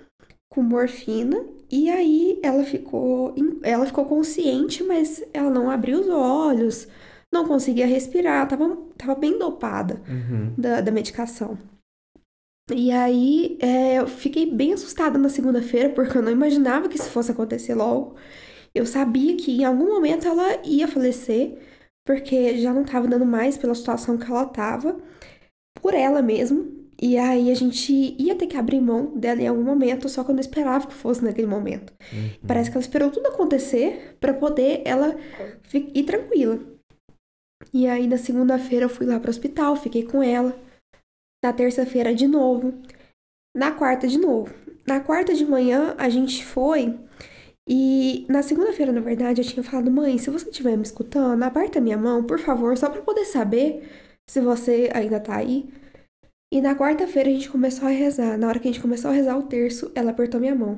[0.49, 1.43] com morfina.
[1.72, 3.34] E aí ela ficou,
[3.64, 6.88] ela ficou consciente, mas ela não abriu os olhos,
[7.34, 10.54] não conseguia respirar, tava, tava bem dopada Uhum.
[10.58, 11.58] da, da medicação.
[12.74, 17.10] E aí é, eu fiquei bem assustada na segunda-feira, porque eu não imaginava que isso
[17.10, 18.16] fosse acontecer logo.
[18.76, 21.58] Eu sabia que em algum momento ela ia falecer,
[22.06, 24.99] porque já não tava dando mais pela situação que ela tava,
[25.82, 26.82] por ela mesmo.
[27.02, 30.30] E aí a gente ia ter que abrir mão dela em algum momento, só que
[30.30, 31.91] eu não esperava que fosse naquele momento.
[32.14, 32.47] Uhum.
[32.47, 35.16] Parece que ela esperou tudo acontecer pra poder ela
[35.74, 36.60] ir tranquila.
[37.74, 40.56] E aí na segunda-feira eu fui lá pro hospital, fiquei com ela.
[41.43, 42.74] Na terça-feira de novo.
[43.56, 44.54] Na quarta de novo.
[44.88, 46.99] Na quarta de manhã a gente foi.
[47.70, 51.80] E na segunda-feira, na verdade, eu tinha falado, mãe, se você estiver me escutando, aperta
[51.80, 53.88] minha mão, por favor, só pra poder saber
[54.30, 55.70] se você ainda tá aí.
[56.53, 58.38] E na quarta-feira a gente começou a rezar.
[58.38, 60.78] Na hora que a gente começou a rezar o terço, ela apertou minha mão.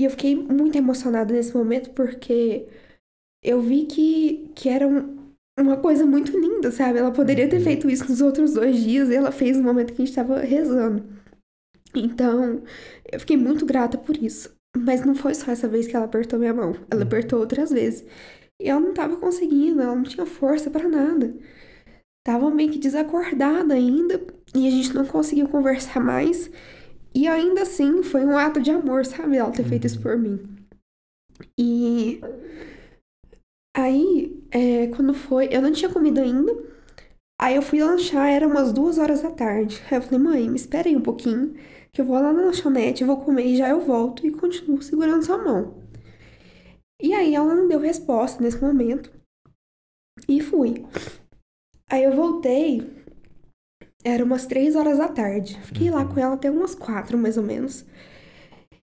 [0.00, 2.66] E eu fiquei muito emocionada nesse momento porque
[3.44, 5.18] eu vi que, que era um-
[5.58, 7.00] uma coisa muito linda, sabe?
[7.00, 7.64] Ela poderia ter Uhum.
[7.64, 10.38] feito isso nos outros dois dias e ela fez no momento que a gente tava
[10.40, 11.04] rezando.
[11.94, 12.62] Então,
[13.10, 14.56] eu fiquei muito grata por isso.
[14.76, 16.74] Mas não foi só essa vez que ela apertou minha mão.
[16.90, 17.06] Ela Uhum.
[17.06, 18.04] apertou outras vezes.
[18.60, 21.34] E ela não tava conseguindo, ela não tinha força pra nada.
[22.24, 24.20] Tava meio que desacordada ainda
[24.54, 26.50] e a gente não conseguiu conversar mais.
[27.14, 29.36] E ainda assim, foi um ato de amor, sabe?
[29.38, 30.40] Ela ter feito isso por mim.
[31.56, 32.20] E
[33.76, 36.52] aí, é, quando foi, eu não tinha comido ainda.
[37.40, 39.82] Aí eu fui lanchar, era umas duas horas da tarde.
[39.90, 41.54] Aí eu falei, mãe, me espera aí um pouquinho,
[41.92, 45.24] que eu vou lá na lanchonete, vou comer e já eu volto e continuo segurando
[45.24, 45.82] sua mão.
[47.00, 49.12] E aí ela não deu resposta nesse momento.
[50.28, 50.84] E fui.
[51.90, 53.04] Aí eu voltei,
[54.04, 55.58] era umas três horas da tarde.
[55.62, 57.84] Fiquei lá com ela até umas quatro, mais ou menos.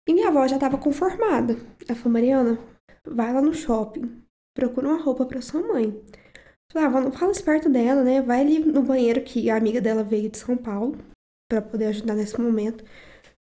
[0.07, 1.55] E minha avó já tava conformada.
[1.87, 2.59] Ela falou, Mariana,
[3.07, 4.21] vai lá no shopping,
[4.53, 5.97] procura uma roupa pra sua mãe.
[6.71, 8.21] Falava, não fala isso perto dela, né?
[8.21, 10.97] Vai ali no banheiro que a amiga dela veio de São Paulo
[11.61, 12.83] pra poder ajudar nesse momento.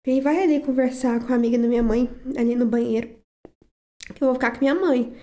[0.07, 3.19] E vai ali conversar com a amiga da minha mãe, ali no banheiro.
[4.15, 5.15] Que eu vou ficar com minha mãe.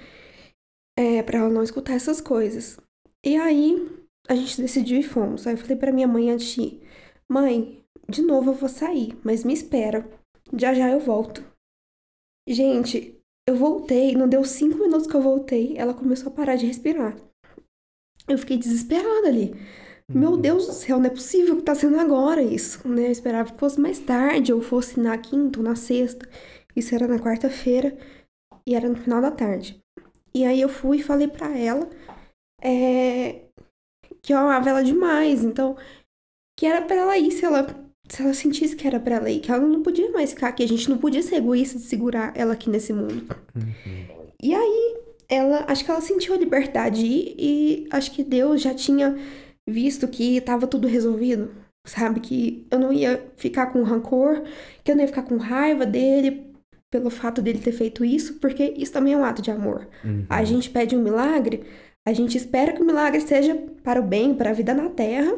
[0.97, 2.79] É, pra ela não escutar essas coisas.
[3.25, 5.47] E aí, a gente decidiu e fomos.
[5.47, 6.83] Aí eu falei pra minha mãe antes de ir:
[7.29, 10.09] Mãe, de novo eu vou sair, mas me espera.
[10.57, 11.45] Já já eu volto.
[12.49, 16.67] Gente, eu voltei, não deu cinco minutos que eu voltei, ela começou a parar de
[16.67, 17.17] respirar.
[18.29, 19.53] Eu fiquei desesperada ali.
[20.13, 20.41] Meu Uhum.
[20.41, 23.07] Deus do céu, não é possível que tá sendo agora isso, né?
[23.09, 26.29] Eu esperava que fosse mais tarde, ou fosse na quinta ou na sexta.
[26.75, 27.97] Isso era na quarta-feira
[28.67, 29.81] e era no final da tarde.
[30.35, 31.89] E aí eu fui e falei pra ela
[32.63, 33.43] é,
[34.23, 35.77] que eu amava ela demais, então
[36.59, 37.67] que era pra ela ir se ela
[38.09, 40.63] se ela sentisse que era pra ela ir, que ela não podia mais ficar aqui,
[40.63, 43.27] a gente não podia ser egoísta de segurar ela aqui nesse mundo.
[43.55, 44.07] Uhum.
[44.43, 44.97] E aí,
[45.29, 49.17] ela, acho que ela sentiu a liberdade de ir e acho que Deus já tinha
[49.69, 51.55] visto que tava tudo resolvido,
[51.87, 52.21] sabe?
[52.21, 54.43] Que eu não ia ficar com rancor,
[54.85, 56.47] que eu não ia ficar com raiva dele
[56.91, 59.89] pelo fato dele ter feito isso, porque isso também é um ato de amor.
[60.05, 60.25] Uhum.
[60.29, 61.65] A gente pede um milagre,
[62.07, 65.37] a gente espera que o milagre seja para o bem, para a vida na terra,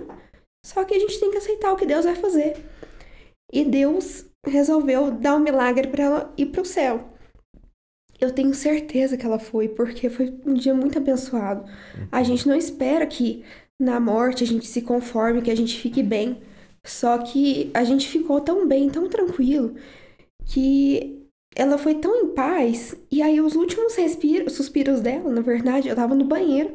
[0.64, 2.56] só que a gente tem que aceitar o que Deus vai fazer.
[3.52, 7.12] E Deus resolveu dar um milagre para ela ir para o céu.
[8.20, 11.64] Eu tenho certeza que ela foi, porque foi um dia muito abençoado.
[12.10, 13.44] A gente não espera que
[13.78, 16.42] na morte a gente se conforme, que a gente fique bem.
[16.84, 19.74] Só que a gente ficou tão bem, tão tranquilo,
[20.46, 21.18] que
[21.54, 22.94] ela foi tão em paz.
[23.10, 26.74] E aí, os últimos respiros, suspiros dela, na verdade, eu tava no banheiro.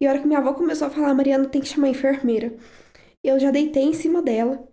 [0.00, 2.54] E a hora que minha avó começou a falar, Mariana, tem que chamar a enfermeira.
[3.22, 4.66] Eu já deitei em cima dela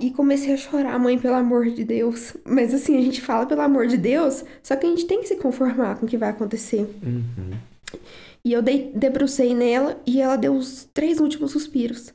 [0.00, 2.36] e comecei a chorar, mãe, pelo amor de Deus.
[2.44, 5.28] Mas assim, a gente fala pelo amor de Deus, só que a gente tem que
[5.28, 6.86] se conformar com o que vai acontecer.
[7.02, 7.52] Uhum.
[8.46, 12.14] E eu dei, debrucei nela e ela deu os três últimos suspiros.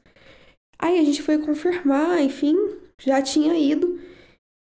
[0.79, 2.55] Aí a gente foi confirmar, enfim,
[2.97, 3.99] já tinha ido.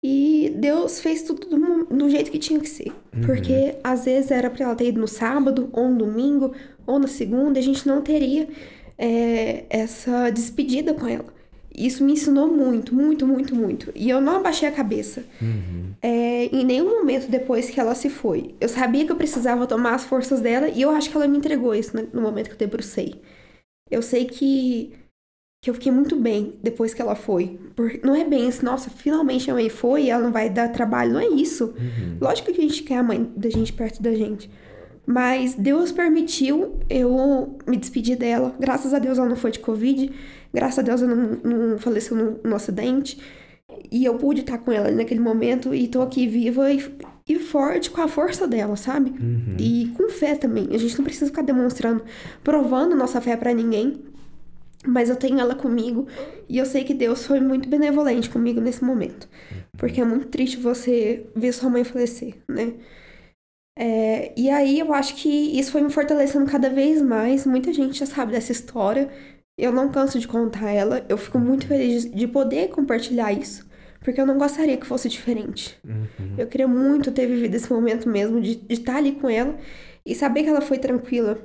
[0.02, 2.94] E Deus fez tudo do, do jeito que tinha que ser.
[3.26, 6.56] Porque às vezes era pra ela ter ido no sábado, ou no domingo,
[6.86, 8.48] ou na segunda, e a gente não teria
[8.98, 11.37] é, essa despedida com ela.
[11.78, 13.92] Isso me ensinou muito, muito, muito, muito.
[13.94, 15.24] E eu não abaixei a cabeça.
[15.40, 15.92] Uhum.
[16.02, 18.56] É, em nenhum momento depois que ela se foi.
[18.60, 21.38] Eu sabia que eu precisava tomar as forças dela e eu acho que ela me
[21.38, 23.22] entregou isso no momento que eu debrucei.
[23.92, 24.92] Eu sei que,
[25.64, 27.60] que eu fiquei muito bem depois que ela foi.
[27.76, 30.72] Por, não é bem isso, nossa, finalmente a mãe foi e ela não vai dar
[30.72, 31.14] trabalho.
[31.14, 31.76] Não é isso.
[31.78, 32.18] Uhum.
[32.20, 34.50] Lógico que a gente quer a mãe da gente perto da gente.
[35.06, 38.54] Mas Deus permitiu eu me despedir dela.
[38.60, 40.12] Graças a Deus ela não foi de Covid.
[40.58, 43.22] Graças a Deus ela não, não faleceu no, no acidente.
[43.92, 46.84] E eu pude estar com ela naquele momento e tô aqui viva e,
[47.30, 49.12] e forte com a força dela, sabe?
[49.12, 49.56] Uhum.
[49.60, 50.70] E com fé também.
[50.72, 52.04] A gente não precisa ficar demonstrando,
[52.44, 54.02] provando nossa fé pra ninguém.
[54.84, 56.08] Mas eu tenho ela comigo
[56.50, 59.30] e eu sei que Deus foi muito benevolente comigo nesse momento.
[59.78, 62.74] Porque é muito triste você ver sua mãe falecer, né?
[63.78, 67.46] É, e aí eu acho que isso foi me fortalecendo cada vez mais.
[67.46, 69.08] Muita gente já sabe dessa história.
[69.58, 71.06] Eu não canso de contar ela.
[71.10, 73.66] Eu fico muito feliz de- de poder compartilhar isso.
[74.02, 75.78] Porque eu não gostaria que fosse diferente.
[75.84, 76.36] Uhum.
[76.38, 79.58] Eu queria muito ter vivido esse momento mesmo, de, de estar ali com ela
[80.06, 81.38] e saber que ela foi tranquila.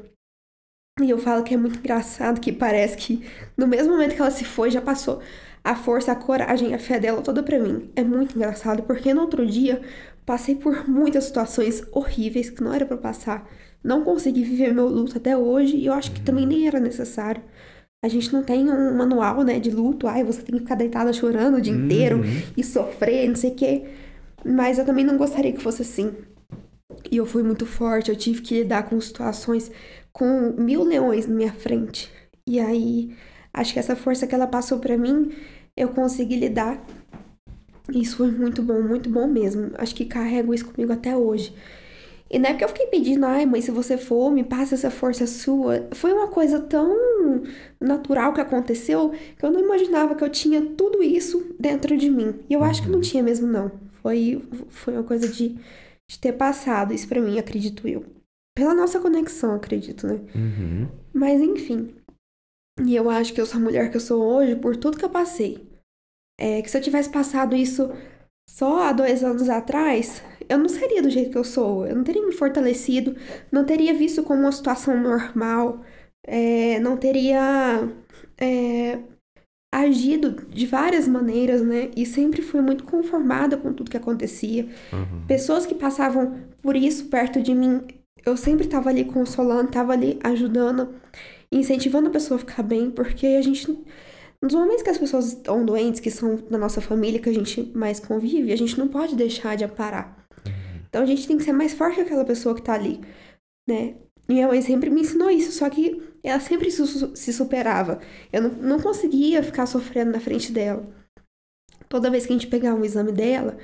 [1.01, 3.25] E eu falo que é muito engraçado, que parece que
[3.57, 5.21] no mesmo momento que ela se foi, já passou
[5.65, 7.91] a força, a coragem, a fé dela toda pra mim.
[7.97, 9.81] É muito engraçado, porque no outro dia
[10.27, 13.49] passei por muitas situações horríveis que não era pra passar.
[13.83, 17.43] Não consegui viver meu luto até hoje e eu acho que também nem era necessário.
[18.05, 20.09] A gente não tem um manual, né, de luto.
[20.09, 22.43] Ai, você tem que ficar deitada chorando o dia inteiro Uhum.
[22.57, 23.85] e sofrer, não sei o quê.
[24.45, 26.13] Mas eu também não gostaria que fosse assim.
[27.11, 29.71] E eu fui muito forte, eu tive que lidar com situações
[30.13, 32.11] com mil leões na minha frente.
[32.47, 33.15] E aí,
[33.55, 35.31] acho que essa força que ela passou pra mim,
[35.77, 36.85] eu consegui lidar.
[37.93, 39.71] E Isso foi muito bom, muito bom mesmo.
[39.79, 41.55] Acho que carrego isso comigo até hoje.
[42.33, 44.91] E não é porque eu fiquei pedindo, ai, mãe, se você for, me passa essa
[44.91, 45.87] força sua.
[45.93, 47.43] Foi uma coisa tão
[47.79, 52.41] natural que aconteceu que eu não imaginava que eu tinha tudo isso dentro de mim.
[52.49, 53.71] E eu acho que não tinha mesmo, não.
[54.01, 55.59] Foi, foi uma coisa de,
[56.11, 58.03] de ter passado isso pra mim, acredito eu.
[58.57, 60.19] Pela nossa conexão, acredito, né?
[60.35, 60.89] Uhum.
[61.13, 61.95] Mas enfim.
[62.83, 65.05] E eu acho que eu sou a mulher que eu sou hoje por tudo que
[65.05, 65.69] eu passei.
[66.41, 67.93] É que se eu tivesse passado isso
[68.49, 71.87] só há dois anos atrás, eu não seria do jeito que eu sou.
[71.87, 73.17] Eu não teria me fortalecido,
[73.51, 75.83] não teria visto como uma situação normal,
[76.27, 77.89] é, não teria
[78.39, 78.99] é,
[79.73, 81.91] agido de várias maneiras, né?
[81.97, 84.69] E sempre fui muito conformada com tudo que acontecia.
[84.93, 85.27] Uhum.
[85.27, 87.83] Pessoas que passavam por isso perto de mim,
[88.25, 90.95] eu sempre tava ali consolando, tava ali ajudando.
[91.51, 93.67] incentivando a pessoa a ficar bem, porque a gente.
[94.43, 97.71] Nos momentos que as pessoas estão doentes, que são da nossa família, que a gente
[97.75, 100.22] mais convive, a gente não pode deixar de aparar.
[100.93, 103.01] Então a gente tem que ser mais forte que aquela pessoa que tá ali,
[103.67, 103.95] né?
[104.29, 107.99] Minha mãe sempre me ensinou isso, só que ela sempre se superava.
[108.31, 110.85] Eu não, não conseguia ficar sofrendo na frente dela.
[111.89, 113.57] Toda vez que a gente pegava um exame dela,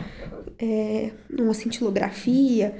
[0.58, 2.74] é, uma cintilografia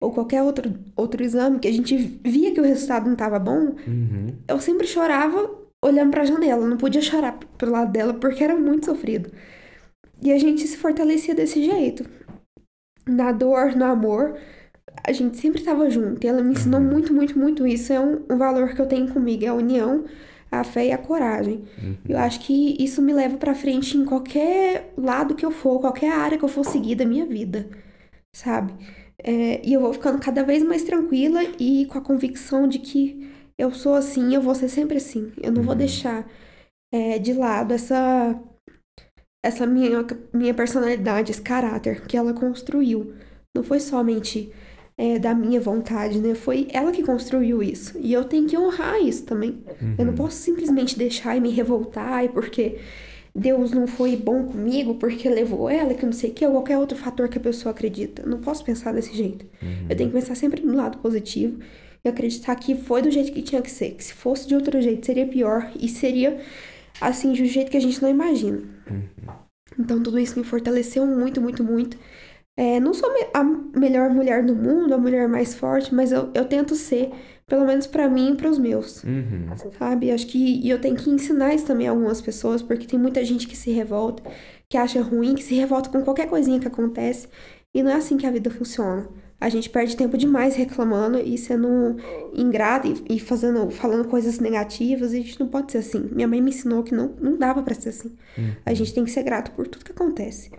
[0.00, 1.94] ou qualquer outro, outro exame que a gente
[2.24, 4.34] via que o resultado não estava bom, Uhum.
[4.48, 6.66] eu sempre chorava olhando para a janela.
[6.66, 9.30] Não podia chorar pro lado dela porque era muito sofrido.
[10.22, 12.04] E a gente se fortalecia desse jeito.
[13.10, 14.36] Na dor, no amor,
[15.04, 16.24] a gente sempre estava junto.
[16.24, 17.92] E ela me ensinou muito, muito, muito isso.
[17.92, 20.04] É um, um valor que eu tenho comigo, é a união,
[20.50, 21.64] a fé e a coragem.
[22.08, 26.12] Eu acho que isso me leva para frente em qualquer lado que eu for, qualquer
[26.12, 27.68] área que eu for seguir da minha vida,
[28.32, 28.74] sabe?
[29.22, 33.28] É, e eu vou ficando cada vez mais tranquila e com a convicção de que
[33.58, 35.32] eu sou assim, eu vou ser sempre assim.
[35.42, 35.78] Eu não vou Uhum.
[35.78, 36.26] deixar
[36.92, 38.38] é, de lado essa
[39.42, 43.14] essa minha, minha personalidade, esse caráter que ela construiu.
[43.54, 44.52] Não foi somente
[44.96, 46.34] é, da minha vontade, né?
[46.34, 47.98] Foi ela que construiu isso.
[47.98, 49.62] E eu tenho que honrar isso também.
[49.98, 52.78] Eu não posso simplesmente deixar e me revoltar e porque
[53.34, 56.78] Deus não foi bom comigo, porque levou ela, que não sei o que, ou qualquer
[56.78, 58.22] outro fator que a pessoa acredita.
[58.22, 59.46] Eu não posso pensar desse jeito.
[59.88, 61.58] Eu tenho que pensar sempre no lado positivo
[62.04, 63.92] e acreditar que foi do jeito que tinha que ser.
[63.92, 66.38] Que se fosse de outro jeito seria pior e seria
[67.00, 68.62] assim de um jeito que a gente não imagina.
[69.78, 71.96] Então tudo isso me fortaleceu muito, muito, muito.
[72.56, 73.44] É, não sou a
[73.78, 77.10] melhor mulher do mundo, a mulher mais forte, mas eu, eu tento ser,
[77.46, 79.02] pelo menos pra mim e pros meus.
[79.02, 79.46] Uhum.
[79.78, 80.10] Sabe?
[80.10, 83.24] Acho que e eu tenho que ensinar isso também a algumas pessoas, porque tem muita
[83.24, 84.22] gente que se revolta,
[84.68, 87.28] que acha ruim, que se revolta com qualquer coisinha que acontece.
[87.74, 89.08] E não é assim que a vida funciona.
[89.40, 91.96] A gente perde tempo demais reclamando e sendo
[92.34, 96.10] ingrata e, fazendo, falando coisas negativas, e a gente não pode ser assim.
[96.12, 98.14] Minha mãe me ensinou que não, não dava pra ser assim.
[98.66, 100.50] A gente tem que ser grato por tudo que acontece.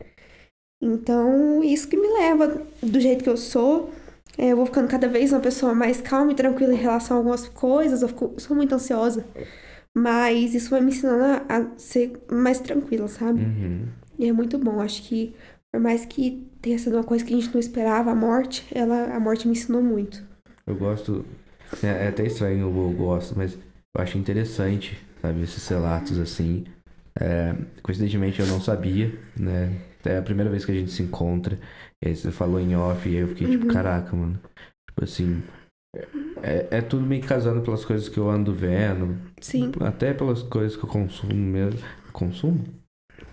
[0.82, 3.92] Então, isso que me leva do jeito que eu sou.
[4.38, 7.20] É, eu vou ficando cada vez uma pessoa mais calma e tranquila em relação a
[7.20, 8.02] algumas coisas.
[8.02, 9.26] Eu fico- sou muito ansiosa.
[9.96, 13.42] Mas isso vai me ensinando a, a ser mais tranquila, sabe?
[13.42, 13.88] Uhum.
[14.18, 14.80] E é muito bom.
[14.80, 15.36] Acho que,
[15.72, 19.16] por mais que tenha sido uma coisa que a gente não esperava, a morte, ela,
[19.16, 20.22] a morte me ensinou muito.
[20.68, 21.26] Eu gosto.
[21.82, 26.66] É, é até estranho, eu, gosto, mas eu acho interessante, sabe, esses relatos assim.
[27.20, 29.76] É, coincidentemente eu não sabia, né?
[30.04, 31.58] É a primeira vez que a gente se encontra.
[32.04, 33.72] E aí você falou em off e eu fiquei tipo, Uhum.
[33.72, 34.40] caraca, mano.
[34.90, 35.42] Tipo assim.
[36.42, 39.18] É, é tudo meio casando pelas coisas que eu ando vendo.
[39.40, 39.72] Sim.
[39.82, 41.80] Até pelas coisas que eu consumo mesmo.
[42.12, 42.64] Consumo?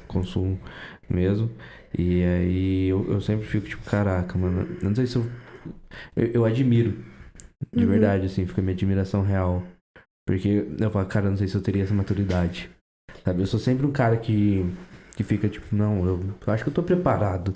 [0.07, 0.59] Consumo
[1.09, 1.51] mesmo.
[1.97, 4.67] E aí eu, eu sempre fico tipo, caraca, mano.
[4.83, 5.27] eu Não sei se eu.
[6.17, 6.93] Eu, eu admiro.
[7.75, 7.91] De Uhum.
[7.91, 9.63] verdade, assim, fica minha admiração real.
[10.27, 12.71] Porque eu falo, cara, eu não sei se eu teria essa maturidade.
[13.25, 13.43] Sabe?
[13.43, 14.65] Eu sou sempre um cara que,
[15.17, 17.55] que fica tipo, não, eu, eu acho que eu tô preparado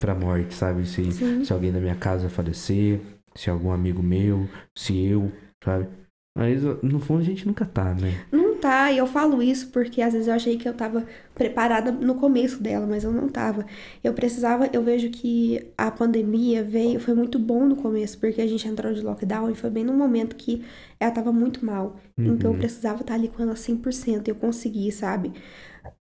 [0.00, 0.86] pra morte, sabe?
[0.86, 1.44] Se, Sim.
[1.44, 3.00] se alguém da minha casa falecer,
[3.34, 5.32] se algum amigo meu, se eu,
[5.64, 5.88] sabe?
[6.34, 8.24] Mas no fundo a gente nunca tá, né?
[8.30, 11.92] Não tá, e eu falo isso porque às vezes eu achei que eu tava preparada
[11.92, 13.66] no começo dela, mas eu não tava.
[14.02, 18.46] Eu precisava, eu vejo que a pandemia veio, foi muito bom no começo, porque a
[18.46, 20.64] gente entrou de lockdown e foi bem no momento que
[20.98, 21.96] ela tava muito mal.
[22.24, 22.58] Então eu Uhum.
[22.58, 25.32] precisava estar ali com ela 100%, eu consegui, sabe?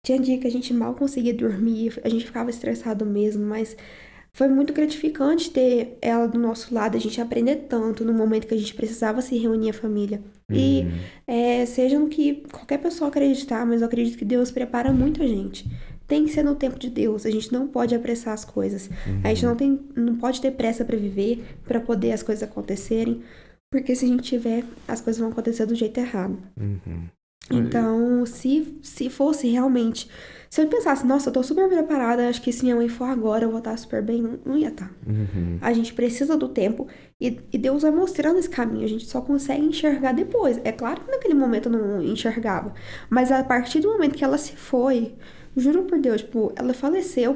[0.03, 3.75] Tinha dia que a gente mal conseguia dormir, a gente ficava estressado mesmo, mas
[4.35, 8.53] foi muito gratificante ter ela do nosso lado, a gente aprender tanto no momento que
[8.53, 10.21] a gente precisava se reunir a família.
[10.51, 10.91] E Uhum.
[11.25, 15.65] é, seja no que qualquer pessoa acreditar, mas eu acredito que Deus prepara muita gente.
[16.05, 18.89] Tem que ser no tempo de Deus, a gente não pode apressar as coisas.
[19.23, 23.21] A gente não, tem, não pode ter pressa pra viver, pra poder as coisas acontecerem,
[23.71, 26.37] porque se a gente tiver, as coisas vão acontecer do jeito errado.
[26.59, 27.05] Uhum.
[27.49, 30.09] Então, se, se fosse realmente.
[30.55, 33.43] Se eu pensasse, nossa, eu tô super preparada, acho que se minha mãe for agora,
[33.43, 34.89] eu vou estar super bem, não, não ia estar.
[35.05, 35.57] Uhum.
[35.59, 36.87] A gente precisa do tempo
[37.19, 38.85] e, e Deus vai mostrando esse caminho.
[38.85, 40.57] A gente só consegue enxergar depois.
[40.63, 42.73] É claro que naquele momento eu não enxergava,
[43.09, 45.15] mas a partir do momento que ela se foi,
[45.57, 47.35] juro por Deus, tipo, ela faleceu,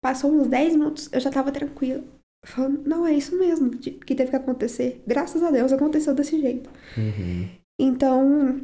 [0.00, 2.04] passou uns 10 minutos, eu já tava tranquila.
[2.46, 5.02] Falando, não, é isso mesmo que teve que acontecer.
[5.04, 6.70] Graças a Deus aconteceu desse jeito.
[6.96, 7.48] Uhum.
[7.80, 8.60] Então,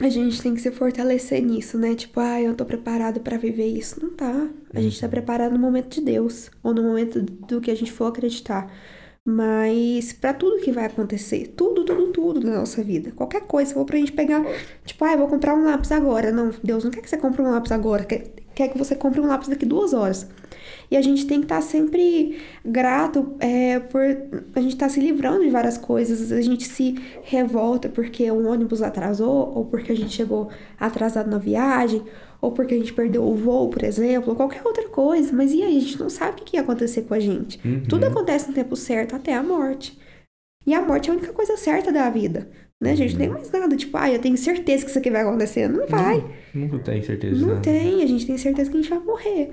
[0.00, 1.94] a gente tem que se fortalecer nisso, né?
[1.94, 4.02] Tipo, ah, eu tô preparado pra viver isso.
[4.02, 4.48] Não tá.
[4.72, 7.92] A gente tá preparado no momento de Deus, ou no momento do que a gente
[7.92, 8.72] for acreditar.
[9.24, 13.74] Mas pra tudo que vai acontecer, tudo, tudo, tudo na nossa vida, qualquer coisa, se
[13.74, 14.44] for pra gente pegar,
[14.84, 16.32] tipo, ah, eu vou comprar um lápis agora.
[16.32, 19.20] Não, Deus não quer que você compre um lápis agora, quer, quer que você compre
[19.20, 20.28] um lápis daqui duas horas.
[20.92, 24.02] E a gente tem que estar sempre grato é, por
[24.54, 26.30] a gente estar se livrando de várias coisas.
[26.30, 31.38] A gente se revolta porque o ônibus atrasou, ou porque a gente chegou atrasado na
[31.38, 32.02] viagem,
[32.42, 35.32] ou porque a gente perdeu o voo, por exemplo, ou qualquer outra coisa.
[35.32, 35.78] Mas e aí?
[35.78, 37.58] A gente não sabe o que ia acontecer com a gente.
[37.66, 37.84] Uhum.
[37.88, 39.98] Tudo acontece no tempo certo, até a morte.
[40.66, 42.50] E a morte é a única coisa certa da vida.
[42.78, 43.12] Né, gente?
[43.12, 43.76] Não tem mais nada.
[43.76, 45.68] Tipo, ah, eu tenho certeza que isso aqui vai acontecer.
[45.68, 46.22] Não vai.
[46.52, 47.60] Nunca tem certeza Não nada.
[47.60, 48.02] tem.
[48.02, 49.50] A gente tem certeza que a gente vai morrer.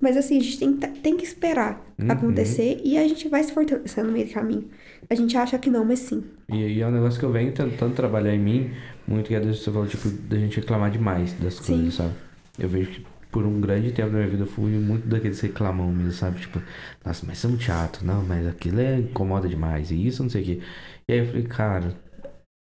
[0.00, 2.08] Mas assim, a gente tem, tem que esperar Uhum.
[2.08, 4.68] acontecer e a gente vai se fortalecendo no meio do caminho.
[5.08, 6.24] A gente acha que não, mas sim.
[6.48, 8.74] E, e é um negócio que eu venho tentando trabalhar em mim,
[9.06, 11.60] muito que é das você falou, tipo, da gente reclamar demais das Sim.
[11.60, 12.14] coisas, sabe?
[12.58, 15.92] Eu vejo que por um grande tempo da minha vida eu fui muito daqueles reclamão
[15.92, 16.40] mesmo, sabe?
[16.40, 16.60] Tipo,
[17.04, 20.30] nossa, mas isso é muito chato, não, mas aquilo é incomoda demais, e isso não
[20.30, 20.60] sei o quê.
[21.08, 21.94] E aí eu falei, cara,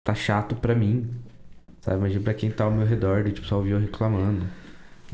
[0.03, 1.09] tá chato pra mim,
[1.81, 1.97] sabe?
[1.99, 4.45] Imagina pra quem tá ao meu redor, de, tipo, só ouvir eu reclamando.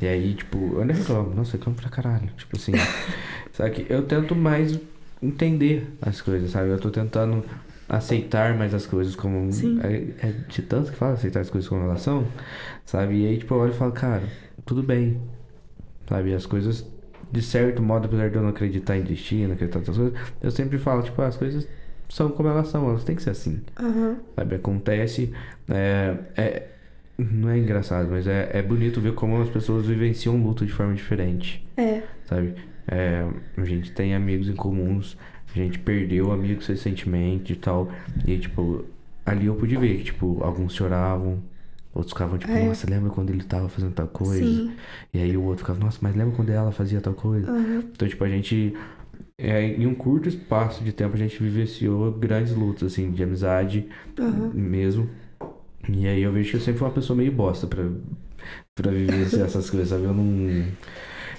[0.01, 2.29] E aí, tipo, eu ainda reclamo, nossa, reclamo pra caralho.
[2.37, 2.73] Tipo assim,
[3.53, 4.79] sabe que eu tento mais
[5.21, 6.69] entender as coisas, sabe?
[6.69, 7.43] Eu tô tentando
[7.87, 9.51] aceitar mais as coisas como.
[9.51, 9.79] Sim.
[9.83, 12.27] É, é de tanto que fala aceitar as coisas como elas são,
[12.85, 13.21] sabe?
[13.21, 14.23] E aí, tipo, eu olho e falo, cara,
[14.65, 15.21] tudo bem,
[16.09, 16.33] sabe?
[16.33, 16.85] As coisas,
[17.31, 20.77] de certo modo, apesar de eu não acreditar em destino, acreditar nessas coisas, eu sempre
[20.77, 21.67] falo, tipo, ah, as coisas
[22.09, 24.17] são como elas são, elas têm que ser assim, Aham.
[24.35, 24.55] sabe?
[24.55, 25.33] Acontece,
[25.69, 26.67] é, é,
[27.17, 30.93] não é engraçado, mas é, é bonito ver como as pessoas vivenciam luto de forma
[30.93, 32.01] diferente, É.
[32.25, 32.55] sabe?
[32.87, 33.25] É,
[33.57, 35.17] a gente tem amigos em comuns,
[35.53, 37.91] a gente perdeu amigos recentemente e tal,
[38.25, 38.83] e tipo,
[39.25, 41.39] ali eu pude ver que, tipo, alguns choravam,
[41.93, 42.65] outros ficavam tipo, É.
[42.67, 44.43] nossa, lembra quando ele tava fazendo tal coisa?
[44.43, 44.71] Sim.
[45.13, 47.49] E aí o outro ficava, nossa, mas lembra quando ela fazia tal coisa?
[47.49, 47.83] Aham.
[47.93, 48.73] Então, tipo, a gente,
[49.37, 53.87] é, em um curto espaço de tempo, a gente vivenciou grandes lutas, assim, de amizade
[54.19, 54.51] Aham.
[54.53, 55.09] mesmo.
[55.89, 57.83] E aí eu vejo que eu sempre fui uma pessoa meio bosta pra,
[58.75, 60.03] pra vivenciar essas coisas, sabe?
[60.03, 60.65] Eu não.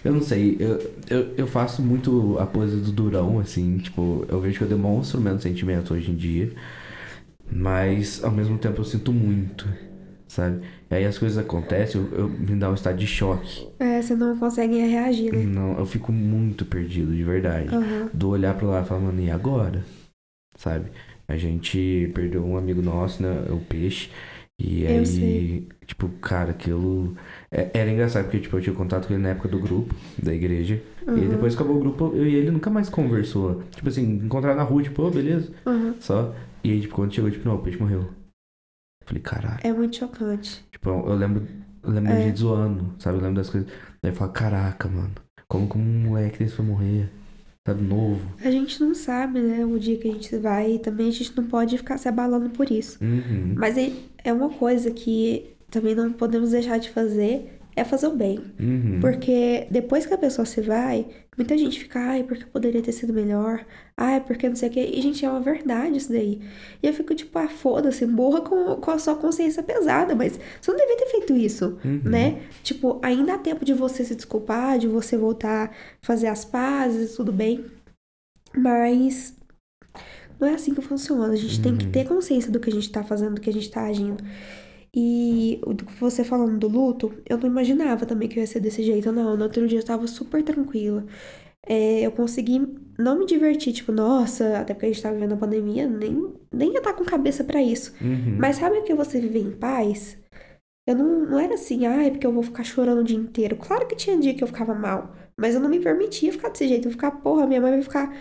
[0.05, 0.78] Eu não sei, eu,
[1.09, 5.18] eu, eu faço muito a pose do durão, assim, tipo, eu vejo que eu demonstro
[5.18, 6.53] menos sentimento hoje em dia,
[7.51, 9.66] mas ao mesmo tempo eu sinto muito,
[10.28, 10.61] sabe?
[10.90, 13.66] E aí as coisas acontecem, eu, eu me dá um estado de choque.
[13.78, 15.42] É, você não consegue reagir, né?
[15.42, 17.74] Não, eu fico muito perdido, de verdade.
[17.74, 18.11] Aham.
[18.12, 19.82] Do olhar pro lado e falar, mano, e agora?
[20.57, 20.90] Sabe?
[21.26, 23.47] A gente perdeu um amigo nosso, né?
[23.51, 24.11] O Peixe.
[24.59, 25.68] E Eu aí, sei.
[25.84, 27.16] tipo, cara, aquilo.
[27.50, 29.92] é- era engraçado, porque, tipo, eu tinha contato com ele na época do grupo,
[30.22, 30.80] da igreja.
[31.07, 31.28] E aí Uhum.
[31.28, 33.62] depois acabou o grupo, eu e ele nunca mais conversou.
[33.74, 35.52] Tipo assim, encontrar na rua, tipo, ô, beleza?
[35.66, 35.94] Aham.
[36.00, 36.34] Só.
[36.62, 38.02] E aí, tipo, quando chegou, tipo, não, o Peixe morreu.
[38.02, 39.59] Eu falei, caralho.
[39.64, 40.64] É muito chocante.
[40.70, 41.42] Tipo, eu lembro,
[41.82, 42.22] eu lembro É.
[42.22, 43.18] gente zoando, sabe?
[43.18, 43.68] Eu lembro das coisas.
[44.02, 45.11] Daí eu falo, caraca, mano,
[45.48, 47.11] como que um moleque desse foi morrer?
[47.66, 48.20] Sabe, novo.
[48.44, 51.34] A gente não sabe, né, o dia que a gente vai e também a gente
[51.36, 53.02] não pode ficar se abalando por isso.
[53.02, 53.55] Uhum.
[53.57, 53.90] Mas é,
[54.25, 58.39] é uma coisa que também não podemos deixar de fazer, é fazer o bem.
[58.59, 58.99] Uhum.
[59.01, 61.07] Porque depois que a pessoa se vai,
[61.37, 63.66] muita gente fica, ai, porque poderia ter sido melhor,
[63.97, 64.91] ai, porque não sei o quê.
[64.95, 66.41] E, gente, é uma verdade isso daí.
[66.81, 70.70] E eu fico tipo, ah, foda-se, morra com, com a sua consciência pesada, mas você
[70.70, 72.01] não devia ter feito isso, Uhum.
[72.05, 72.43] né?
[72.62, 75.70] Tipo, ainda há tempo de você se desculpar, de você voltar a
[76.01, 77.64] fazer as pazes, tudo bem.
[78.57, 79.35] Mas
[80.45, 81.32] não é assim que funciona.
[81.32, 81.92] A gente tem que Uhum.
[81.92, 84.22] ter consciência do que a gente tá fazendo, do que a gente tá agindo.
[84.97, 88.47] E o do que você falando do luto, eu não imaginava também que eu ia
[88.47, 89.36] ser desse jeito, não.
[89.36, 91.05] No outro dia eu tava super tranquila.
[91.66, 92.61] É, eu consegui
[92.99, 96.72] não me divertir, tipo, nossa, até porque a gente tava vivendo a pandemia, nem, nem
[96.72, 97.95] ia estar com cabeça pra isso.
[98.01, 98.36] Uhum.
[98.38, 100.18] Mas sabe o que você viver em paz?
[100.86, 103.57] Eu não, não era assim, ah, é porque eu vou ficar chorando o dia inteiro.
[103.57, 106.68] Claro que tinha dia que eu ficava mal, mas eu não me permitia ficar desse
[106.68, 106.88] jeito.
[106.88, 108.14] Eu ficar, porra, minha mãe vai ficar,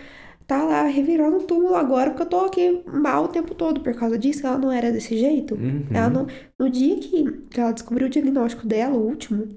[0.46, 3.94] tá lá revirando o túmulo agora porque eu tô aqui mal o tempo todo por
[3.94, 4.46] causa disso.
[4.46, 5.54] Ela não era desse jeito.
[5.54, 5.86] Uhum.
[5.90, 6.26] Ela não,
[6.58, 9.48] no dia que, que ela descobriu o diagnóstico dela, o último,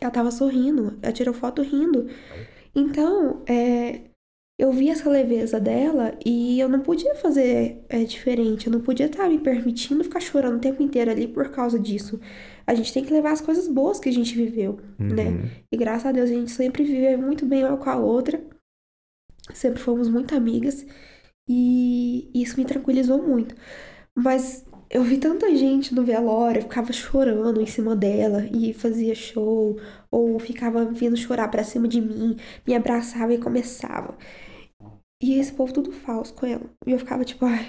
[0.00, 2.08] ela tava sorrindo, ela tirou foto rindo.
[2.74, 4.00] Então, é,
[4.58, 9.06] eu vi essa leveza dela e eu não podia fazer é, diferente, eu não podia
[9.06, 12.20] estar me permitindo ficar chorando o tempo inteiro ali por causa disso.
[12.66, 15.28] A gente tem que levar as coisas boas que a gente viveu, né?
[15.28, 15.50] Uhum.
[15.72, 18.40] E graças a Deus a gente sempre viveu muito bem uma com a outra,
[19.54, 20.86] sempre fomos muito amigas
[21.48, 23.54] e isso me tranquilizou muito.
[24.14, 29.78] Mas eu vi tanta gente no velório, ficava chorando em cima dela e fazia show,
[30.10, 32.36] ou ficava vindo chorar pra cima de mim,
[32.66, 34.14] me abraçava e começava.
[35.22, 36.62] E esse povo tudo falso com ela.
[36.84, 37.64] E eu ficava tipo, ai,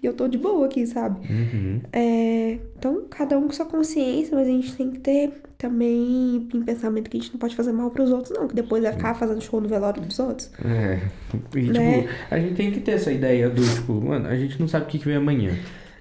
[0.00, 1.26] eu tô de boa aqui, sabe?
[1.28, 1.80] Uhum.
[1.92, 6.62] É, então, cada um com sua consciência, mas a gente tem que ter também em
[6.62, 8.46] pensamento que a gente não pode fazer mal pros outros, não.
[8.46, 10.50] Que depois vai ficar fazendo show no velório dos outros.
[10.64, 11.00] É.
[11.56, 12.08] E, tipo, Né?
[12.30, 14.88] a gente tem que ter essa ideia do, tipo, mano, a gente não sabe o
[14.88, 15.52] que, que vem amanhã.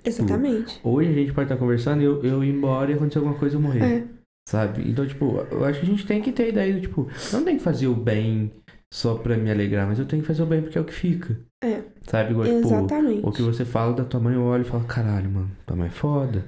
[0.06, 0.80] Exatamente.
[0.84, 3.56] Hoje a gente pode estar conversando e eu, eu ir embora e acontecer alguma coisa
[3.56, 3.84] e eu morrer.
[3.84, 4.04] É.
[4.48, 4.84] Sabe?
[4.90, 7.44] Então, tipo, eu acho que a gente tem que ter a ideia do, tipo, não
[7.44, 8.52] tem que fazer o bem
[8.94, 10.94] só pra me alegrar, mas eu tenho que fazer o bem porque é o que
[10.94, 11.36] fica.
[11.64, 11.82] É.
[12.04, 12.30] Sabe?
[12.32, 13.22] Igual, tipo, Exatamente.
[13.26, 15.88] o que você fala da tua mãe, eu olho e falo, caralho, mano, tua mãe
[15.88, 16.46] é foda.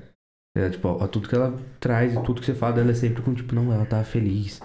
[0.55, 3.23] É, tipo, ó, tudo que ela traz e tudo que você fala dela é sempre
[3.23, 4.61] com, tipo, não, ela tá feliz.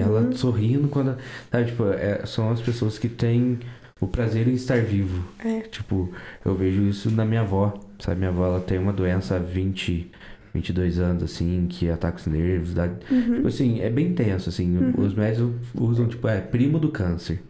[0.00, 0.32] Ela Uhum.
[0.32, 1.16] sorrindo quando.
[1.50, 3.58] Sabe, tipo, é, são as pessoas que têm
[4.00, 5.24] o prazer em estar vivo.
[5.44, 5.60] É.
[5.62, 6.14] Tipo,
[6.44, 7.74] eu vejo isso na minha avó.
[7.98, 10.10] Sabe, minha avó ela tem uma doença há 20,
[10.54, 12.72] 22 anos, assim, que ataca os nervos.
[12.74, 12.84] Dá...
[12.86, 13.34] Uhum.
[13.36, 14.76] Tipo assim, é bem tenso, assim.
[14.96, 17.42] Os médicos usam, tipo, é primo do câncer.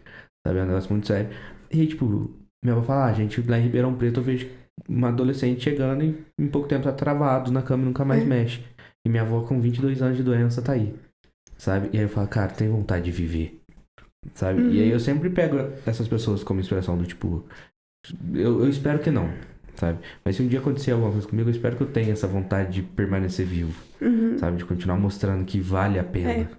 [0.45, 1.29] Sabe, é um negócio muito sério.
[1.71, 2.31] E, tipo,
[2.63, 4.47] minha avó fala, ah, gente, lá em Ribeirão Preto eu vejo
[4.89, 8.25] uma adolescente chegando e em pouco tempo tá travado na cama e nunca mais É.
[8.25, 8.61] mexe.
[9.05, 10.93] E minha avó com 22 anos de doença tá aí.
[11.57, 11.89] Sabe?
[11.93, 13.61] E aí eu falo, cara, tem vontade de viver.
[14.33, 14.61] Sabe?
[14.63, 14.93] E aí Uhum.
[14.93, 17.45] eu sempre pego essas pessoas como inspiração do tipo.
[18.33, 19.29] Eu, eu espero que não,
[19.75, 19.99] sabe?
[20.23, 22.73] Mas se um dia acontecer alguma coisa comigo, eu espero que eu tenha essa vontade
[22.73, 24.37] de permanecer vivo, Uhum.
[24.37, 24.57] sabe?
[24.57, 26.49] De continuar mostrando que vale a pena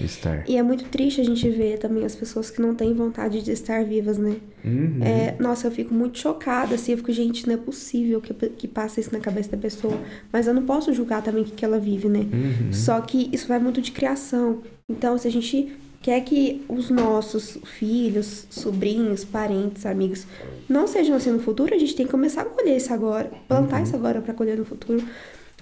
[0.00, 0.48] estar.
[0.48, 3.50] E é muito triste a gente ver também as pessoas que não têm vontade de
[3.50, 4.36] estar vivas, né?
[4.64, 5.00] Uhum.
[5.02, 8.68] É, nossa, eu fico muito chocada, assim, eu fico, gente, não é possível que, que
[8.68, 9.98] passe isso na cabeça da pessoa.
[10.32, 12.20] Mas eu não posso julgar também o que, que ela vive, né?
[12.20, 12.72] Uhum.
[12.72, 14.62] Só que isso vai muito de criação.
[14.88, 20.26] Então, se a gente quer que os nossos filhos, sobrinhos, parentes, amigos
[20.68, 23.82] não sejam assim no futuro, a gente tem que começar a colher isso agora, plantar
[23.82, 25.02] isso agora pra colher no futuro.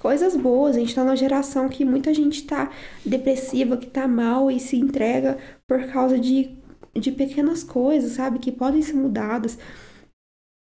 [0.00, 2.70] Coisas boas, a gente tá numa geração que muita gente tá
[3.04, 5.36] depressiva, que tá mal e se entrega
[5.66, 6.56] por causa de,
[6.94, 8.38] de pequenas coisas, sabe?
[8.38, 9.58] Que podem ser mudadas.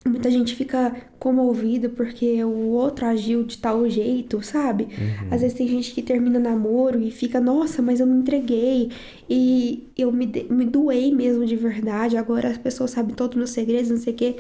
[0.08, 4.86] Muita gente fica comovida porque o outro agiu de tal jeito, sabe?
[4.86, 5.28] Uhum.
[5.32, 8.92] Às vezes tem gente que termina namoro e fica, nossa, mas eu me entreguei
[9.30, 12.18] e eu me, me doei mesmo de verdade.
[12.18, 14.36] Agora as pessoas sabem todos os meus segredos, não sei o quê.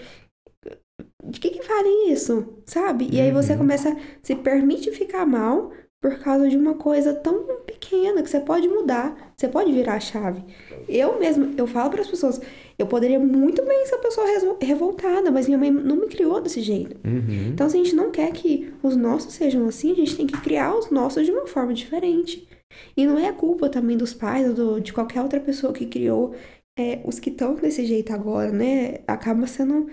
[1.23, 1.59] De que que
[2.07, 3.07] isso, sabe?
[3.11, 3.59] E aí você Uhum.
[3.59, 8.67] começa, se permite ficar mal por causa de uma coisa tão pequena que você pode
[8.67, 10.43] mudar, você pode virar a chave.
[10.87, 12.39] Eu mesmo, eu falo para as pessoas,
[12.77, 14.27] eu poderia muito bem ser uma pessoa
[14.61, 16.95] revoltada, mas minha mãe não me criou desse jeito.
[17.05, 17.49] Uhum.
[17.53, 20.39] Então, se a gente não quer que os nossos sejam assim, a gente tem que
[20.41, 22.47] criar os nossos de uma forma diferente.
[22.95, 26.35] E não é culpa também dos pais ou do- de qualquer outra pessoa que criou
[26.79, 28.99] é, os que estão desse jeito agora, né?
[29.07, 29.87] Acaba sendo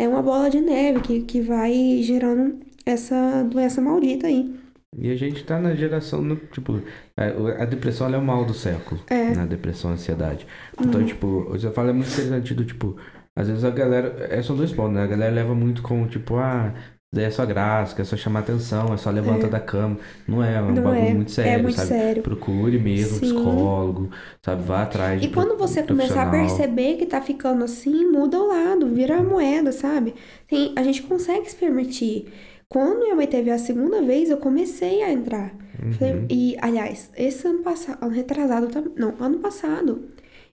[0.00, 4.52] é uma bola de neve que, que vai gerando essa doença maldita aí.
[5.00, 6.82] E a gente tá na geração, no, tipo,
[7.16, 9.00] a, a depressão é o mal do século.
[9.08, 9.34] É.
[9.34, 10.46] Na depressão, a ansiedade.
[10.80, 12.96] Então, tipo, você fala é muito interessante do tipo,
[13.36, 15.02] às vezes a galera, é, são dois pontos, né?
[15.02, 16.74] A galera leva muito como, tipo, ah,
[17.12, 19.50] daí é só graça, que é só chamar atenção, é só levanta É.
[19.50, 19.98] da cama.
[20.26, 21.14] Não é, é um Não bagulho é.
[21.14, 21.88] muito sério, é muito sabe?
[21.88, 22.22] sério.
[22.22, 23.20] Procure mesmo Sim.
[23.20, 24.10] psicólogo,
[24.42, 24.62] sabe?
[24.62, 28.88] Vá atrás E quando você começar a perceber que tá ficando assim, muda o lado,
[28.94, 30.14] vira a moeda, sabe?
[30.46, 32.32] Tem, a gente consegue se permitir.
[32.70, 35.54] Quando minha mãe teve a segunda vez, eu comecei a entrar.
[35.98, 36.26] Falei- Uhum.
[36.28, 40.08] e, aliás, esse ano passado, ano retrasado, não, ano passado,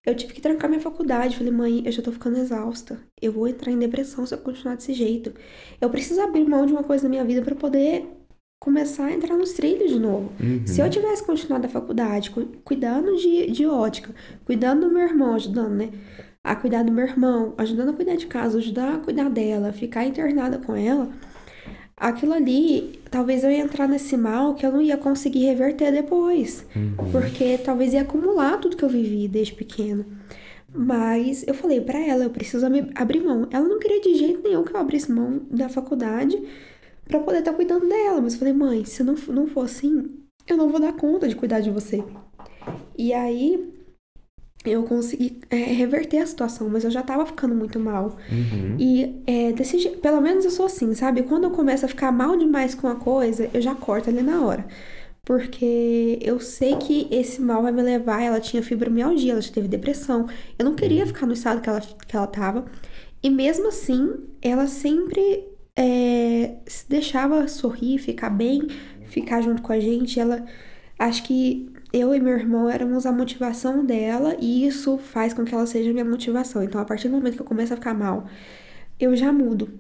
[0.06, 1.36] eu tive que trancar minha faculdade.
[1.36, 2.98] Falei, mãe, eu já tô ficando exausta.
[3.22, 5.34] Eu vou entrar em depressão se eu continuar desse jeito.
[5.82, 8.06] Eu preciso abrir mão de uma coisa na minha vida pra poder
[8.64, 10.32] começar a entrar nos trilhos de novo.
[10.40, 10.66] Uhum.
[10.66, 14.14] Se eu tivesse continuado a faculdade, cu- cuidando de, de ótica,
[14.46, 15.90] cuidando do meu irmão, ajudando, né?
[16.44, 20.06] A cuidar do meu irmão, ajudando a cuidar de casa, ajudar a cuidar dela, ficar
[20.06, 21.10] internada com ela,
[21.98, 26.66] aquilo ali, talvez eu ia entrar nesse mal que eu não ia conseguir reverter depois.
[26.76, 26.96] Uhum.
[27.12, 30.06] Porque talvez ia acumular tudo que eu vivi desde pequena.
[30.74, 33.48] Mas eu falei pra ela, eu preciso ab- abrir mão.
[33.50, 36.38] Ela não queria de jeito nenhum que eu abrisse mão da faculdade
[37.08, 38.20] pra poder estar cuidando dela.
[38.22, 40.10] Mas eu falei, mãe, se não, não for assim,
[40.48, 42.04] eu não vou dar conta de cuidar de você.
[42.98, 43.74] E aí
[44.66, 48.18] eu consegui é, reverter a situação, mas eu já tava ficando muito mal.
[48.32, 48.76] Uhum.
[48.80, 51.24] E é, desse pelo menos eu sou assim, sabe?
[51.24, 54.42] Quando eu começo a ficar mal demais com a coisa, eu já corto ali na
[54.46, 54.66] hora.
[55.26, 58.22] Porque eu sei que esse mal vai me levar.
[58.22, 60.28] Ela tinha fibromialgia, ela já teve depressão.
[60.58, 62.66] Eu não queria ficar no estado que ela, que ela tava.
[63.24, 65.44] E mesmo assim, ela sempre
[65.76, 68.68] é, se deixava sorrir, ficar bem,
[69.06, 70.20] ficar junto com a gente.
[70.20, 70.46] Ela.
[71.00, 75.56] Acho que eu e meu irmão éramos a motivação dela, e isso faz com que
[75.56, 76.62] ela seja minha motivação.
[76.62, 78.26] Então, a partir do momento que eu começo a ficar mal,
[79.00, 79.80] eu já mudo.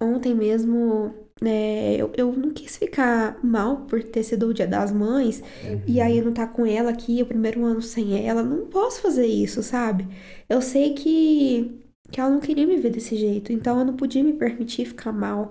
[0.00, 4.92] Ontem mesmo, né, eu, eu não quis ficar mal por ter sido o dia das
[4.92, 5.42] mães,
[5.86, 8.42] e aí eu não tá com ela aqui, o primeiro ano sem ela.
[8.42, 10.06] Não posso fazer isso, sabe?
[10.48, 13.52] Eu sei que, que ela não queria me ver desse jeito.
[13.52, 15.50] Então eu não podia me permitir ficar mal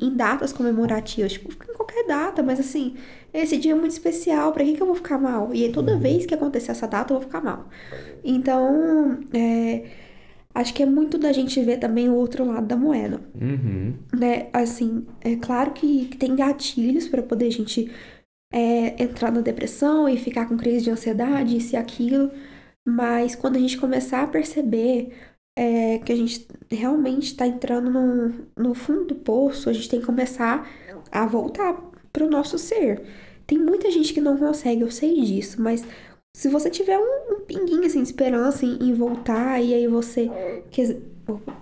[0.00, 2.96] em datas comemorativas, tipo, em qualquer data, mas assim,
[3.32, 5.54] esse dia é muito especial, pra que que eu vou ficar mal?
[5.54, 7.68] E aí toda vez que acontecer essa data eu vou ficar mal.
[8.24, 9.84] Então, é,
[10.54, 13.98] acho que é muito da gente ver também o outro lado da moeda Uhum.
[14.12, 14.48] né?
[14.52, 17.90] Assim, é claro que, que tem gatilhos para poder a gente
[18.52, 22.30] é, entrar na depressão e ficar com crise de ansiedade, isso e aquilo,
[22.86, 25.12] mas quando a gente começar a perceber
[25.56, 30.00] é, que a gente realmente está entrando no, no fundo do poço, a gente tem
[30.00, 30.68] que começar
[31.10, 31.74] a voltar
[32.12, 33.02] para o nosso ser.
[33.46, 35.84] Tem muita gente que não consegue, eu sei disso, mas
[36.36, 40.30] se você tiver um, um pinguinho assim, de esperança em, em voltar e aí você
[40.70, 40.96] quis-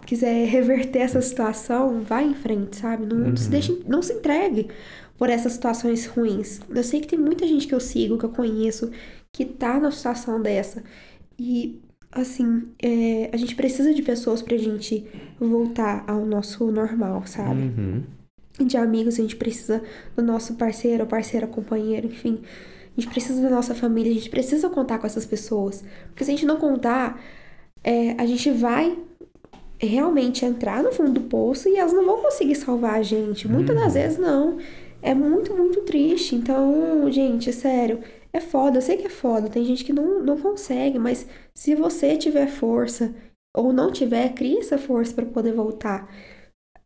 [0.07, 3.07] quiser reverter essa situação, vai em frente, sabe?
[3.07, 3.51] Não, não se Uhum.
[3.51, 4.69] deixe, não se entregue
[5.19, 6.61] por essas situações ruins.
[6.69, 8.91] Eu sei que tem muita gente que eu sigo, que eu conheço,
[9.33, 10.83] que tá na situação dessa.
[11.39, 11.82] E,
[12.13, 15.07] assim, é, a gente precisa de pessoas pra gente
[15.41, 17.63] voltar ao nosso normal, sabe?
[17.63, 18.03] Uhum.
[18.61, 19.83] de amigos, a gente precisa
[20.15, 22.41] do nosso parceiro, parceira, companheiro, enfim.
[22.97, 25.83] A gente precisa da nossa família, a gente precisa contar com essas pessoas.
[26.09, 27.19] Porque se a gente não contar,
[27.83, 28.97] é, a gente vai
[29.79, 33.49] realmente entrar no fundo do poço e elas não vão conseguir salvar a gente.
[33.49, 34.59] Muitas das vezes não.
[35.01, 36.37] É muito, muito triste.
[36.37, 38.01] Então, gente, sério,
[38.33, 38.79] é foda.
[38.79, 39.49] Eu sei que é foda.
[39.49, 43.15] Tem gente que não, não consegue, mas se você tiver força
[43.57, 46.09] ou não tiver, cria essa força para poder voltar.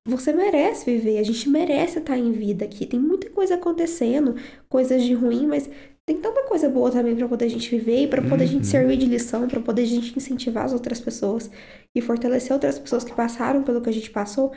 [0.08, 2.86] Você merece viver, a gente merece estar em vida aqui.
[2.86, 4.36] Tem muita coisa acontecendo,
[4.68, 5.68] coisas de ruim, mas
[6.06, 8.52] tem tanta coisa boa também para poder a gente viver e para poder a Uhum.
[8.52, 11.50] gente servir de lição, para poder a gente incentivar as outras pessoas
[11.94, 14.52] e fortalecer outras pessoas que passaram pelo que a gente passou,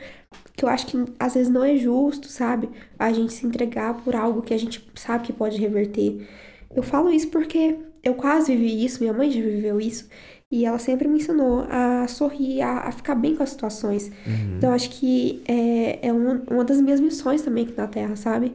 [0.56, 2.68] que eu acho que às vezes não é justo, sabe?
[2.98, 6.28] A gente se entregar por algo que a gente sabe que pode reverter.
[6.74, 10.08] Eu falo isso porque eu quase vivi isso, minha mãe já viveu isso,
[10.50, 14.08] e ela sempre me ensinou a sorrir, a, a ficar bem com as situações.
[14.26, 14.56] Uhum.
[14.56, 18.52] Então, acho que é, é uma, uma das minhas missões também aqui na Terra, sabe?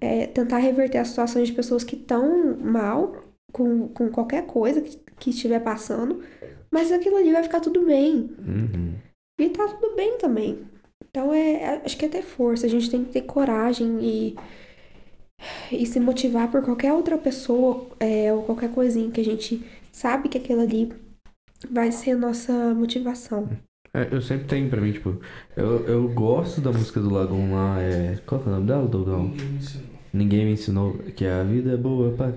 [0.00, 4.98] É tentar reverter as situações de pessoas que estão mal com, com qualquer coisa que,
[5.18, 6.22] que estiver passando,
[6.70, 8.30] mas aquilo ali vai ficar tudo bem.
[8.38, 8.94] Uhum.
[9.38, 10.66] E tá tudo bem também.
[11.10, 14.36] Então, é, é- acho que é ter força, a gente tem que ter coragem e,
[15.70, 20.28] e se motivar por qualquer outra pessoa é, ou qualquer coisinha que a gente sabe
[20.28, 20.92] que aquilo ali
[21.70, 23.48] vai ser a nossa motivação.
[23.92, 25.18] É, eu sempre tenho pra mim, tipo,
[25.56, 28.18] eu, eu gosto da música do Lagoon lá, é.
[28.26, 29.32] Qual que é o nome dela, Dogão?
[30.12, 32.34] Ninguém me ensinou que a vida é boa pra.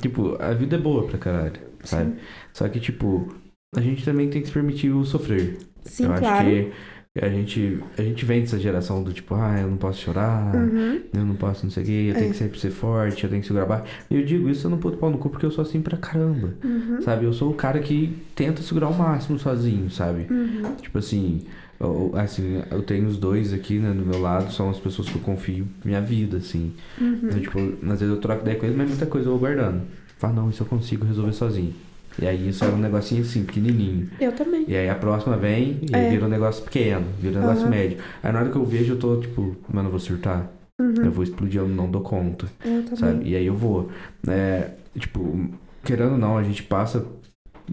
[0.00, 2.16] Tipo, a vida é boa pra caralho, sabe?
[2.52, 3.34] Só que, tipo,
[3.76, 5.58] a gente também tem que se permitir o sofrer.
[5.84, 6.26] Sim, eu claro.
[6.26, 6.72] acho que
[7.20, 11.00] a gente, a gente vem dessa geração do tipo, ah, eu não posso chorar, Uhum.
[11.14, 12.30] eu não posso não sei o quê, eu tenho É.
[12.30, 13.84] que sempre ser forte, eu tenho que segurar a barra.
[14.10, 15.96] E eu digo isso, eu não puto pau no cu porque eu sou assim pra
[15.96, 16.54] caramba.
[16.64, 17.00] Uhum.
[17.02, 17.24] Sabe?
[17.24, 20.26] Eu sou o cara que tenta segurar o máximo sozinho, sabe?
[20.30, 20.74] Uhum.
[20.80, 21.42] Tipo assim,
[21.80, 25.16] eu, assim, eu tenho os dois aqui, né, do meu lado, são as pessoas que
[25.16, 26.72] eu confio minha vida, assim.
[27.00, 27.20] Uhum.
[27.24, 29.82] Então, tipo, às vezes eu troco ideia com eles, mas muita coisa eu vou guardando.
[30.18, 31.74] Falo, não, isso eu consigo resolver sozinho.
[32.20, 34.08] E aí isso era um negocinho assim, pequenininho.
[34.20, 34.64] Eu também.
[34.66, 36.08] E aí a próxima vem e É.
[36.08, 37.70] vira um negócio pequeno, vira um negócio Aham.
[37.70, 37.98] médio.
[38.22, 40.50] Aí na hora que eu vejo, eu tô tipo, mano, eu vou surtar.
[40.80, 40.94] Uhum.
[41.04, 42.96] Eu vou explodir, eu não dou conta, Eu também.
[42.96, 43.28] sabe?
[43.30, 43.90] E aí eu vou.
[44.28, 45.48] É, tipo,
[45.84, 47.04] querendo ou não, a gente passa.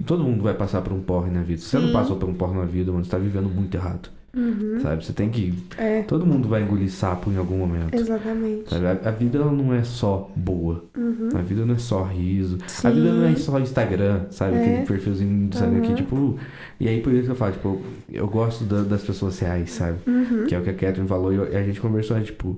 [0.05, 1.59] Todo mundo vai passar por um porre na vida.
[1.61, 4.09] Se você não passou por um porre na vida, mano, você tá vivendo muito errado.
[4.35, 4.79] Uhum.
[4.81, 5.05] Sabe?
[5.05, 5.53] Você tem que.
[5.77, 7.93] É, Todo mundo vai engolir sapo em algum momento.
[7.93, 8.69] exatamente.
[8.69, 8.85] Sabe?
[8.87, 10.85] A, a vida ela não é só boa.
[10.97, 11.29] Uhum.
[11.35, 12.57] A vida não é só riso.
[12.67, 12.87] Sim.
[12.87, 14.55] A vida não é só Instagram, sabe?
[14.55, 14.59] É.
[14.61, 15.95] Aquele perfilzinho do Instagram que, Uhum.
[15.95, 16.39] tipo.
[16.79, 17.81] E aí por isso que eu falo, tipo,
[18.11, 19.99] eu gosto da- das pessoas reais, sabe?
[20.07, 20.45] Uhum.
[20.47, 22.23] Que é o que a Catherine falou e eu- e a gente conversou, né?
[22.23, 22.57] Tipo,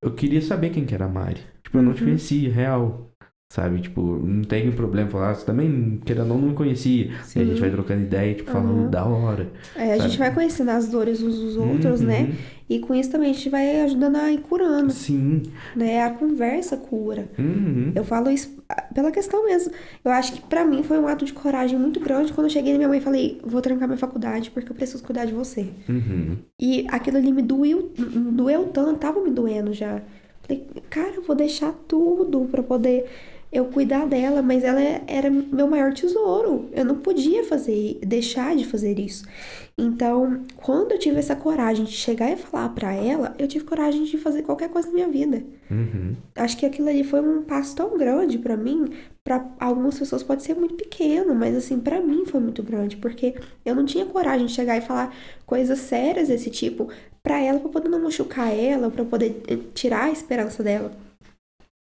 [0.00, 1.40] eu queria saber quem que era a Mari.
[1.62, 2.08] Tipo, eu não te Uhum.
[2.08, 3.11] conhecia, real.
[3.52, 3.82] Sabe?
[3.82, 7.04] Tipo, não tenho problema falar, você também, querendo ou não, me conhecia.
[7.08, 7.44] E a Sim.
[7.44, 8.90] gente vai trocando ideia, tipo, falando Uhum.
[8.90, 9.50] da hora.
[9.76, 10.08] É, a sabe?
[10.08, 12.06] gente vai conhecendo as dores uns dos outros, Uhum.
[12.06, 12.32] né?
[12.70, 15.42] E com isso também a gente vai ajudando a ir curando, Sim.
[15.76, 16.02] né?
[16.02, 17.28] A conversa cura.
[17.38, 17.92] Uhum.
[17.94, 19.70] Eu falo isso ah, pela questão mesmo.
[20.02, 22.72] Eu acho que pra mim foi um ato de coragem muito grande quando eu cheguei
[22.72, 25.68] na minha mãe e falei: vou trancar minha faculdade porque eu preciso cuidar de você.
[25.90, 26.38] Uhum.
[26.58, 27.92] E aquilo ali me doeu,
[28.32, 30.00] doeu tanto, tava me doendo já.
[30.40, 33.04] Falei, cara, eu vou deixar tudo pra poder
[33.52, 36.70] eu cuidar dela, mas ela era meu maior tesouro.
[36.72, 39.24] Eu não podia fazer, deixar de fazer isso.
[39.76, 44.04] Então, quando eu tive essa coragem de chegar e falar pra ela, eu tive coragem
[44.04, 45.42] de fazer qualquer coisa na minha vida.
[45.70, 46.16] Uhum.
[46.34, 48.90] Acho que aquilo ali foi um passo tão grande pra mim.
[49.22, 53.34] Pra algumas pessoas pode ser muito pequeno, mas assim, pra mim foi muito grande, porque
[53.64, 55.14] eu não tinha coragem de chegar e falar
[55.46, 56.88] coisas sérias desse tipo
[57.22, 60.90] pra ela, pra poder não machucar ela, pra poder eh, tirar a esperança dela.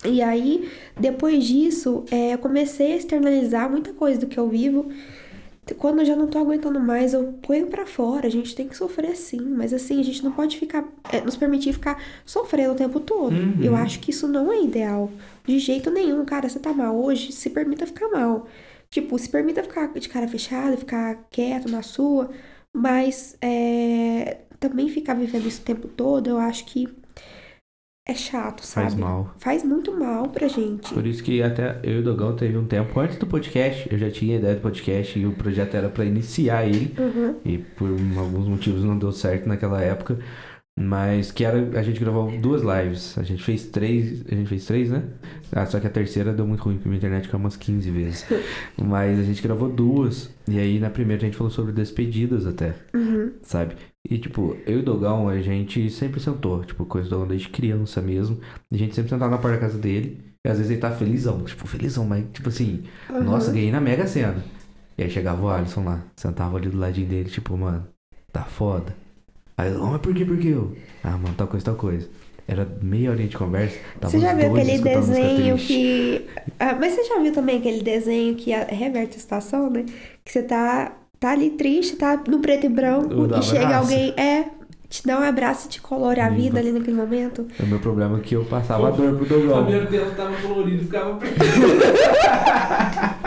[0.05, 4.89] E aí, depois disso, eh, eu comecei a externalizar muita coisa do que eu vivo
[5.75, 8.27] quando eu já não tô aguentando mais, eu ponho pra fora.
[8.27, 11.37] A gente tem que sofrer sim, mas assim, a gente não pode ficar, é, nos
[11.37, 13.35] permitir ficar sofrendo o tempo todo.
[13.35, 13.63] Uhum.
[13.63, 15.11] Eu acho que isso não é ideal.
[15.45, 18.47] De jeito nenhum, cara, você tá mal hoje, se permita ficar mal.
[18.91, 22.31] Tipo, se permita ficar de cara fechada, ficar quieto na sua,
[22.73, 26.89] mas é, também ficar vivendo isso o tempo todo, eu acho que
[28.09, 28.87] é chato, sabe?
[28.87, 29.35] Faz mal.
[29.39, 30.95] Faz muito mal pra gente.
[30.95, 33.99] Por isso que até eu e o Dogão teve um tempo antes do podcast, eu
[33.99, 36.95] já tinha ideia do podcast e o projeto era pra iniciar ele.
[36.99, 37.35] Uhum.
[37.45, 40.19] E por alguns motivos não deu certo naquela época.
[40.81, 41.59] Mas que era.
[41.79, 43.19] A gente gravou duas lives.
[43.19, 44.23] A gente fez três.
[44.31, 45.03] A gente fez três, né?
[45.51, 48.27] Ah, só que a terceira deu muito ruim, porque minha internet caiu umas 15 vezes.
[48.81, 50.31] Mas a gente gravou duas.
[50.47, 52.75] E aí na primeira a gente falou sobre despedidas até.
[52.95, 53.33] Uhum.
[53.43, 53.75] Sabe?
[54.09, 57.49] E tipo, eu e o Dogão, a gente sempre sentou, tipo, coisa do Dogão desde
[57.49, 58.39] criança mesmo.
[58.73, 60.21] A gente sempre sentava na porta da casa dele.
[60.47, 63.25] E às vezes ele tava felizão, tipo, felizão, mas tipo assim, Uhum.
[63.25, 64.37] nossa, ganhei na Mega Sena.
[64.97, 67.85] E aí chegava o Alisson lá, sentava ali do ladinho dele, tipo, mano,
[68.33, 68.95] tá foda.
[69.59, 70.73] Aí eu, "Oh, mas por que, por que eu?
[71.05, 72.09] Ah, mano, tal coisa, tal coisa.
[72.47, 73.77] Era meia horinha de conversa.
[74.01, 76.25] Tava Você já viu aquele desenho que.
[76.59, 79.85] Ah, mas você já viu também aquele desenho que a- reverte a situação, né?
[80.25, 84.15] Que você tá, tá ali triste, tá no preto e branco, O e chega alguém,
[84.17, 84.47] é,
[84.89, 87.47] te dá um abraço e te colore a vida ali naquele momento.
[87.61, 89.65] O meu problema é que eu passava dor pro O Dogão.
[89.67, 91.35] cabelo dela tava colorido, ficava preto.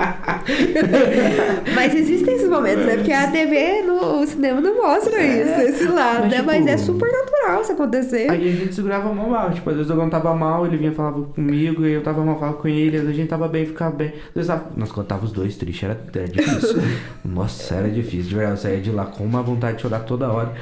[1.75, 2.97] Mas existem esses momentos, né?
[2.97, 6.41] Porque a TV, no o cinema não mostra isso, esse lado, mas, né?
[6.41, 8.29] Mas tipo, é super natural isso acontecer.
[8.29, 9.51] Aí a gente segurava a mão mal.
[9.51, 12.39] Tipo, às vezes o Dogão tava mal, ele vinha falava comigo, e eu tava mal,
[12.39, 14.07] falava com ele, às vezes a gente tava bem, ficava bem.
[14.09, 14.65] Às vezes tava...
[14.75, 16.81] Nós quando tava os dois tristes, era, era difícil.
[17.25, 18.57] Nossa, era difícil, de verdade.
[18.57, 20.53] Eu saía de lá com uma vontade de chorar toda hora.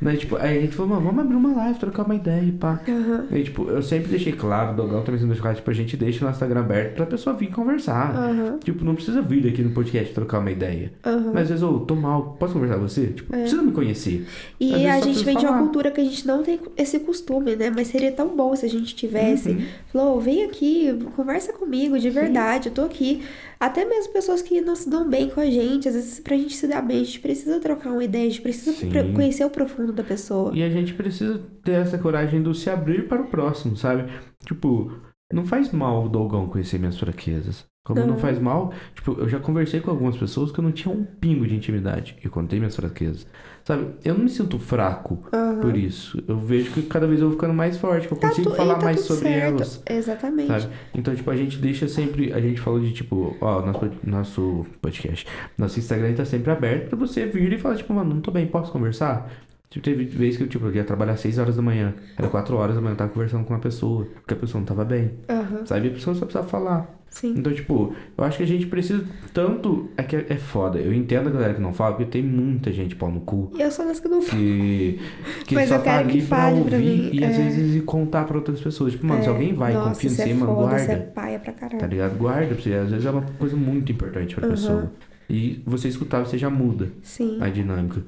[0.00, 2.52] Mas, tipo, aí a gente falou, mano, vamos abrir uma live, trocar uma ideia e
[2.52, 2.80] pá.
[2.88, 3.26] Aham.
[3.32, 6.24] E, tipo, eu sempre deixei claro, o Dogão também sendo deixou tipo, a gente deixa
[6.24, 8.14] o nosso Instagram aberto pra pessoa vir conversar.
[8.14, 8.58] Aham.
[8.62, 10.92] Tipo, não precisa vir aqui no podcast trocar uma ideia.
[11.04, 11.32] Aham.
[11.32, 13.06] Mas às vezes, eu tô mal, posso conversar com você?
[13.08, 14.26] Tipo, precisa me conhecer.
[14.60, 15.62] E vezes a gente vem de uma falar.
[15.62, 17.70] cultura que a gente não tem esse costume, né?
[17.74, 19.50] Mas seria tão bom se a gente tivesse.
[19.50, 19.66] Uhum.
[19.92, 23.22] Falou, vem aqui, conversa comigo, de verdade, eu tô aqui.
[23.60, 26.54] Até mesmo pessoas que não se dão bem com a gente, às vezes pra gente
[26.54, 28.90] se dar bem, a gente precisa trocar uma ideia, a gente precisa Sim.
[29.12, 30.52] conhecer o profundo da pessoa.
[30.54, 34.10] E a gente precisa ter essa coragem do se abrir para o próximo, sabe?
[34.46, 34.92] Tipo,
[35.32, 37.66] não faz mal o Dogão conhecer minhas fraquezas.
[37.84, 38.18] Como não Não.
[38.18, 41.46] faz mal, tipo, eu já conversei com algumas pessoas que eu não tinha um pingo
[41.46, 42.16] de intimidade.
[42.22, 43.26] Eu contei minhas fraquezas.
[43.68, 43.86] Sabe?
[44.02, 45.60] Eu não me sinto fraco Aham.
[45.60, 46.24] por isso.
[46.26, 48.56] Eu vejo que cada vez eu vou ficando mais forte, que eu Tá consigo tu-
[48.56, 49.56] falar tá mais sobre certo.
[49.56, 49.82] elas.
[49.90, 50.46] Exatamente.
[50.48, 50.68] Sabe?
[50.94, 52.32] Então, tipo, a gente deixa sempre.
[52.32, 55.26] A gente falou de tipo, ó, nosso, nosso podcast.
[55.58, 58.46] Nosso Instagram tá sempre aberto pra você vir e falar, tipo, mano, não tô bem,
[58.46, 59.30] posso conversar?
[59.68, 61.92] Tipo, teve vez que eu, tipo, eu ia trabalhar 6 horas da manhã.
[62.16, 64.66] Era 4 horas da manhã, eu tava conversando com uma pessoa, porque a pessoa não
[64.66, 65.10] tava bem.
[65.28, 65.66] Aham.
[65.66, 65.88] Sabe?
[65.88, 66.97] A pessoa só precisava falar.
[67.10, 67.34] Sim.
[67.36, 69.88] Então, tipo, eu acho que a gente precisa tanto.
[69.96, 70.78] É que é é foda.
[70.78, 73.50] Eu entendo a galera que não fala, porque tem muita gente pau no cu.
[73.56, 74.40] E eu sou das que não falo.
[74.40, 75.00] Que,
[75.46, 77.34] que Mas só eu tá quero ali que pra fale pra ouvir mim, e às
[77.38, 77.42] é.
[77.42, 78.92] vezes ir contar pra outras pessoas.
[78.92, 80.82] Tipo, mano, se alguém vai e Nossa, confia em você, é mano, foda, guarda.
[80.82, 81.80] isso é paia pra caralho.
[81.80, 82.18] Tá ligado?
[82.18, 82.74] Guarda pra você.
[82.74, 84.54] Às vezes é uma coisa muito importante pra Aham.
[84.54, 84.92] pessoa.
[85.30, 87.38] E você escutar, você já muda Sim.
[87.40, 88.02] a dinâmica.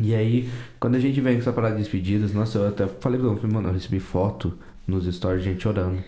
[0.00, 0.48] E aí,
[0.78, 3.52] quando a gente vem com essa parada de despedidas, nossa, eu até falei pra falei,
[3.54, 4.52] mano, eu recebi foto
[4.86, 5.98] nos stories de gente chorando.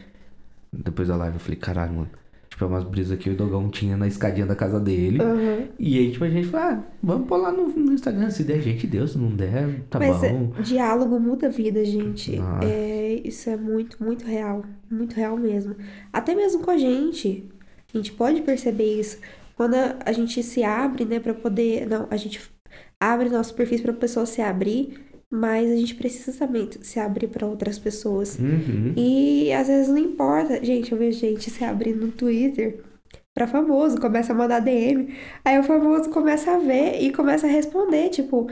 [0.72, 2.10] Depois da live, eu falei, caralho, mano.
[2.48, 5.22] Tipo, é umas brisas que o Dogão tinha na escadinha da casa dele.
[5.22, 5.68] Aham.
[5.78, 8.30] E aí, tipo, a gente falou, ah, vamos pôr lá no, no Instagram.
[8.30, 10.52] Se der gente, Deus, se não der, tá Mas é, bom.
[10.62, 12.38] diálogo muda a vida, gente.
[12.40, 12.60] Ah.
[12.62, 14.64] É, isso é muito, muito real.
[14.90, 15.76] Muito real mesmo.
[16.12, 17.48] Até mesmo com a gente.
[17.92, 19.18] A gente pode perceber isso.
[19.54, 21.86] Quando a, a gente se abre, né, pra poder.
[21.86, 22.40] Não, a gente
[23.00, 24.98] abre nosso perfil pra pessoa se abrir,
[25.30, 28.38] mas a gente precisa também se abrir pra outras pessoas.
[28.38, 28.94] Uhum.
[28.96, 30.64] E às vezes não importa.
[30.64, 32.82] Gente, eu vejo gente se abrindo no Twitter
[33.34, 35.14] pra famoso, começa a mandar DM.
[35.44, 38.48] Aí o famoso começa a ver e começa a responder, tipo,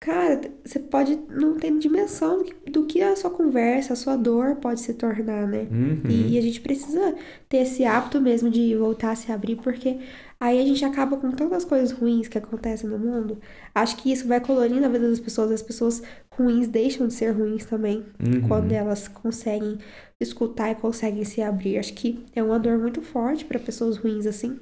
[0.00, 4.16] cara, você pode não ter dimensão do que, do que a sua conversa, a sua
[4.16, 5.68] dor pode se tornar, né?
[5.70, 6.00] Uhum.
[6.08, 7.14] E a gente precisa
[7.50, 9.98] ter esse hábito mesmo de voltar a se abrir, porque
[10.40, 13.38] aí a gente acaba com tantas coisas ruins que acontecem no mundo.
[13.74, 15.50] Acho que isso vai colorindo a vida das pessoas.
[15.50, 16.02] As pessoas
[16.32, 18.48] ruins deixam de ser ruins também Uhum.
[18.48, 19.78] quando elas conseguem
[20.18, 21.76] escutar e conseguem se abrir.
[21.78, 24.58] Acho que é uma dor muito forte para pessoas ruins assim.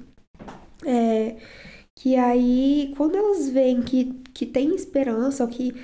[0.85, 1.37] É,
[1.95, 5.75] que aí, quando elas veem que, que tem esperança, ou que,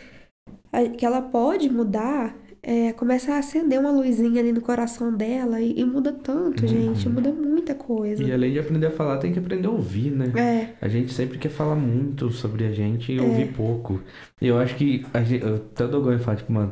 [0.98, 2.34] que ela pode mudar,
[2.64, 7.10] é, começa a acender uma luzinha ali no coração dela e, e muda tanto, gente.
[7.10, 8.24] Muda muita coisa.
[8.24, 10.32] E além de aprender a falar, tem que aprender a ouvir, né?
[10.40, 14.00] É, A gente sempre quer falar muito sobre a gente e ouvir pouco.
[14.42, 16.72] E eu acho que a gente, eu, até o Dogon fala, tipo, mano,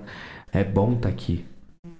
[0.54, 1.44] é bom tá aqui.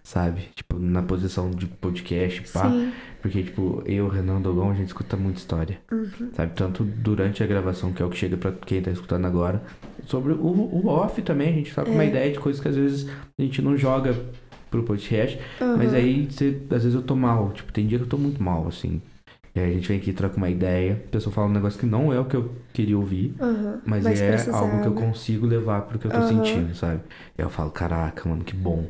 [0.04, 0.42] Sabe?
[0.56, 2.70] Tipo, na posição de podcast, pá.
[2.70, 2.92] Sim.
[3.22, 5.80] Porque, tipo, eu, Renan Dogon, a gente escuta muita história.
[5.92, 6.30] Uhum.
[6.34, 6.52] Sabe?
[6.56, 9.64] Tanto durante a gravação, que é o que chega pra quem tá escutando agora.
[10.06, 12.08] Sobre o, o off também, a gente uma É.
[12.08, 13.10] ideia de coisas que às vezes
[13.40, 14.14] a gente não joga
[14.70, 15.40] pro podcast.
[15.78, 15.98] Mas Uhum.
[15.98, 17.52] aí, você, às vezes eu tô mal.
[17.54, 19.02] Tipo, tem dia que eu tô muito mal, assim.
[19.56, 20.94] E aí a gente vem aqui, troca uma ideia.
[21.06, 23.36] A pessoa fala um negócio que não é o que eu queria ouvir.
[23.40, 23.80] Uhum.
[23.86, 24.66] Mas, Mas é precisava.
[24.66, 26.28] algo que eu consigo levar pro que eu tô Aham.
[26.28, 27.02] sentindo, sabe?
[27.38, 28.86] Aí eu falo, caraca, mano, que bom.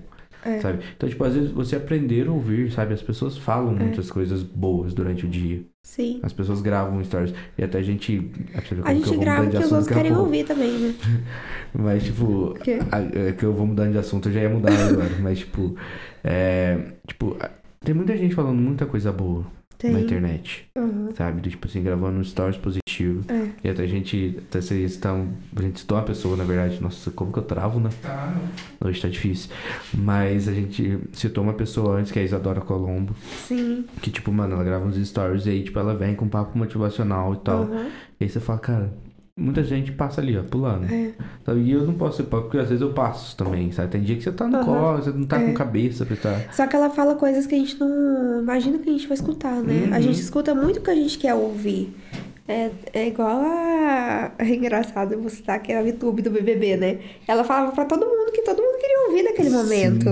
[0.45, 0.59] É.
[0.59, 0.79] Sabe?
[0.95, 2.93] Então, tipo, às vezes você aprender a ouvir, sabe?
[2.93, 3.79] As pessoas falam É.
[3.83, 5.61] muitas coisas boas durante o dia.
[5.83, 6.19] Sim.
[6.23, 7.33] As pessoas gravam stories.
[7.57, 8.31] E até a gente.
[8.53, 10.95] A que gente grava que os assunto outros daqui a querem ouvir também, né?
[11.73, 12.79] Mas, tipo, quê?
[12.91, 15.09] a- é que eu vou mudando de assunto, eu já ia mudar agora.
[15.21, 15.75] Mas, tipo,
[16.23, 16.77] é.
[17.07, 17.37] Tipo,
[17.83, 19.45] tem muita gente falando muita coisa boa
[19.77, 19.91] Tem.
[19.91, 20.65] na internet.
[20.77, 21.09] Uhum.
[21.15, 21.49] Sabe?
[21.49, 22.57] Tipo assim, gravando stories
[22.93, 23.23] positivo.
[23.27, 23.49] É.
[23.63, 24.37] E até a gente.
[24.49, 25.29] Até vocês estão.
[25.55, 26.81] A gente citou uma pessoa, na verdade.
[26.81, 27.89] Nossa, como que eu travo, né?
[28.01, 28.33] Tá,
[28.83, 29.49] Hoje tá difícil.
[29.93, 33.15] Mas a gente citou uma pessoa antes, que é a Isadora Colombo.
[33.47, 33.85] Sim.
[34.01, 36.57] Que, tipo, mano, ela grava uns stories e aí, tipo, ela vem com um papo
[36.57, 37.63] motivacional e tal.
[37.63, 37.87] Uhum.
[38.19, 38.93] E aí você fala, cara,
[39.37, 40.85] muita gente passa ali, ó, pulando.
[40.91, 41.11] É.
[41.45, 41.61] Sabe?
[41.61, 43.89] E eu não posso ser pobre, porque às vezes eu passo também, sabe?
[43.89, 44.65] Tem dia que você tá no Aham.
[44.65, 45.45] colo, você não tá É.
[45.45, 46.53] com cabeça pra estar.
[46.53, 49.55] Só que ela fala coisas que a gente não imagina que a gente vai escutar,
[49.61, 49.89] né?
[49.91, 50.01] A Uhum.
[50.01, 51.95] gente escuta muito o que a gente quer ouvir.
[52.47, 54.33] É, é igual a.
[54.37, 56.99] É engraçado eu vou citar que é a VTube do BBB, né?
[57.27, 59.55] Ela falava pra todo mundo que todo mundo queria ouvir naquele Sim.
[59.55, 60.05] momento,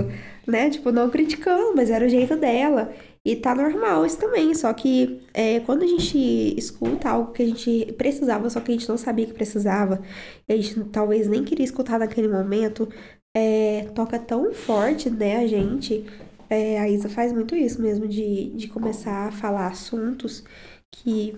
[0.46, 0.70] né?
[0.70, 2.92] Tipo, não criticando, mas era o jeito dela.
[3.24, 4.54] E tá normal isso também.
[4.54, 6.18] Só que é, quando a gente
[6.58, 10.00] escuta algo que a gente precisava, só que a gente não sabia que precisava,
[10.48, 12.88] e a gente talvez nem queria escutar naquele momento,
[13.36, 16.04] é, toca tão forte, né, a gente.
[16.50, 20.44] É, a Isa faz muito isso mesmo, de, de começar a falar assuntos
[20.90, 21.34] que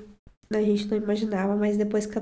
[0.53, 2.21] a gente não imaginava, mas depois que.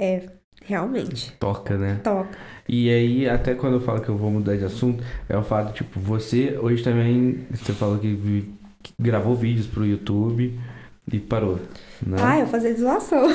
[0.00, 0.22] É,
[0.64, 1.32] realmente.
[1.38, 2.00] Toca, né?
[2.02, 2.38] Toca.
[2.68, 5.72] E aí, até quando eu falo que eu vou mudar de assunto, é o fato,
[5.72, 8.16] tipo, você hoje também, você falou que,
[8.82, 10.58] que gravou vídeos pro YouTube
[11.10, 11.58] e parou,
[12.06, 12.18] né?
[12.20, 13.26] Ah, eu fazia desolação.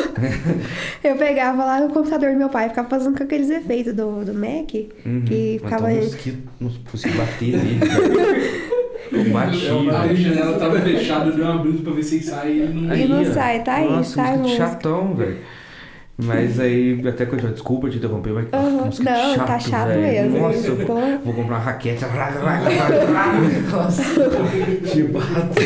[1.03, 4.33] eu pegava lá no computador do meu pai, ficava fazendo com aqueles efeitos do, do
[4.33, 4.73] Mac.
[5.05, 5.25] Uhum.
[5.25, 8.03] que ficava- mosquito, não consigo bater nele, cara.
[9.13, 9.89] O machismo.
[9.91, 12.95] A janela tava fechada, deu uma blusa pra ver se ele sai e ele não.
[12.95, 14.57] E não sai, tá aí, Nossa, sai música.
[14.67, 15.37] chatão, velho.
[16.15, 18.85] Mas aí, até quando eu desculpa te interromper, mas que Aham.
[18.85, 20.01] mosquito Não, chato, tá chato velho.
[20.31, 20.39] mesmo.
[20.41, 20.93] Nossa, eu Tô-
[21.25, 22.05] vou comprar uma raquete.
[23.71, 24.03] Nossa,
[24.91, 25.59] te bato.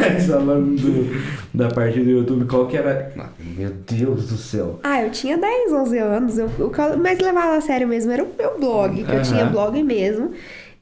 [0.00, 1.20] Mas falando do-
[1.52, 3.12] da parte do YouTube, qual que era.
[3.18, 4.78] Ah, Meu Deus do céu.
[4.82, 6.38] Ah, eu tinha 10, 11 anos.
[6.38, 9.14] Eu, o que eu mais levava a sério mesmo era o meu blog, que eu
[9.14, 9.22] Aham.
[9.22, 10.30] tinha blog mesmo.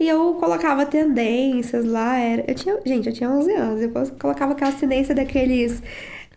[0.04, 2.18] E eu colocava tendências lá.
[2.18, 3.80] Era, eu tinha, gente, eu tinha 11 anos.
[3.80, 5.82] Eu colocava aquelas tendências daqueles.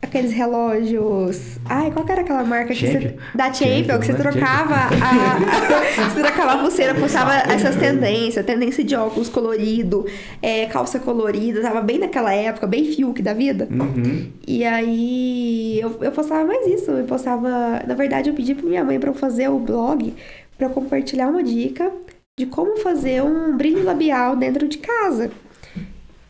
[0.02, 1.58] Aqueles relógios.
[1.66, 3.10] Ai, qual que era aquela marca que Champion?
[3.10, 3.16] você.
[3.36, 4.20] Da Champion, que você né?
[4.20, 6.08] trocava a.
[6.10, 10.06] você trocava a pulseira, postava essas tendências, tendência de óculos colorido,
[10.42, 13.68] é, calça colorida, tava bem naquela época, bem Fiuk da vida.
[13.70, 14.32] Uhum.
[14.48, 16.92] E aí eu, eu postava mais isso.
[16.92, 17.84] Eu postava.
[17.86, 20.14] Na verdade, eu pedi pra minha mãe pra eu fazer o blog
[20.58, 21.92] pra eu compartilhar uma dica
[22.38, 25.32] de como fazer um brilho labial dentro de casa.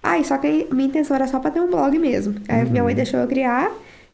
[0.01, 2.35] Ai, só que minha intenção era só pra ter um blog mesmo.
[2.47, 3.69] Aí minha mãe deixou eu criar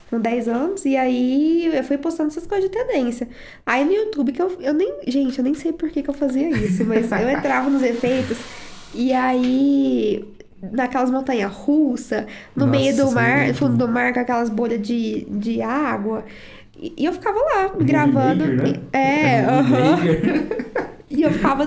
[0.09, 3.27] com 10 anos, e aí eu fui postando essas coisas de tendência.
[3.63, 4.91] Aí no YouTube, que eu, eu nem.
[5.05, 8.39] Gente, eu nem sei por que, que eu fazia isso, mas eu entrava nos efeitos,
[8.93, 10.27] e aí.
[10.71, 12.25] Naquelas montanhas russas,
[12.55, 15.61] no Nossa, meio do é mar, muito fundo do mar com aquelas bolhas de, de
[15.61, 16.23] água.
[16.79, 18.47] E, e eu ficava lá, gravando.
[18.47, 18.79] Maker, né?
[18.93, 19.99] É, Movie aham.
[21.15, 21.65] E eu ficava,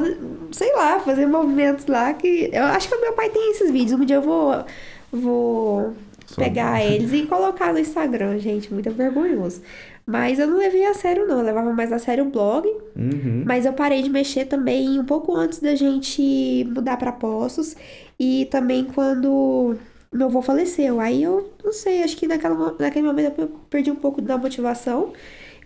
[0.53, 2.51] sei lá, fazendo movimentos lá que.
[2.53, 3.99] Eu acho que o meu pai tem esses vídeos.
[4.01, 4.65] Um dia eu vou.
[5.13, 5.95] Vou
[6.27, 8.73] Só- pegar eles e colocar no Instagram, gente.
[8.73, 9.63] Muito vergonhoso.
[10.05, 11.39] Mas eu não levei a sério, não.
[11.39, 12.69] Eu levava mais a sério o blog.
[12.97, 13.43] Uhum.
[13.47, 17.77] Mas eu parei de mexer também um pouco antes da gente mudar pra Poços.
[18.19, 19.77] E também quando
[20.13, 21.01] meu avô faleceu.
[21.01, 25.13] Aí eu não sei, acho que naquela, naquele momento eu perdi um pouco da motivação.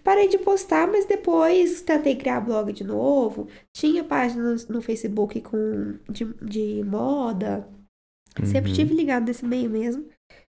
[0.03, 3.49] Parei de postar, mas depois tentei criar blog de novo.
[3.73, 7.67] Tinha páginas no Facebook com, de, de moda.
[8.45, 8.77] Sempre Uhum.
[8.77, 10.05] tive ligado nesse meio mesmo.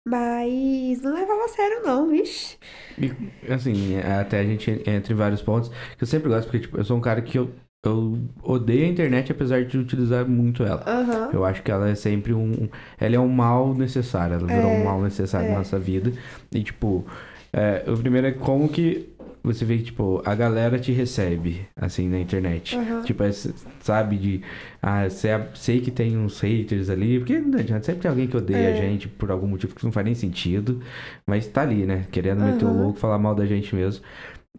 [0.07, 2.57] Mas não levava a sério, não, vixe.
[2.97, 3.11] E,
[3.51, 6.84] assim, até a gente entra em vários pontos que eu sempre gosto, porque tipo, eu
[6.84, 7.51] sou um cara que eu,
[7.85, 10.84] eu odeio a internet apesar de utilizar muito ela.
[10.88, 11.30] Aham.
[11.31, 12.68] Eu acho que ela é sempre um.
[12.99, 14.35] Ela é um mal necessário.
[14.38, 15.51] Ela virou um mal necessário é.
[15.51, 16.11] na nossa vida.
[16.51, 17.05] E, tipo,
[17.53, 19.10] é, o primeiro é como que
[19.43, 22.76] você vê que, tipo, a galera te recebe, assim, na internet.
[22.77, 23.01] Aham.
[23.01, 23.31] Tipo, é,
[23.80, 24.41] sabe, de.
[24.81, 27.18] Ah, sei, sei que tem uns haters ali.
[27.19, 28.76] Porque não adianta, sempre tem alguém que odeia a É.
[28.76, 30.81] gente por algum motivo que não faz nem sentido.
[31.26, 32.05] Mas tá ali, né?
[32.11, 32.77] Querendo meter o Aham.
[32.77, 34.03] louco, falar mal da gente mesmo.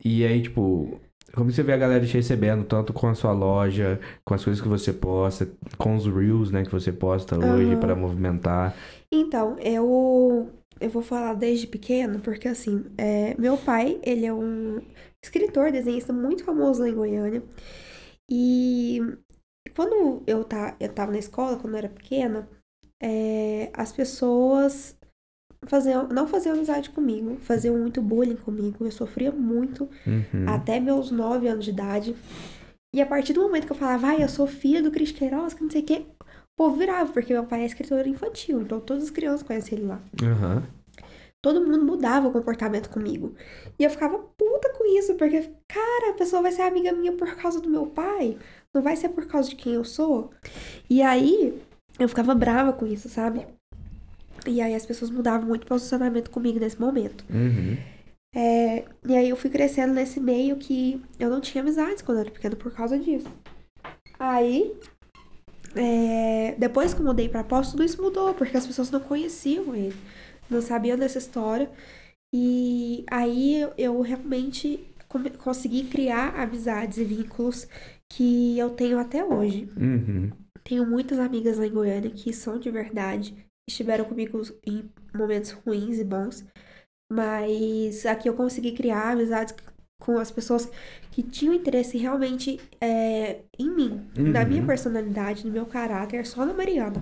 [0.05, 1.01] E aí, tipo.
[1.35, 4.61] como você vê a galera te recebendo, tanto com a sua loja, com as coisas
[4.61, 5.49] que você posta,
[5.79, 8.75] com os reels, né, que você posta hoje para movimentar.
[9.11, 10.51] Então, eu,
[10.81, 14.81] eu vou falar desde pequeno, porque assim, é, meu pai, ele é um
[15.25, 17.43] escritor, desenhista muito famoso lá em Goiânia.
[18.31, 19.01] E
[19.75, 22.49] quando eu, tá, eu tava na escola, quando eu era pequena,
[23.03, 24.97] é, as pessoas
[25.67, 28.85] faziam, não faziam amizade comigo, faziam muito bullying comigo.
[28.85, 30.49] Eu sofria muito Uhum.
[30.49, 32.17] até meus 9 anos de idade.
[32.95, 35.55] E a partir do momento que eu falava, ai, eu sou filha do Cris Queiroz,
[35.55, 36.07] que não sei o quê,
[36.57, 40.01] povo virava, porque meu pai é escritor infantil, então todas as crianças conhecem ele lá.
[40.23, 40.63] Aham.
[41.43, 43.35] Todo mundo mudava o comportamento comigo.
[43.77, 47.35] E eu ficava puta com isso, porque, cara, a pessoa vai ser amiga minha por
[47.35, 48.39] causa do meu pai,
[48.73, 50.31] não vai ser por causa de quem eu sou.
[50.89, 51.61] E aí,
[51.99, 53.45] eu ficava brava com isso, sabe?
[54.47, 57.25] E aí as pessoas mudavam muito o posicionamento comigo nesse momento.
[57.31, 57.77] Uhum.
[58.35, 62.23] É, e aí eu fui crescendo nesse meio que eu não tinha amizades quando eu
[62.23, 63.29] era pequena por causa disso.
[64.19, 64.75] Aí,
[65.75, 69.75] é, depois que eu mudei pra Poço, tudo isso mudou, porque as pessoas não conheciam
[69.75, 69.97] ele,
[70.51, 71.71] não sabiam dessa história.
[72.35, 74.87] E aí eu, eu realmente
[75.39, 77.69] consegui criar amizades e vínculos
[78.11, 79.69] que eu tenho até hoje.
[79.77, 80.31] Uhum.
[80.65, 83.35] Tenho muitas amigas lá em Goiânia que são de verdade,
[83.69, 86.45] estiveram comigo em momentos ruins e bons,
[87.11, 89.55] mas aqui eu consegui criar amizades
[90.05, 90.69] com as pessoas
[91.13, 94.49] que tinham interesse realmente é, em mim, na Uhum.
[94.49, 97.01] minha personalidade, no meu caráter, só na Mariana.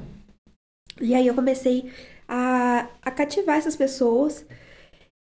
[1.00, 1.90] E aí eu comecei
[2.28, 4.44] a, a cativar essas pessoas.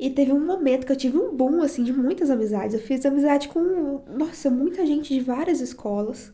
[0.01, 2.73] E teve um momento que eu tive um boom, assim, de muitas amizades.
[2.73, 6.33] Eu fiz amizade com, nossa, muita gente de várias escolas.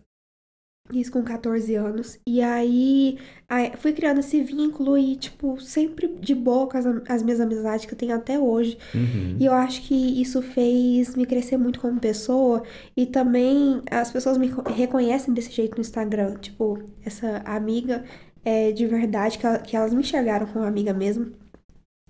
[0.93, 2.17] Isso com 14 anos.
[2.25, 3.17] E aí,
[3.49, 7.85] aí fui criando esse vínculo e, tipo, sempre de boa com as, as minhas amizades
[7.85, 8.77] que eu tenho até hoje.
[8.95, 9.35] Uhum.
[9.37, 12.63] E eu acho que isso fez me crescer muito como pessoa.
[12.95, 16.35] E também as pessoas me co- reconhecem desse jeito no Instagram.
[16.35, 18.05] Tipo, essa amiga
[18.45, 21.33] é de verdade, que, ela- que elas me enxergaram como amiga mesmo.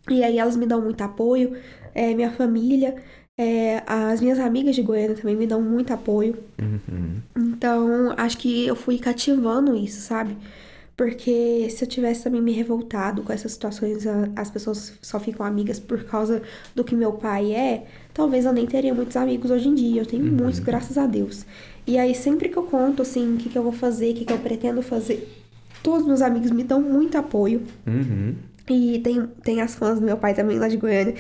[0.09, 1.57] E aí elas me dão muito apoio.
[1.93, 2.95] É, minha família,
[3.37, 6.35] é, as minhas amigas de Goiânia também me dão muito apoio.
[6.59, 7.21] Uhum.
[7.37, 10.35] Então, acho que eu fui cativando isso, sabe?
[10.95, 14.03] Porque se eu tivesse também me revoltado com essas situações,
[14.35, 16.41] as pessoas só ficam amigas por causa
[16.73, 20.01] do que meu pai é, talvez eu nem teria muitos amigos hoje em dia.
[20.01, 21.45] Eu tenho muitos, graças a Deus.
[21.85, 24.25] E aí, sempre que eu conto, assim, o que, que eu vou fazer, o que,
[24.25, 25.31] que eu pretendo fazer,
[25.83, 27.61] todos meus amigos me dão muito apoio.
[27.85, 28.33] Uhum.
[28.67, 31.13] E tem, tem as fãs do meu pai também lá de Goiânia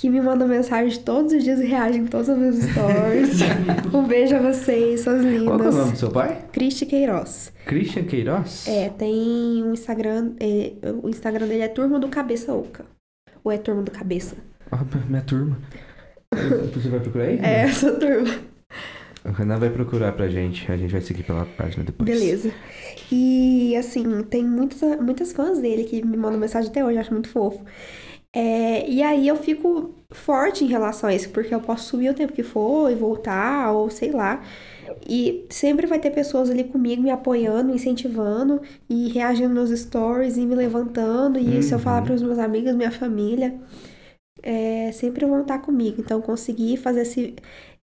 [0.00, 3.40] que me mandam mensagem todos os dias e reagem em todos os meus stories.
[3.92, 5.44] um beijo a vocês, suas lindas.
[5.44, 6.42] Qual é o nome do seu pai?
[6.50, 7.52] Cristi Queiroz.
[7.66, 8.66] Christian Queiroz?
[8.66, 10.32] É, tem um Instagram.
[10.40, 10.72] é,
[11.02, 12.86] o Instagram dele é Turma do Cabeça Oca.
[13.44, 14.36] Ou é Turma do Cabeça?
[14.72, 15.58] Ah, minha turma.
[16.72, 17.38] Você vai procurar aí?
[17.38, 18.40] É essa turma.
[19.22, 20.72] O Renan vai procurar pra gente.
[20.72, 22.08] A gente vai seguir pela página depois.
[22.08, 22.50] Beleza.
[23.12, 27.12] E assim, tem muitas, muitas fãs dele que me mandam mensagem até hoje, eu acho
[27.12, 27.62] muito fofo.
[28.32, 32.14] É, e aí eu fico forte em relação a isso, porque eu posso subir o
[32.14, 34.42] tempo que for e voltar, ou sei lá.
[35.08, 40.36] E sempre vai ter pessoas ali comigo me apoiando, me incentivando e reagindo nos stories
[40.36, 41.38] e me levantando.
[41.38, 42.04] E se eu falar Uhum.
[42.04, 43.58] para os meus amigos, minha família,
[44.42, 46.00] é, sempre vão estar comigo.
[46.00, 47.34] Então, conseguir fazer esse,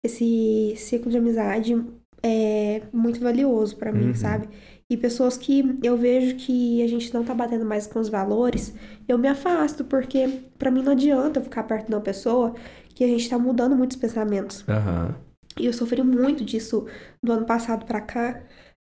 [0.03, 1.75] esse ciclo de amizade
[2.23, 4.13] é muito valioso pra mim, Uhum.
[4.13, 4.47] sabe?
[4.89, 8.73] E pessoas que eu vejo que a gente não tá batendo mais com os valores,
[9.05, 12.55] eu me afasto, porque pra mim não adianta eu ficar perto de uma pessoa
[12.95, 14.63] que a gente tá mudando muitos pensamentos.
[14.67, 15.13] Aham.
[15.59, 16.85] E eu sofri muito disso
[17.21, 18.41] do ano passado pra cá,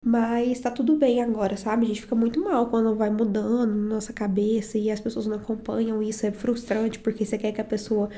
[0.04, 1.84] mas tá tudo bem agora, sabe?
[1.84, 5.36] A gente fica muito mal quando vai mudando na nossa cabeça e as pessoas não
[5.36, 8.10] acompanham isso, é frustrante porque você quer que a pessoa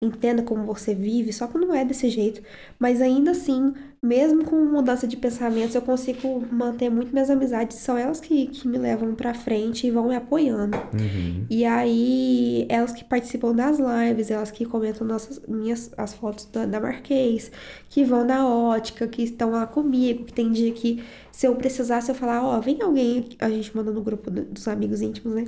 [0.00, 2.42] entenda como você vive, só que não é desse jeito.
[2.78, 3.72] Mas ainda assim,
[4.04, 8.68] mesmo com mudança de pensamentos, eu consigo manter muito minhas amizades, são elas que, que
[8.68, 10.76] me levam pra frente e vão me apoiando.
[10.76, 11.46] Uhum.
[11.48, 16.66] E aí, elas que participam das lives, elas que comentam nossas, minhas, as fotos da,
[16.66, 17.50] da Marquês,
[17.88, 21.02] que vão na ótica, que estão lá comigo, que tem dia que,
[21.32, 24.68] se eu precisasse, eu falar, ó, vem alguém, a gente manda no grupo do- dos
[24.68, 25.44] amigos íntimos, né?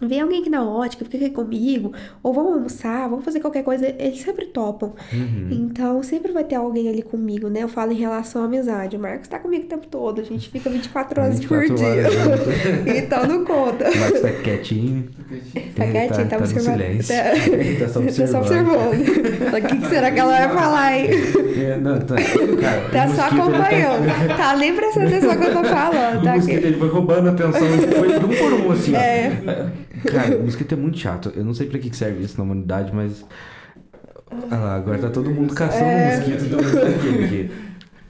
[0.00, 1.92] Vem alguém aqui na ótica, fica aqui comigo,
[2.22, 4.92] ou vamos almoçar, vamos fazer qualquer coisa, eles sempre topam.
[5.12, 5.48] Uhum.
[5.50, 7.64] Então, sempre vai ter alguém ali comigo, né?
[7.64, 8.96] Eu falo em relação à amizade.
[8.96, 11.86] O Marcos tá comigo o tempo todo, a gente fica 24 horas 24 por dia.
[11.88, 12.88] horas junto.
[12.96, 13.90] então, não conta.
[13.90, 15.08] O Marcos tá quietinho.
[15.74, 16.74] Tá Ele quietinho, tá, tá no observando.
[16.74, 17.14] silêncio.
[17.16, 18.46] Tá, Ele tá só Tá só observando.
[18.46, 19.64] observando.
[19.64, 21.08] O que, que será que ela vai falar, hein?
[21.56, 24.36] É, não, tá, cara, Tá só acompanhando.
[24.36, 26.20] Tá nem prestando atenção no que eu tô falando.
[26.20, 26.66] O Tá mosquito aqui.
[26.68, 27.60] ele foi roubando a atenção,
[27.98, 29.78] foi um por um, assim, ó.
[30.04, 30.10] É.
[30.10, 31.32] Cara, o mosquito é muito chato.
[31.34, 33.24] Eu não sei pra que serve isso na humanidade, mas.
[34.30, 36.16] Olha lá, agora tá todo mundo caçando É.
[36.16, 36.50] mosquito.
[36.50, 37.50] Todo mundo aqui.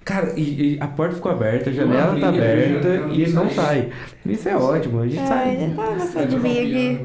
[0.05, 3.90] Cara, e, e a porta ficou aberta, a janela tá aberta e ele não sai.
[4.24, 5.62] Isso é ótimo, a gente Ai, sai.
[5.62, 7.01] ele tá gostando de mim aqui.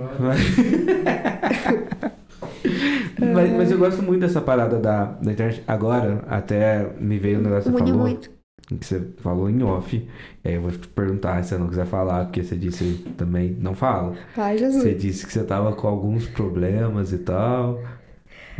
[3.19, 5.63] Mas, mas eu gosto muito dessa parada da, da internet.
[5.67, 7.97] Agora, até me veio um negócio que falou.
[7.97, 8.29] muito.
[8.67, 9.95] Que você falou em off.
[10.43, 13.55] E aí eu vou te perguntar se você não quiser falar, porque você disse também.
[13.59, 14.13] Não fala.
[14.37, 14.83] Ai, Jesus.
[14.83, 17.79] Você disse que você tava com alguns problemas e tal.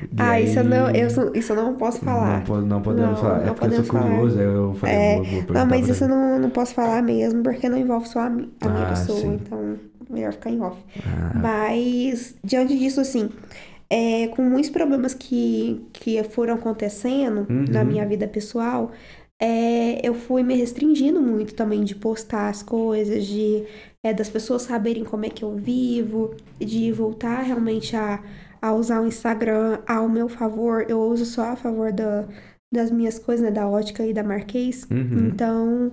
[0.02, 2.44] E Ah, isso eu aí- não, eu, isso eu não posso falar.
[2.48, 3.42] Não, não podemos Não, falar.
[3.44, 4.10] É não porque eu sou falar.
[4.10, 7.02] curioso, aí eu falei, É, vou, vou Não, mas isso eu não, não posso falar
[7.04, 9.40] mesmo, porque não envolve só a minha Ah, pessoa, sim.
[9.42, 9.76] então
[10.10, 10.78] melhor ficar em off.
[11.06, 13.30] Ah, Mas, diante disso, assim,
[13.90, 17.66] é, com muitos problemas que, que foram acontecendo Uhum.
[17.70, 18.92] na minha vida pessoal,
[19.44, 23.65] é, eu fui me restringindo muito também de postar as coisas, de
[24.02, 28.24] é, das pessoas saberem como é que eu vivo, de voltar realmente a,
[28.61, 30.86] a usar o Instagram ao meu favor.
[30.88, 32.26] Eu uso só a favor da,
[32.74, 34.88] das minhas coisas, né, da ótica e da Marquês.
[34.90, 35.28] uhum.
[35.28, 35.91] Então,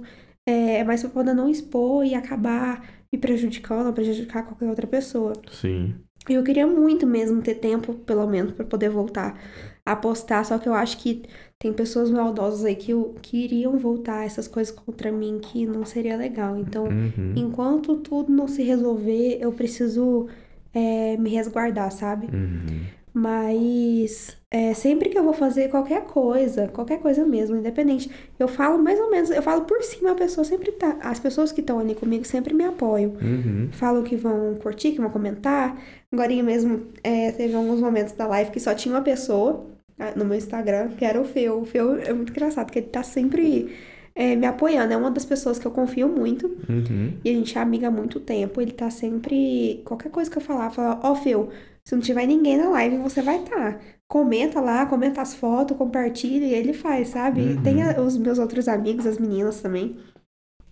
[0.48, 4.86] é, é mais pra poder não expor e acabar me prejudicando ou prejudicar qualquer outra
[4.86, 5.32] pessoa.
[5.50, 5.96] Sim.
[6.28, 9.38] E eu queria muito mesmo ter tempo, pelo menos, pra poder voltar
[9.84, 10.44] a postar.
[10.44, 11.22] Só que eu acho que
[11.58, 12.92] tem pessoas maldosas aí que,
[13.22, 16.56] que iriam voltar essas coisas contra mim que não seria legal.
[16.56, 17.34] Então, Uhum.
[17.36, 20.28] enquanto tudo não se resolver, eu preciso
[20.74, 22.26] é, me resguardar, sabe?
[22.26, 22.84] Uhum.
[23.12, 28.82] Mas é, sempre que eu vou fazer qualquer coisa, qualquer coisa mesmo, independente, eu falo
[28.82, 30.96] mais ou menos, eu falo por cima, a pessoa sempre tá.
[31.00, 33.12] As pessoas que estão ali comigo sempre me apoiam.
[33.20, 33.68] Uhum.
[33.72, 35.76] Falam que vão curtir, que vão comentar.
[36.12, 39.66] Agora mesmo é, teve alguns momentos da live que só tinha uma pessoa
[39.98, 41.60] ah, no meu Instagram, que era o Feu.
[41.60, 43.74] O Feu é muito engraçado, porque ele tá sempre
[44.14, 44.92] é, me apoiando.
[44.92, 46.46] É uma das pessoas que eu confio muito.
[46.68, 47.12] Uhum.
[47.24, 48.60] E a gente é amiga há muito tempo.
[48.60, 49.82] Ele tá sempre.
[49.84, 51.50] Qualquer coisa que eu falar, fala, ó, Feu,
[51.84, 53.74] se não tiver ninguém na live, você vai estar.
[53.78, 53.80] Tá.
[54.08, 57.40] Comenta lá, comenta as fotos, compartilha, e ele faz, sabe?
[57.42, 57.62] Uhum.
[57.62, 59.96] Tem a- os meus outros amigos, as meninas também.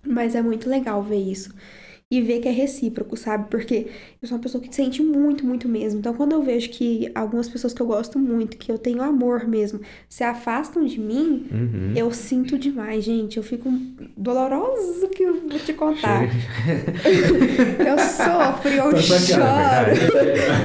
[0.06, 1.54] Mas é muito legal ver isso.
[2.10, 3.50] E ver que é recíproco, sabe?
[3.50, 3.86] Porque
[4.22, 5.98] eu sou uma pessoa que sente muito, muito mesmo.
[6.00, 9.46] Então, quando eu vejo que algumas pessoas que eu gosto muito, que eu tenho amor
[9.46, 9.78] mesmo,
[10.08, 11.92] se afastam de mim, Uhum.
[11.94, 13.36] eu sinto demais, gente.
[13.36, 13.70] Eu fico
[14.16, 16.22] doloroso que eu vou te contar.
[17.86, 19.42] Eu sofro, eu ó, É choro.
[19.42, 20.00] verdade.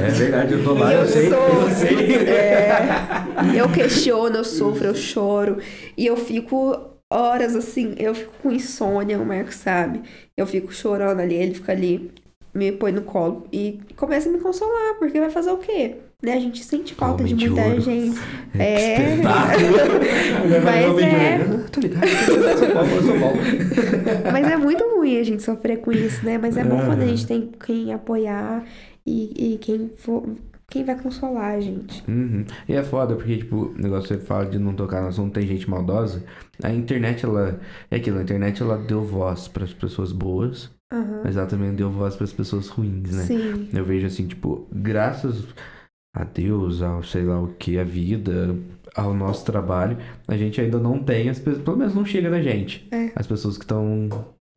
[0.05, 1.27] É verdade, eu tô lá, eu, Eu sei.
[1.27, 1.75] Eu sofro.
[1.75, 2.15] sei.
[2.27, 5.57] É, eu questiono, eu sofro, eu choro.
[5.97, 10.01] E eu fico horas assim, eu fico com insônia, o Marco sabe.
[10.35, 12.11] Eu fico chorando ali, ele fica ali,
[12.53, 15.95] me põe no colo e começa a me consolar, porque vai fazer o quê?
[16.21, 16.33] Né?
[16.33, 17.81] A gente sente falta Homem de de muita ouro.
[17.81, 18.17] gente.
[18.57, 19.15] É.
[19.15, 19.67] espetáculo.
[20.63, 21.39] Mas de é-.
[21.71, 22.07] Tô ligado.
[24.31, 26.37] Mas é muito ruim a gente sofrer com isso, né?
[26.37, 27.07] Mas é bom quando a É.
[27.07, 28.63] gente tem quem apoiar
[29.05, 30.23] e, e quem for,
[30.73, 32.03] quem vai consolar a gente.
[32.09, 32.43] Uhum.
[32.67, 35.31] E é foda, porque, tipo, o negócio que você fala de não tocar no assunto,
[35.31, 36.23] tem gente maldosa.
[36.63, 37.59] A internet, ela.
[37.91, 41.21] É aquilo, a internet, ela deu voz pras pessoas boas, Aham.
[41.23, 43.23] mas ela também deu voz pras pessoas ruins, né?
[43.23, 43.69] Sim.
[43.71, 45.45] Eu vejo assim, tipo, graças
[46.15, 48.55] a Deus, ao sei lá o que, a vida,
[48.95, 49.97] ao nosso trabalho,
[50.27, 52.87] a gente ainda não tem as pessoas, pelo menos não chega na gente.
[52.91, 53.11] É.
[53.15, 54.09] As pessoas que estão,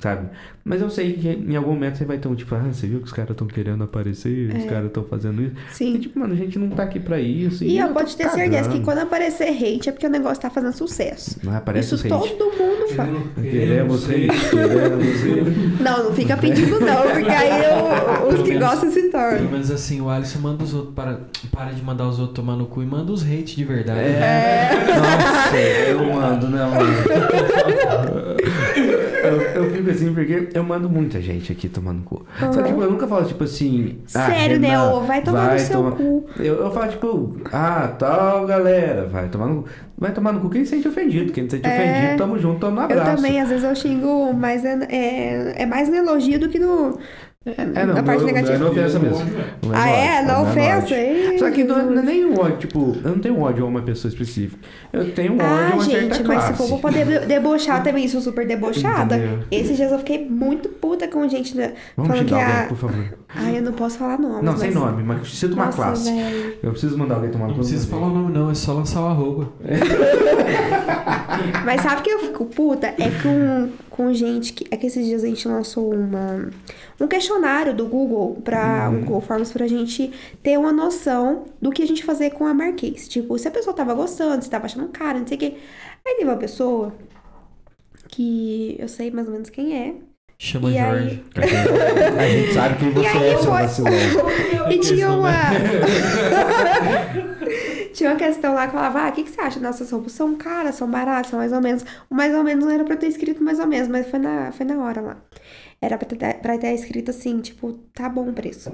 [0.02, 0.28] sabe?
[0.62, 2.98] Mas eu sei que em algum momento você vai ter um tipo, ah, você viu
[2.98, 4.66] que os caras estão querendo aparecer, os É.
[4.66, 5.54] caras estão fazendo isso.
[5.70, 5.98] E, Sim.
[5.98, 7.64] tipo, mano, a gente não tá aqui pra isso.
[7.64, 8.82] E eu tô pode ter certeza que cagando.
[8.84, 11.38] quando aparecer hate é porque o negócio tá fazendo sucesso.
[11.42, 12.34] Não aparece Isso hate.
[12.34, 13.22] todo mundo fala.
[13.40, 15.66] Queremos hate, queremos hate.
[15.86, 19.12] Não, não fica pedindo não, porque aí eu- os Pelo que menos- gostam se Pelo
[19.12, 19.50] tornam.
[19.50, 21.20] menos assim, o Alisson manda os outros para,
[21.52, 24.00] para de mandar os outros tomar no cu e manda os hate de verdade.
[24.00, 24.70] É.
[24.98, 28.15] Nossa, eu mando, né, mano?
[29.26, 32.24] Eu, eu fico assim porque eu mando muita gente aqui tomando cu.
[32.38, 33.98] Só que tipo, eu nunca falo, tipo assim.
[34.14, 34.68] ah, Sério, né?
[34.68, 36.26] Renan, Ô, vai tomar no seu tomar- cu.
[36.38, 39.68] Eu, eu falo, tipo, ah, tal galera, vai tomar no cu.
[39.98, 41.32] Vai tomar no cu quem se sente ofendido.
[41.32, 41.72] Quem se sente É.
[41.74, 43.16] ofendido, tamo junto, tamo no Eu abraço.
[43.16, 46.98] também, às vezes eu xingo, mas é, é, é mais no elogio do que no,
[47.46, 48.54] É, não, na parte negativa.
[48.54, 49.24] É na ofensa mesmo.
[49.62, 50.16] Não Ah, é?
[50.18, 50.76] ódio, Na não ofensa?
[50.78, 50.96] ódio.
[50.96, 53.64] Ei, Só que não é, não é nem um ódio, tipo, eu não tenho ódio
[53.64, 54.60] a uma pessoa específica.
[54.92, 56.62] Eu tenho um ódio a Ah, uma certa gente, mas classe.
[56.62, 59.16] se for pra poder debochar também, sou super debochada.
[59.16, 59.38] Entendeu?
[59.50, 62.66] Esses dias eu fiquei muito puta com gente né, Vamos falando que alguém, a.
[62.66, 63.04] por favor.
[63.34, 64.42] Ai, eu não posso falar nomes.
[64.42, 66.10] Não, sem mas- nome, mas cita uma Nossa, classe.
[66.12, 66.54] velho.
[66.62, 67.60] Eu preciso mandar alguém tomar no Não cu.
[67.60, 69.48] precisa falar o nome, não, é só lançar o arroba.
[71.64, 72.86] Mas sabe que eu fico puta?
[72.86, 74.66] É com, com gente que.
[74.70, 76.48] É que esses dias a gente lançou uma,
[77.00, 79.00] um questionário do Google pra Uhum.
[79.00, 80.12] Google Forms pra gente
[80.42, 83.08] ter uma noção do que a gente fazer com a Marquês.
[83.08, 85.54] Tipo, se a pessoa tava gostando, se tava achando cara, não sei o quê.
[86.06, 86.94] Aí teve uma pessoa
[88.08, 89.94] que eu sei mais ou menos quem é.
[90.38, 91.24] Chama E aí- Jorge.
[92.18, 93.92] A gente sabe quem você aí é, eu seu vacilão.
[94.70, 95.30] E tinha uma.
[97.96, 99.58] Tinha uma questão lá que falava, ah, o que, que você acha?
[99.58, 101.82] Nossas roupas são caras, são baratas, são mais ou menos.
[102.10, 104.52] O mais ou menos não era pra ter escrito mais ou menos, mas foi na,
[104.52, 105.16] foi na hora lá.
[105.80, 108.70] Era pra ter, pra ter escrito assim, tipo, tá bom o preço.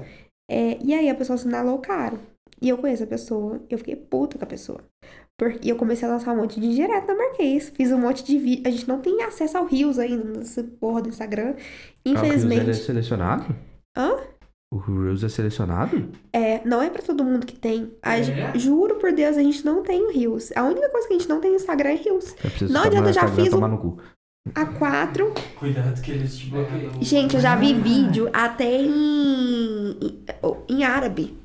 [0.51, 2.19] É, e aí a pessoa assinalou caro.
[2.61, 4.81] E eu conheço a pessoa, eu fiquei puta com a pessoa.
[5.37, 7.71] Porque eu comecei a lançar um monte de direto na Marquês.
[7.73, 8.63] Fiz um monte de vídeo.
[8.67, 11.55] A gente não tem acesso ao Rios ainda, nessa porra do Instagram.
[11.55, 12.61] Ah, o Infelizmente.
[12.61, 13.55] Reels é selecionado?
[13.97, 14.17] Hã?
[14.73, 16.09] O Reels é selecionado?
[16.33, 17.91] É, não é pra todo mundo que tem.
[18.01, 18.57] A É?
[18.57, 20.51] Juro por Deus, a gente não tem o Rios.
[20.55, 21.95] A única coisa que a gente não tem no Instagram é
[22.49, 23.97] preciso Não tomar- adianta, eu já Instagram fiz o- no cu.
[24.55, 25.31] A quatro.
[25.59, 26.91] Cuidado que eles te bloqueiam.
[27.01, 30.23] Gente, eu já vi vídeo até em, em,
[30.67, 31.37] em árabe.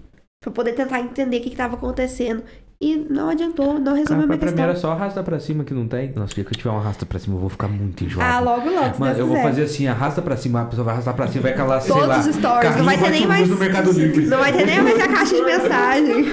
[0.43, 2.43] Pra poder tentar entender o que, que tava acontecendo.
[2.81, 4.53] E não adiantou, não resolveu Cara, a minha pra questão.
[4.53, 6.13] primeira só arrasta pra cima que não tem.
[6.15, 8.33] Nossa, que eu tiver um arrasta pra cima, eu vou ficar muito enjoado.
[8.33, 10.95] Ah, logo, logo, se Mano, eu vou fazer assim, arrasta pra cima, a pessoa vai
[10.95, 12.19] arrastar pra cima, vai calar, sei Todos lá.
[12.21, 13.49] os stories, não vai ter nem mais.
[14.29, 16.25] Não vai ter nem mais a caixa de mensagem.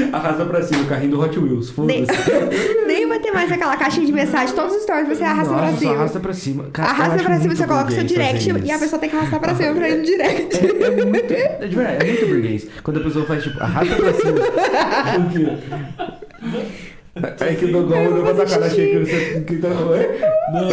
[0.12, 1.98] Arrasta pra cima, o carrinho do Hot Wheels, foda-se.
[2.00, 2.06] nem
[3.20, 4.54] ter mais aquela caixinha de mensagem.
[4.54, 5.92] Todos os stories você arrasta Nossa, pra cima.
[5.94, 6.64] arrasta pra cima.
[6.72, 9.16] Cara, eu Arrasta pra cima, você coloca o seu direct e a pessoa tem que
[9.16, 10.58] arrastar pra cima pra ir no direct.
[10.58, 11.32] É, é muito.
[11.32, 12.66] É de verdade, é muito burguês.
[12.82, 14.38] Quando a pessoa faz tipo, arrasta pra cima.
[17.40, 19.44] Aí que o Dogão olhou pra tua cara, achei que você.
[19.46, 19.68] Que tá...
[19.68, 20.20] Oi?
[20.52, 20.70] Não,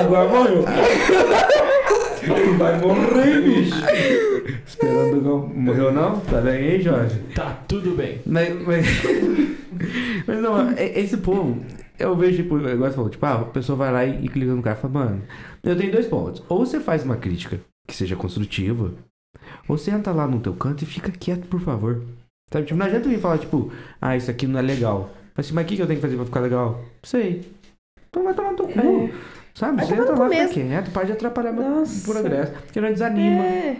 [0.00, 0.64] Agora morreu.
[2.26, 3.74] Tu vai morrer, bicho.
[4.66, 5.48] Esperando o Dogão.
[5.48, 6.20] Morreu não?
[6.20, 7.18] Tá bem aí, Jorge?
[7.34, 8.20] tá tudo bem.
[8.26, 8.86] Mas, mas,
[10.26, 11.64] mas não, é- esse povo,
[11.98, 14.52] eu vejo, tipo, igual você falou, tipo, ah, a pessoa vai lá e, e clica
[14.54, 15.22] no cara e fala, mano,
[15.62, 16.42] eu tenho dois pontos.
[16.48, 18.92] Ou você faz uma crítica que seja construtiva,
[19.68, 22.02] ou você entra lá no teu canto e fica quieto, por favor.
[22.52, 23.70] Sabe, tipo, não adianta vir falar, tipo,
[24.00, 25.10] ah, isso aqui não é legal.
[25.36, 26.84] Mas assim, mas o que, que eu tenho que fazer pra ficar legal?
[27.02, 27.42] Sei.
[28.08, 29.10] Então vai tomar no teu cu.
[29.54, 29.76] Sabe?
[29.76, 32.12] Vai Você entra lá, fica quieto, para de atrapalhar meu Nossa.
[32.12, 32.52] progresso.
[32.52, 33.44] Porque não desanima.
[33.44, 33.76] É.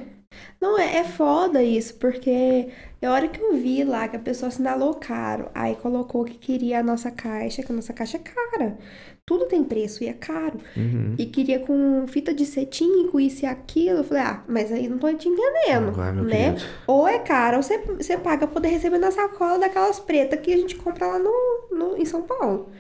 [0.61, 2.69] Não, é, é foda isso, porque
[3.03, 6.81] a hora que eu vi lá que a pessoa assinalou caro, aí colocou que queria
[6.81, 8.79] a nossa caixa, que a nossa caixa é cara.
[9.27, 10.59] Tudo tem preço e é caro.
[10.77, 11.15] Uhum.
[11.19, 13.99] E queria com fita de cetim, com isso e aquilo.
[13.99, 16.53] Eu falei, ah, mas aí não tô te entendendo, meu né?
[16.53, 16.67] querido.
[16.87, 20.53] Ou é caro, ou você, você paga pra poder receber na sacola daquelas pretas que
[20.53, 21.33] a gente compra lá no,
[21.71, 22.71] no, em São Paulo.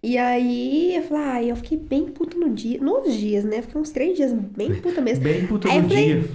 [0.00, 3.60] E aí, eu falei, ah, eu fiquei bem puta no dia, nos dias, né?
[3.62, 5.24] Fiquei uns três dias bem puta mesmo.
[5.24, 6.30] Bem puta Aí no eu falei, dia.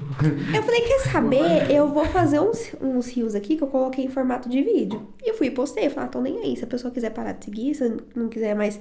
[0.54, 1.72] Eu falei, quer saber?
[1.72, 5.08] Eu vou fazer uns, uns rios aqui que eu coloquei em formato de vídeo.
[5.24, 5.86] E eu fui e postei.
[5.86, 6.58] Eu falei, ah, tô nem aí.
[6.58, 8.78] Se a pessoa quiser parar de seguir, se não quiser mais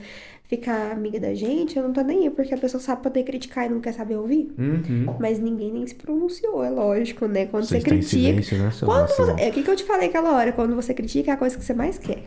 [0.49, 2.31] ficar amiga da gente, eu não tô nem aí.
[2.31, 4.53] Porque a pessoa sabe poder criticar e não quer saber ouvir.
[4.59, 5.15] Uhum.
[5.21, 7.47] Mas ninguém nem se pronunciou, é lógico, né?
[7.47, 8.05] Quando você, critica.
[8.05, 10.51] silêncio, né, Quando você, é o que, que eu te falei aquela hora?
[10.51, 12.25] Quando você critica, é a coisa que você mais quer.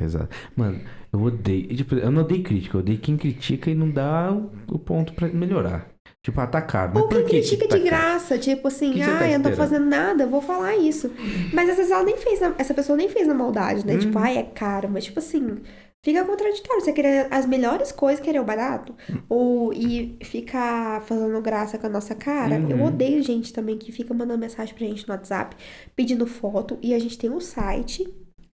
[0.00, 0.28] Exato.
[0.56, 0.80] Mano,
[1.12, 1.66] eu odeio.
[1.70, 4.32] e, Tipo, eu não odeio crítica, eu odeio quem critica e não dá
[4.68, 5.88] o, ponto pra melhorar.
[6.24, 6.92] Tipo, atacar.
[6.92, 9.50] Mas Ou quem que critica que de graça, tipo assim, Que ah, tá eu não
[9.50, 11.10] tô fazendo nada, eu vou falar isso.
[11.52, 13.96] Mas às vezes ela nem fez, na- essa pessoa nem fez na maldade, né?
[13.98, 14.24] Tipo, Uhum.
[14.24, 15.58] ai, é caro, mas tipo assim,
[16.04, 16.80] fica contraditório.
[16.80, 18.94] Você querer as melhores coisas, querer o barato,
[19.28, 22.54] ou e ficar fazendo graça com a nossa cara.
[22.56, 22.84] Eu Uhum.
[22.86, 25.56] odeio gente também que fica mandando mensagem pra gente no WhatsApp,
[25.96, 28.06] pedindo foto, e a gente tem um site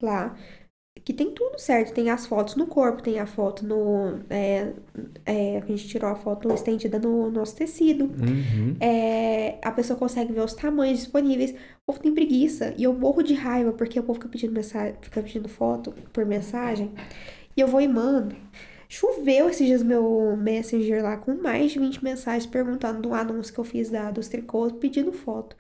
[0.03, 0.35] lá.
[1.05, 4.21] Que tem tudo certo, tem as fotos no corpo, tem a foto no.
[4.29, 4.73] É,
[5.25, 8.05] é, a gente tirou a foto estendida no nosso tecido.
[8.05, 8.77] Uhum.
[8.81, 11.53] É, a pessoa consegue ver os tamanhos disponíveis.
[11.53, 12.75] O povo tem preguiça.
[12.77, 16.25] E eu morro de raiva porque o povo fica pedindo, mensagem, fica pedindo foto por
[16.27, 16.93] mensagem.
[17.57, 18.35] E eu vou e mando.
[18.89, 23.61] Choveu esses dias meu Messenger lá com mais de 20 mensagens perguntando do anúncio que
[23.61, 25.55] eu fiz da, dos tricôs, pedindo foto.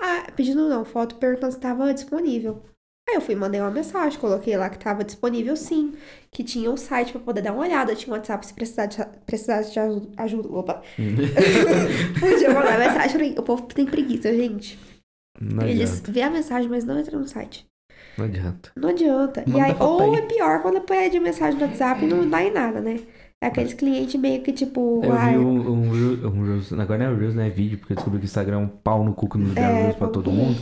[0.00, 2.62] Ah, pedindo não, foto perguntando se estava disponível.
[3.08, 5.92] Aí eu fui e mandei uma mensagem, coloquei lá que estava disponível sim,
[6.30, 8.96] que tinha um site para poder dar uma olhada, tinha um WhatsApp se precisar de,
[9.26, 10.48] precisasse de aju- ajuda.
[10.48, 10.82] Opa,
[12.20, 13.34] Podia mandar mensagem.
[13.38, 14.78] O povo tem preguiça, gente.
[15.40, 16.12] Não Eles adianta.
[16.12, 17.66] vê a mensagem, mas não entram no site.
[18.16, 18.70] Não adianta.
[18.76, 19.44] Não adianta.
[19.46, 20.20] e aí, ou aí.
[20.20, 23.00] é pior quando pede mensagem no WhatsApp e não dá em nada, né?
[23.44, 25.02] É aqueles clientes meio que tipo.
[25.04, 27.48] Eu ai, vi um, um, um Reels, agora não é Reels, né?
[27.48, 29.52] É vídeo, porque eu descobri que o Instagram é um pau no cu que não
[29.52, 30.58] dá É, Reels pra todo mundo.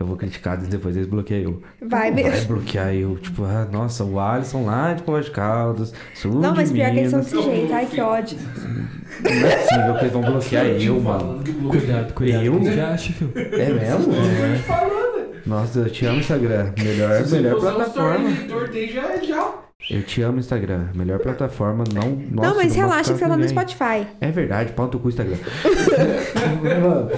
[0.00, 1.88] Eu vou criticar depois eles bloqueiam eu.
[1.88, 2.32] Vai mesmo.
[2.32, 3.16] Vai bloquear eu.
[3.16, 6.90] Tipo, ah, nossa, o Alisson lá de Povo de Caldas, sul Não, de mas pior
[6.90, 7.32] que eles são Minas.
[7.32, 7.72] desse jeito.
[7.72, 8.38] Ai, que ódio.
[9.22, 11.44] Não é possível que eles vão bloquear eu, mano.
[11.70, 12.44] Cuidado, cuidado.
[12.44, 12.52] Eu?
[12.54, 13.32] com o que você acha, filho?
[13.36, 14.12] É mesmo?
[15.46, 16.72] Nossa, eu te amo, Instagram.
[16.76, 18.30] Melhor, melhor plataforma.
[18.92, 19.65] já, já.
[19.88, 20.88] Eu te amo, Instagram.
[20.94, 22.10] Melhor plataforma, não.
[22.10, 23.48] Nossa, não, mas vou relaxa que você tá no.
[23.48, 24.06] Spotify.
[24.20, 25.36] É verdade, pau no cu, Instagram.
[26.82, 27.10] Mano,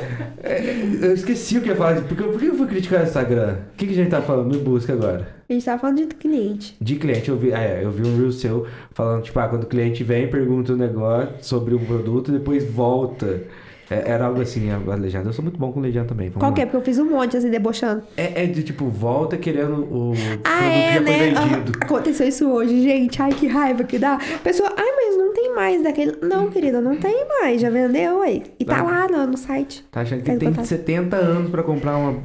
[1.02, 2.02] eu esqueci o que eu ia falar.
[2.02, 3.56] Por que, por que eu fui criticar o Instagram?
[3.72, 4.54] O que, que a gente tá falando?
[4.54, 5.28] Me busca agora.
[5.48, 6.76] A gente tava falando de cliente.
[6.78, 9.66] De cliente, eu vi, é, eu vi um reel seu falando, tipo, ah, quando o
[9.66, 13.44] cliente vem, pergunta um negócio sobre um produto e depois volta.
[13.90, 15.28] É, era algo assim, a, legenda.
[15.28, 16.30] Eu sou muito bom com legenda também.
[16.30, 16.66] Qual que é?
[16.66, 18.02] Porque eu fiz um monte assim, debochando.
[18.16, 20.12] É, é de tipo, volta querendo o
[20.44, 21.34] Ah, produto é, já né?
[21.34, 21.72] foi vendido.
[21.82, 23.20] Aconteceu isso hoje, gente.
[23.22, 24.18] Ai, que raiva que dá.
[24.44, 25.07] Pessoa, ai, mas
[25.38, 26.16] tem mais daquele.
[26.22, 27.60] Não, querida, não tem mais.
[27.60, 28.42] Já vendeu aí.
[28.58, 28.86] E tá Não.
[28.86, 29.84] lá no, no site.
[29.90, 30.64] Tá achando que tem botar.
[30.64, 32.20] 70 anos pra comprar uma.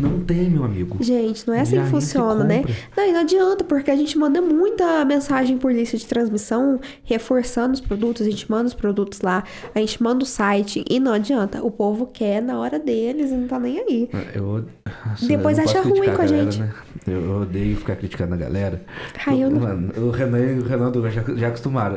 [0.00, 0.96] Não tem, meu amigo.
[1.02, 2.64] Gente, não é assim Já que funciona, né?
[2.96, 7.74] Não, e não adianta, porque a gente manda muita mensagem por lista de transmissão, reforçando
[7.74, 9.42] os produtos, a gente manda os produtos lá,
[9.74, 11.64] a gente manda o site, e não adianta.
[11.64, 14.08] O povo quer na hora deles e não tá nem aí.
[14.34, 14.64] Eu,
[15.06, 16.60] Nossa, Depois acha ruim com a galera, gente.
[16.60, 16.72] né?
[17.06, 18.82] Eu, odeio ficar criticando a galera.
[19.26, 21.96] Ai, eu não- Mano, o Renan e o Renan já, já acostumaram.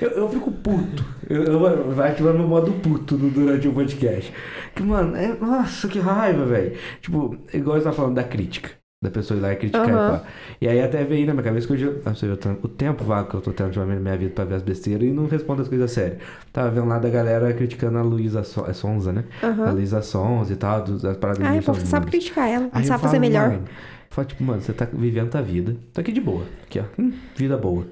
[0.00, 1.04] Eu, eu, eu fico puto.
[1.28, 4.32] Eu, eu, vai ativando meu modo puto durante o podcast.
[4.74, 6.72] Que, mano, é, nossa, que raiva, velho.
[7.00, 8.70] Tipo, igual você tá falando da crítica.
[9.04, 9.90] Da pessoa ir lá e criticar Aham.
[10.14, 10.24] e pá.
[10.60, 13.34] E aí até veio na minha cabeça que eu, ah, vê o tempo vago que
[13.34, 15.66] eu tô tendo ultimamente na minha vida pra ver as besteiras e não respondo as
[15.66, 16.18] coisas sérias.
[16.52, 19.24] Tava vendo lá da galera criticando a Luísa So- é Sonza, né?
[19.42, 19.72] A Aham.
[19.72, 23.02] Luísa Sonza e tal, dos- das paradas Ai, o povo sabe criticar ela, Aí sabe
[23.02, 23.48] fazer falo, melhor.
[23.48, 23.64] Mano,
[24.12, 25.76] fala, tipo, mano, você tá vivendo a vida.
[25.92, 26.44] Tá aqui de boa.
[26.64, 26.84] Aqui, ó.
[26.98, 27.86] Hum, vida boa.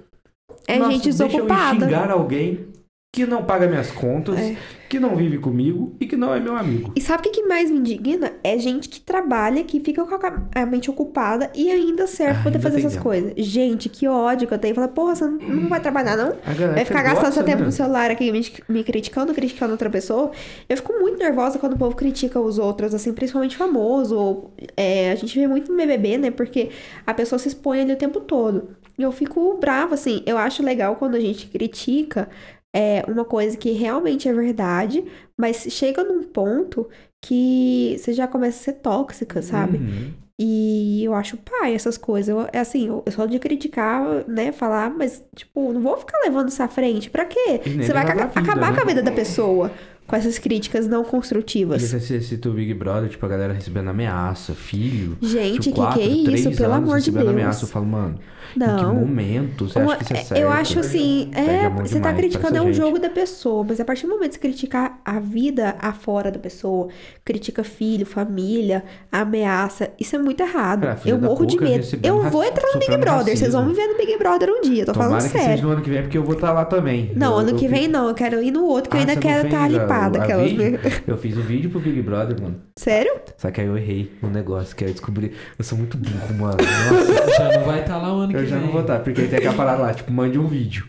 [0.66, 1.86] É Nossa, gente Deixa eu desocupada.
[1.86, 2.68] xingar alguém
[3.12, 4.56] que não paga minhas contas, É.
[4.88, 6.92] que não vive comigo e que não é meu amigo.
[6.94, 8.32] E sabe o que, mais me indigna?
[8.44, 10.16] É gente que trabalha, que fica com
[10.54, 13.02] a mente ocupada e ainda serve pra poder fazer essas tempo.
[13.04, 13.32] coisas.
[13.36, 14.76] Gente, que ódio que eu tenho.
[14.76, 16.34] Fala, porra, você não- vai trabalhar, não?
[16.72, 17.66] Vai ficar gosta, gastando seu tempo né?
[17.66, 20.30] no celular aqui me, me criticando, criticando outra pessoa.
[20.68, 24.16] Eu fico muito nervosa quando o povo critica os outros, assim, principalmente famoso.
[24.16, 26.30] Ou, é, a gente vê muito no BBB, né?
[26.30, 26.70] Porque
[27.04, 28.68] a pessoa se expõe ali o tempo todo.
[28.96, 30.22] E eu fico brava, assim.
[30.26, 32.28] Eu acho legal quando a gente critica
[32.74, 35.04] é, uma coisa que realmente é verdade,
[35.36, 36.88] mas chega num ponto
[37.22, 39.78] que você já começa a ser tóxica, sabe?
[39.78, 40.12] Uhum.
[40.42, 42.28] E eu acho pai essas coisas.
[42.30, 44.52] Eu, é assim, eu, eu só de criticar, né?
[44.52, 47.10] Falar, mas, tipo, não vou ficar levando isso à frente.
[47.10, 47.60] Pra quê?
[47.62, 48.76] Você vai vida, acabar né?
[48.76, 49.70] com a vida da pessoa
[50.10, 51.80] com essas críticas não construtivas.
[51.82, 55.16] você assiste o Big Brother, tipo, a galera recebendo ameaça, filho.
[55.22, 56.50] Gente, tipo, que quatro, que é isso?
[56.50, 57.34] Pelo amor de recebendo Deus.
[57.36, 57.64] ameaça.
[57.64, 58.18] Eu falo, mano,
[58.56, 58.94] em que Não.
[58.96, 60.40] momento você Uma- acha que isso é é, certo?
[60.42, 62.76] eu acho assim, é, você tá criticando é um gente.
[62.78, 66.38] jogo da pessoa, mas a partir do momento que você criticar a vida afora da
[66.40, 66.88] pessoa,
[67.24, 68.82] critica filho, família,
[69.12, 70.80] ameaça, isso é muito errado.
[70.80, 71.86] Cara, eu morro de medo.
[72.02, 73.86] Eu vou entrar no Big Brother, vocês vão me racismo.
[73.88, 75.62] ver no Big Brother um dia, tô Tomara falando que seja sério.
[75.64, 77.12] no ano que vem, porque eu vou estar lá também.
[77.14, 79.02] Não, Eu- ano eu que vem não, eu quero ir no outro, que eu Ah,
[79.02, 80.50] ainda você não quero estar fez a- a Aquelas...
[80.52, 80.80] vídeo?
[81.06, 82.60] Eu fiz o vídeo pro Big Brother, mano.
[82.76, 83.12] Sério?
[83.36, 85.32] Só que aí eu errei no negócio, que aí eu descobri.
[85.58, 86.56] Eu sou muito burro, mano.
[86.58, 88.64] Nossa, Já não vai estar lá o ano eu que já vem.
[88.66, 90.84] não vou estar, porque aí tem aquela parada lá, tipo, mande um vídeo.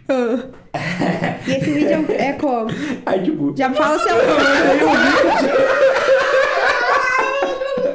[1.47, 2.69] E esse vídeo é como?
[3.05, 4.15] Aí, tipo, Já fala seu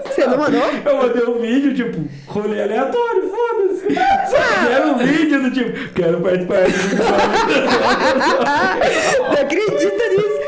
[0.06, 0.62] Você não mandou?
[0.62, 3.94] eu mandei um vídeo, tipo, rolê aleatório, foda-se.
[4.30, 6.72] Só que era um vídeo do tipo, quero participar do.
[9.22, 10.45] Não acredita nisso?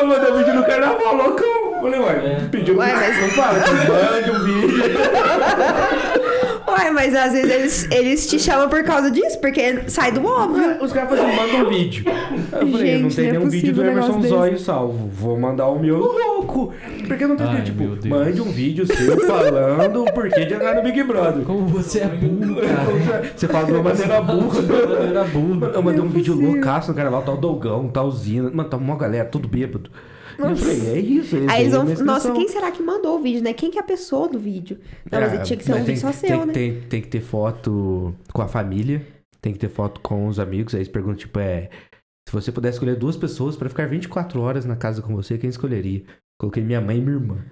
[0.00, 1.80] Eu mandei um vídeo no carnaval, loucão.
[1.82, 2.48] Falei, ué, É.
[2.50, 5.00] pediu Ué, mas- Não fala, que mande um vídeo.
[6.68, 10.82] Ué, mas às vezes eles, eles te chamam por causa disso, porque sai do óbvio.
[10.82, 12.04] Os caras falam assim, manda um vídeo.
[12.06, 15.08] Aí Eu falei, Gente, não tem não é nenhum vídeo do um Emerson Zóio salvo.
[15.08, 16.72] Vou mandar o meu louco.
[17.06, 18.08] Porque não tem Ai, tipo, meu Deus.
[18.08, 21.44] mande um vídeo seu falando o porquê de andar no Big Brother.
[21.44, 23.32] Como você é burro, cara.
[23.34, 24.62] Você fala de uma maneira burra.
[24.62, 25.72] De uma maneira burra.
[25.74, 28.50] Eu mandei um é vídeo loucaço no carnaval, tal Dogão, tal Zina.
[28.52, 29.90] Mano, tá uma galera, tudo bêbado.
[30.48, 31.36] Eu falei, é isso.
[31.48, 31.84] Aí eles vão.
[32.04, 33.52] Nossa, quem será que mandou o vídeo, né?
[33.52, 34.78] Quem que é a pessoa do vídeo?
[35.10, 36.52] Não, mas É, tinha que ser um mas vídeo só tem, seu, tem, né?
[36.52, 39.06] Tem, tem que ter foto com a família,
[39.40, 40.74] tem que ter foto com os amigos.
[40.74, 41.68] Aí eles perguntam, tipo, é...
[42.28, 45.50] Se você pudesse escolher duas pessoas pra ficar 24 horas na casa com você, quem
[45.50, 46.04] escolheria?
[46.38, 47.44] Coloquei minha mãe e minha irmã.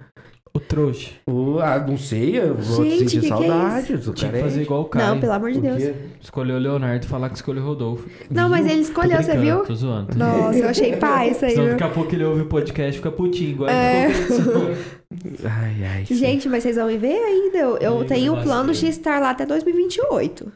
[0.53, 1.11] O trouxa.
[1.27, 3.87] O- ah, não sei, eu vou Gente, sentir que que é saudades.
[4.15, 5.07] Tinha que é- fazer igual o cara.
[5.09, 5.77] Não, pelo amor de Deus.
[5.77, 5.93] quê?
[6.19, 8.09] Escolheu o Leonardo e falar que escolheu o Rodolfo.
[8.31, 9.59] Não, mas ele escolheu, você viu?
[9.63, 10.17] Tô zoando.
[10.17, 11.73] Nossa, eu achei pai isso aí, Senão viu?
[11.73, 13.49] daqui a pouco ele ouve o podcast e fica putinho.
[13.51, 14.05] Igual É.
[14.05, 14.71] ele ficou
[15.45, 16.05] Ai, ai.
[16.05, 16.15] sim.
[16.15, 17.57] Gente, mas vocês vão me ver ainda.
[17.57, 20.51] Eu, eu tenho o plano de estar lá até 2028.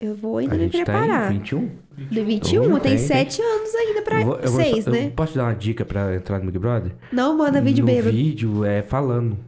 [0.00, 1.32] Eu vou ainda A me tá preparar.
[1.32, 1.70] em 21?
[1.96, 2.98] Do 21, Oh, tem tem, tem.
[2.98, 5.06] sete anos ainda pra Eu vou- eu vou seis, só- né?
[5.06, 6.92] Eu posso te dar uma dica pra entrar no Big Brother?
[7.10, 8.14] Não manda vídeo no bêbado.
[8.14, 9.38] vídeo é falando.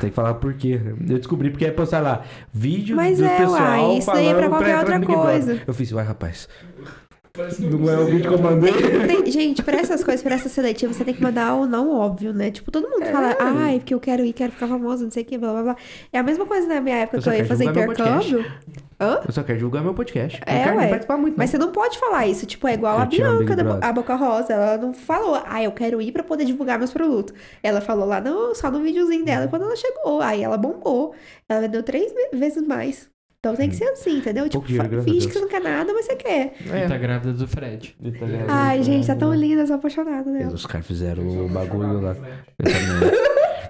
[0.00, 0.80] Tem que falar por quê.
[1.08, 2.22] Eu descobri porque é postar lá.
[2.52, 5.00] Vídeo Mas do é, pessoal uai, isso daí é pra falando qualquer entrar outra no
[5.06, 5.32] Big Brother.
[5.44, 5.62] coisa.
[5.66, 6.48] Eu fiz, vai rapaz.
[7.32, 8.72] Parece Não é o vídeo que eu mandei.
[8.72, 12.32] Tem- gente, pra essas coisas, pra essa seletiva, você tem que mandar o não óbvio,
[12.32, 12.50] né?
[12.52, 13.10] Tipo, todo mundo É.
[13.12, 15.62] fala, ai, porque eu quero ir, quero ficar famoso, não sei o que, blá blá
[15.62, 15.76] blá.
[16.12, 18.44] É a mesma coisa na minha época Eu que eu ia fazer intercâmbio.
[19.00, 19.20] Hã?
[19.26, 20.38] Eu só quero divulgar meu podcast.
[20.44, 20.86] É, não quero ué.
[20.88, 21.38] participar muito, não.
[21.38, 22.44] Mas você não pode falar isso.
[22.44, 24.52] Tipo, é igual a Eu amo, Bianca da Bo- a Boca Rosa.
[24.52, 27.34] Ela não falou, ah, eu quero ir pra poder divulgar meus produtos.
[27.62, 30.20] Ela falou lá no, só no videozinho dela quando ela chegou.
[30.20, 31.14] Aí ela bombou.
[31.48, 33.08] Ela vendeu três ve- vezes mais.
[33.38, 34.46] Então tem que ser assim, entendeu?
[34.50, 36.52] Pouco Tipo, dinheiro, a finge que você não quer nada, mas você quer.
[36.70, 36.84] É.
[36.84, 37.96] E tá grávida do Fred.
[38.48, 40.52] Ai, gente, tá tão linda, eu sou apaixonada dela.
[40.52, 42.14] Os caras fizeram o bagulho lá.
[42.58, 43.10] Eu também.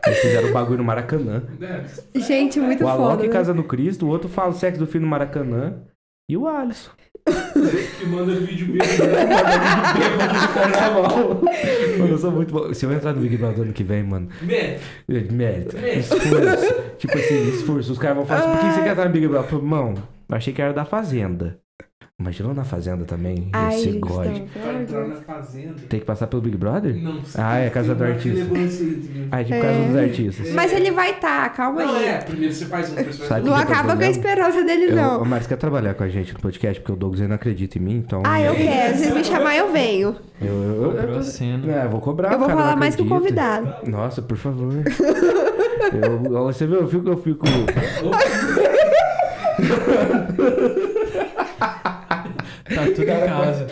[0.06, 1.42] Eles fizeram o bagulho no Maracanã.
[2.14, 3.22] Gente, muito o Alok foda.
[3.24, 3.28] né?
[3.28, 5.74] casa no Cristo, o outro fala o sexo do filho no Maracanã.
[6.28, 6.90] E o Alisson.
[7.98, 9.04] Que manda vídeo mesmo.
[11.98, 12.72] Mano, eu sou muito bom.
[12.72, 14.28] Se eu entrar no Big Brother ano que vem, mano.
[14.42, 15.32] Mete.
[15.32, 15.76] Mérito.
[15.76, 16.74] Esforço.
[16.98, 17.92] tipo assim, esforço.
[17.92, 19.52] Os caras vão falar assim, por que você quer estar no Big Brother?
[19.52, 19.94] Eu falo,
[20.28, 21.58] eu achei que era da Fazenda.
[22.20, 23.48] Imagina na Fazenda também.
[23.50, 24.26] Ai, esse gente, God.
[24.26, 25.74] não, pelo Pra de entrar na fazenda.
[25.88, 26.94] Tem que passar pelo Big Brother?
[26.94, 27.40] Não sei.
[27.42, 28.46] Ah, é Casa do Artista.
[29.32, 29.60] Ah, é tipo É.
[29.62, 30.52] Casa dos Artistas.
[30.52, 32.04] Mas ele vai tá, calma Não, aí.
[32.04, 32.18] é.
[32.18, 33.26] Primeiro você faz um personagem.
[33.26, 35.22] Sabe Não acaba com a esperança dele, Eu, não.
[35.22, 37.78] o Marcos quer trabalhar com a gente no podcast, porque o Douglas ainda não acredita
[37.78, 38.22] em mim, então.
[38.26, 38.98] Ah, eu quero.
[38.98, 40.14] Se me chamar, eu venho.
[40.42, 41.70] Eu, eu, eu, a.
[41.70, 42.32] É, eu vou cobrar.
[42.32, 43.90] Eu vou cara falar mais que o convidado.
[43.90, 44.74] Nossa, por favor.
[46.02, 47.46] eu, você vê, eu fico, eu fico.
[52.74, 53.66] Tá tudo em casa.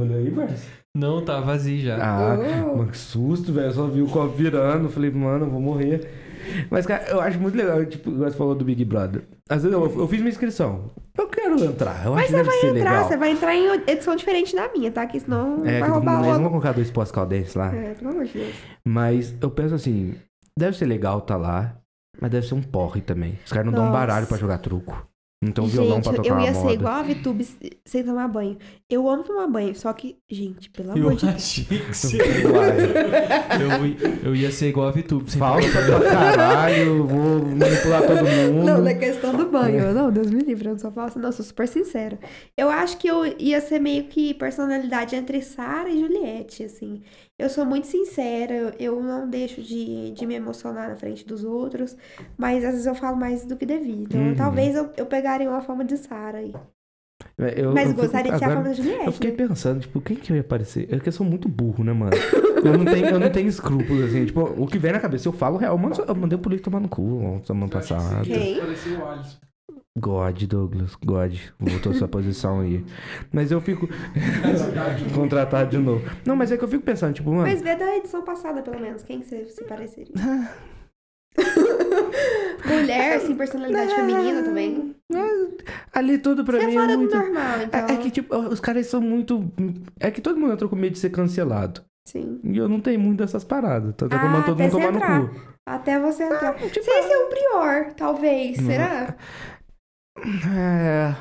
[0.00, 0.62] Olha aí, Marcos.
[0.96, 1.96] Não, tá vazio já.
[2.02, 2.76] Ah, Oh.
[2.78, 3.66] mano, que susto, velho.
[3.68, 4.88] Eu só vi o copo virando.
[4.88, 6.10] Falei, mano, eu vou morrer.
[6.70, 9.22] Mas, cara, eu acho muito legal, tipo, você falou do Big Brother.
[9.48, 10.90] Às vezes eu, eu fiz minha inscrição.
[11.16, 12.04] Eu quero entrar.
[12.04, 13.08] Eu Mas acho você vai ser entrar, legal.
[13.08, 15.06] você vai entrar em edição diferente da minha, tá?
[15.06, 16.48] Que senão É, vai que roubar não logo.
[16.50, 17.72] colocar dois pós-caldenses lá.
[17.74, 18.54] É, pelo amor de Deus.
[18.84, 20.14] Mas eu penso assim,
[20.58, 21.76] deve ser legal tá lá,
[22.20, 23.38] mas deve ser um porre também.
[23.44, 23.98] Os caras não dão um Nossa.
[23.98, 25.06] baralho pra jogar truco.
[25.42, 26.68] Não tem um violão gente, pra tocar eu ia moda.
[26.68, 27.44] ser igual a Vitube
[27.84, 28.56] sem tomar banho.
[28.88, 31.34] Eu amo tomar banho, só que, gente, pelo Eu amor de Deus.
[31.34, 32.16] achei que você...
[32.46, 35.28] Uai, eu, eu ia ser igual a VTube.
[35.28, 38.64] sem Falta pra caralho, vou manipular todo mundo.
[38.64, 39.92] Não, na questão do banho.
[39.92, 42.18] Não, Deus me livre, eu não só falo assim, não, eu sou super sincera.
[42.56, 47.02] Eu acho que eu ia ser meio que personalidade entre Sara e Juliette, assim.
[47.42, 51.96] Eu sou muito sincera, eu- não deixo de, de me emocionar na frente dos outros,
[52.38, 53.94] mas às vezes eu falo mais do que devia.
[53.96, 54.34] Então, Uhum.
[54.34, 56.54] talvez eu, eu pegaria uma forma de Sara aí.
[57.38, 59.06] Eu- Mas eu fico- gostaria de ter a agora- forma da Juliette.
[59.06, 59.36] Eu fiquei né?
[59.36, 60.88] pensando, tipo, quem que eu ia aparecer?
[60.92, 62.12] É que eu sou muito burro, né, mano?
[62.64, 64.26] Eu não tenho, eu não tenho escrúpulos, assim.
[64.26, 65.76] Tipo, o que vem na cabeça, eu falo real.
[65.78, 68.24] Mano, eu mandei o político tomar no cu semana passada.
[68.24, 68.58] Quem?
[68.60, 69.38] Pareceu o Alisson.
[69.98, 71.34] God, Douglas, God.
[71.58, 72.84] Voltou sua posição aí.
[73.30, 73.86] Mas eu fico.
[75.14, 76.02] Contratado de novo.
[76.24, 77.42] Não, mas é que eu fico pensando, tipo, mano.
[77.42, 80.12] Mas vê da edição passada, pelo menos, quem você se pareceria?
[82.64, 84.94] Mulher, assim, personalidade feminina também.
[85.92, 87.16] Ali tudo pra Você é mim fora é do muito.
[87.16, 87.80] normal, então.
[87.80, 89.52] É, é que, tipo, os caras são muito.
[90.00, 91.82] É que todo mundo entrou com medo de ser cancelado.
[92.06, 92.40] Sim.
[92.42, 93.90] E eu não tenho muito dessas paradas.
[93.90, 95.20] É que eu Ah, mando todo mundo você tomar entrar.
[95.20, 95.52] no cu.
[95.66, 96.54] Até você entrar.
[96.54, 98.58] tipo, Sem ser um prior, talvez.
[98.58, 98.66] Não.
[98.66, 99.14] Será?
[100.18, 101.14] É.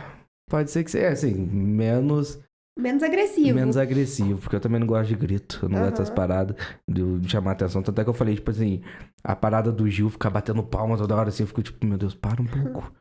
[0.50, 2.40] Pode ser que seja, assim, menos,
[2.78, 3.54] Menos agressivo.
[3.56, 6.56] menos agressivo, porque eu também não gosto de grito, eu não gosto dessas paradas
[6.90, 7.82] de, chamar atenção.
[7.82, 8.82] Tanto é que eu falei, tipo assim,
[9.24, 12.14] a parada do Gil ficar batendo palma toda hora assim, eu fico tipo, meu Deus,
[12.16, 12.92] para um pouco,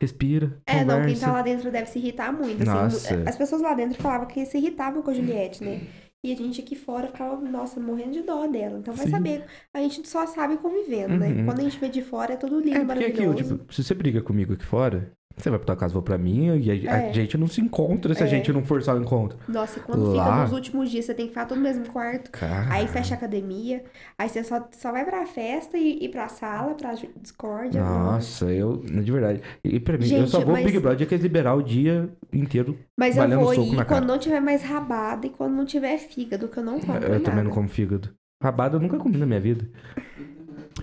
[0.00, 1.26] respira, É, não, quem conversa.
[1.26, 2.62] tá lá dentro deve se irritar muito.
[2.62, 2.70] assim.
[2.70, 3.22] Nossa.
[3.26, 5.80] As pessoas lá dentro falavam que se irritavam com a Juliette, né?
[6.24, 8.78] E a gente aqui fora ficava, nossa, morrendo de dó dela.
[8.80, 9.12] Então vai Sim.
[9.12, 9.44] saber.
[9.72, 11.28] A gente só sabe convivendo, né?
[11.28, 11.44] Uhum.
[11.44, 13.58] Quando a gente vê de fora é tudo lindo, É, porque é aquilo, maravilhoso.
[13.58, 15.12] tipo, se você briga comigo aqui fora,
[15.42, 17.12] você vai pra tua casa, vou pra minha, e a, a É.
[17.12, 18.28] gente não se encontra se a É.
[18.28, 19.38] gente não forçar o encontro.
[19.48, 21.86] Nossa, e quando Lá- fica nos últimos dias, você tem que ficar tudo no mesmo
[21.86, 22.30] quarto.
[22.30, 22.66] Cara.
[22.72, 23.82] Aí fecha a academia.
[24.18, 27.82] Aí você só, só vai pra festa e, e pra sala, pra discórdia.
[27.82, 29.40] Nossa, eu, de verdade.
[29.64, 31.62] E pra mim, eu Gente, só vou mas- pro Big Brother que eles liberar o
[31.62, 32.78] dia inteiro.
[32.96, 34.00] Mas eu vou soco ir na cara.
[34.00, 36.94] quando não tiver mais rabada e quando não tiver fígado, que eu não como.
[36.98, 37.20] Eu nada.
[37.20, 38.10] também não como fígado.
[38.42, 39.68] Rabada eu nunca comi na minha vida.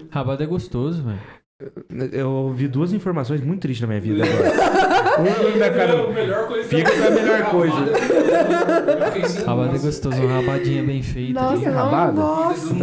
[0.10, 1.20] Rabada é gostoso, velho.
[2.12, 5.16] Eu ouvi duas informações muito tristes na minha vida agora.
[5.16, 6.08] Uma na Não, a cara.
[6.12, 7.76] melhor coisa Fica com a melhor coisa.
[9.46, 11.42] Rabada é nossa, gostoso, uma rabadinha bem feita.
[11.42, 12.22] Nossa, não rabada?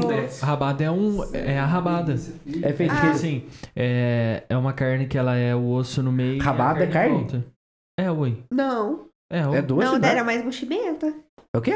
[0.08, 0.42] desce.
[0.42, 1.22] Rabada é um.
[1.34, 2.14] É a rabada.
[2.14, 3.10] É feito Porque Ah.
[3.10, 3.44] assim,
[3.76, 6.40] é, é uma carne que ela é o osso no meio.
[6.42, 7.18] Rabada é carne?
[7.18, 7.44] volta.
[8.00, 8.38] É, ui.
[8.50, 9.08] Não.
[9.30, 9.56] É, ui.
[9.58, 10.08] É doce, não, né?
[10.08, 11.12] era mais mochimenta.
[11.54, 11.74] É o quê?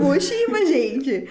[0.00, 1.28] Mochima, gente.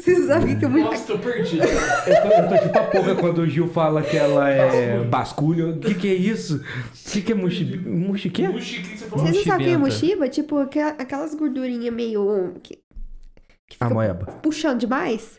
[0.00, 0.86] Vocês sabem que é muito.
[0.90, 1.62] Nossa, tô perdido.
[1.64, 5.70] Eu tô, eu tô tipo a pouca quando o Gil fala que ela é basculho.
[5.74, 6.56] O que que é isso?
[6.56, 7.64] O que que é mushi...
[7.78, 8.48] Mushi quê?
[8.48, 9.24] Mushi, o que você falou?
[9.26, 10.28] Vocês não sabem o que é mochiba?
[10.28, 12.54] Tipo, aquela- aquelas gordurinhas meio.
[12.62, 12.74] que,
[13.68, 14.26] que A fica moeba.
[14.42, 15.38] puxando demais?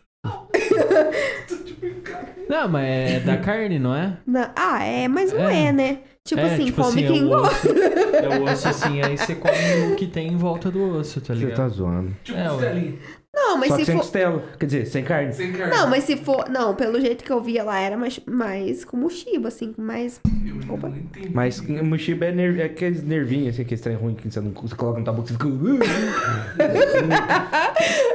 [2.48, 4.18] Não, mas é da carne, não é?
[4.26, 4.50] Não.
[4.56, 5.68] Ah, é, mas não É.
[5.68, 5.98] é, né?
[6.24, 7.68] Tipo é, assim, tipo come assim, quem é o gosta.
[7.68, 11.20] osso, é o osso assim, aí você come o que tem em volta do osso,
[11.20, 11.56] tá Você ligado?
[11.58, 12.16] tá zoando.
[12.24, 12.94] Tipo, É.
[13.34, 14.02] Não, mas Só que se sem for.
[14.02, 14.44] costela.
[14.60, 15.32] Quer dizer, sem carne.
[15.34, 15.74] Sem carne.
[15.74, 16.50] Não, mas se for.
[16.50, 20.20] Não, pelo jeito que eu via lá, era mais, mais com mochiba, assim, com mais.
[20.68, 20.90] Eu Opa.
[20.90, 21.30] não entendi.
[21.34, 24.76] Mas mochiba é, ner- é aqueles nervinhos, assim, aquele trem ruim que você, não, você
[24.76, 25.48] coloca no tabu que você fica.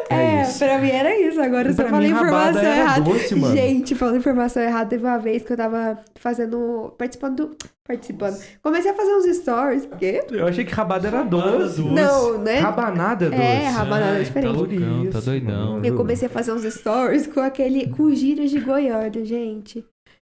[0.09, 0.59] É, isso.
[0.59, 1.41] pra mim era isso.
[1.41, 3.01] Agora eu só Pra falei informação errada.
[3.01, 3.57] doce, mano.
[3.57, 6.95] Gente, falando informação errada, teve uma vez que eu tava fazendo.
[6.97, 7.57] participando do.
[7.87, 8.37] Participando.
[8.63, 9.85] Comecei a fazer uns stories.
[9.85, 10.25] O quê?
[10.31, 11.81] Eu achei que rabada era doce.
[11.83, 12.59] Não, né?
[12.59, 13.43] Rabanada é doce.
[13.43, 14.53] É, rabanada é Ai, diferente.
[14.53, 15.85] Tá loucão, tá doidão.
[15.85, 17.89] Eu comecei a fazer uns stories com aquele.
[17.91, 19.85] com gírias de Goiânia, gente.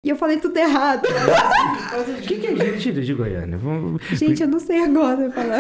[0.04, 1.06] E eu falei tudo errado.
[1.06, 3.56] O que, que é gíria de Goiânia?
[3.56, 4.02] Vamos...
[4.14, 5.60] Gente, eu não sei agora falar.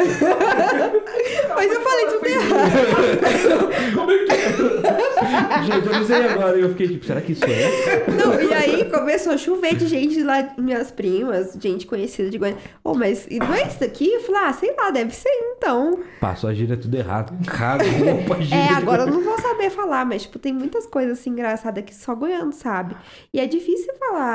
[1.55, 3.93] Mas eu falei tudo errado.
[3.93, 5.63] Como é que é?
[5.63, 6.57] Gente, eu não sei agora.
[6.57, 8.03] E eu fiquei tipo, será que isso é?
[8.13, 12.59] Não, e aí começou a chover de gente lá, minhas primas, gente conhecida de Goiânia.
[12.83, 14.11] Oh, mas e não é isso daqui?
[14.11, 15.99] Eu falei, ah, sei lá, deve ser então.
[16.19, 17.31] Passou a gíria tudo errado.
[17.45, 17.83] Cara,
[18.23, 19.13] opa, gíria É, agora eu Goiânia.
[19.13, 22.95] não vou saber falar, mas, tipo, tem muitas coisas assim engraçadas que só goiano sabe.
[23.31, 24.30] E é difícil falar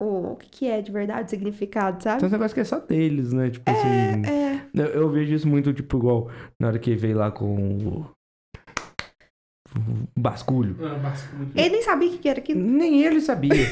[0.00, 2.24] o, o que, que é de verdade, o significado, Tem sabe?
[2.26, 3.50] uns negócios que é só deles, né?
[3.50, 4.26] Tipo assim.
[4.26, 4.60] É.
[4.74, 8.06] Eu, eu vejo isso muito, tipo, igual na hora que veio lá com o.
[9.76, 10.76] o basculho.
[10.84, 11.50] Ah, basculho.
[11.54, 12.60] Ele nem sabia o que que era aquilo.
[12.60, 13.54] Nem ele sabia.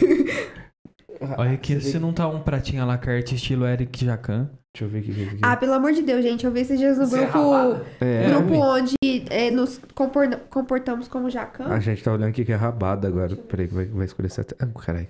[1.39, 4.51] Olha aqui, se não tá um pratinho à la carte estilo Eric Jacan.
[4.75, 5.39] Deixa eu ver o que que é aqui.
[5.43, 7.81] Ah, pelo amor de Deus, gente, eu vi esses dias no Isso é grupo.
[8.01, 8.95] é, grupo onde
[9.29, 11.67] é, nos compor- comportamos como jacan.
[11.67, 13.37] a gente tá olhando aqui que é rabada agora.
[13.37, 14.57] Peraí, que vai, vai escurecer até.
[14.65, 15.09] Ah, caralho.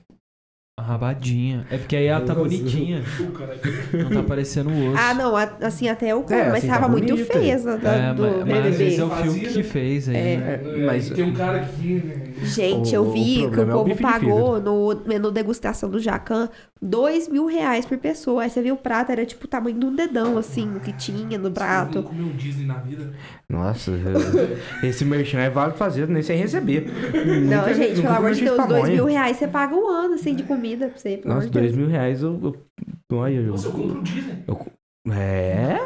[0.80, 1.64] A rabadinha.
[1.70, 3.04] É porque aí ela tá bonitinha.
[3.92, 4.98] Não tá parecendo o osso.
[5.00, 7.32] Ah, não, a- assim até eu como, É, mas assim, tá tava muito bonito.
[7.32, 9.62] feia essa da- É, do mas, mas é o filme que né?
[9.62, 10.36] fez aí, É.
[10.38, 10.60] né?
[10.64, 12.31] É, mas- Tem um cara aqui, né?
[12.44, 15.30] Gente, O- eu o vi que o é o povo bife de pagou no menu
[15.30, 16.48] degustação do Jacan
[16.80, 18.42] dois mil reais por pessoa.
[18.42, 20.92] Aí você viu o prato, era tipo o tamanho de um dedão, assim, o que
[20.92, 21.96] tinha no Você prato.
[21.96, 23.12] não comeu um Disney na vida?
[23.48, 26.86] Nossa, eu- esse merchan é válido fazer, nem sem receber.
[27.48, 29.88] Não, Nunca- gente, nunca pelo amor comi de Deus, dois mil reais você paga um
[29.88, 31.20] ano, assim, de comida pra você.
[31.24, 31.76] Nossa, dois Deus.
[31.76, 32.38] mil reais eu.
[32.42, 32.56] eu...
[33.16, 33.42] Olha, eu.
[33.52, 34.44] Nossa, eu compro um Disney.
[35.10, 35.78] É?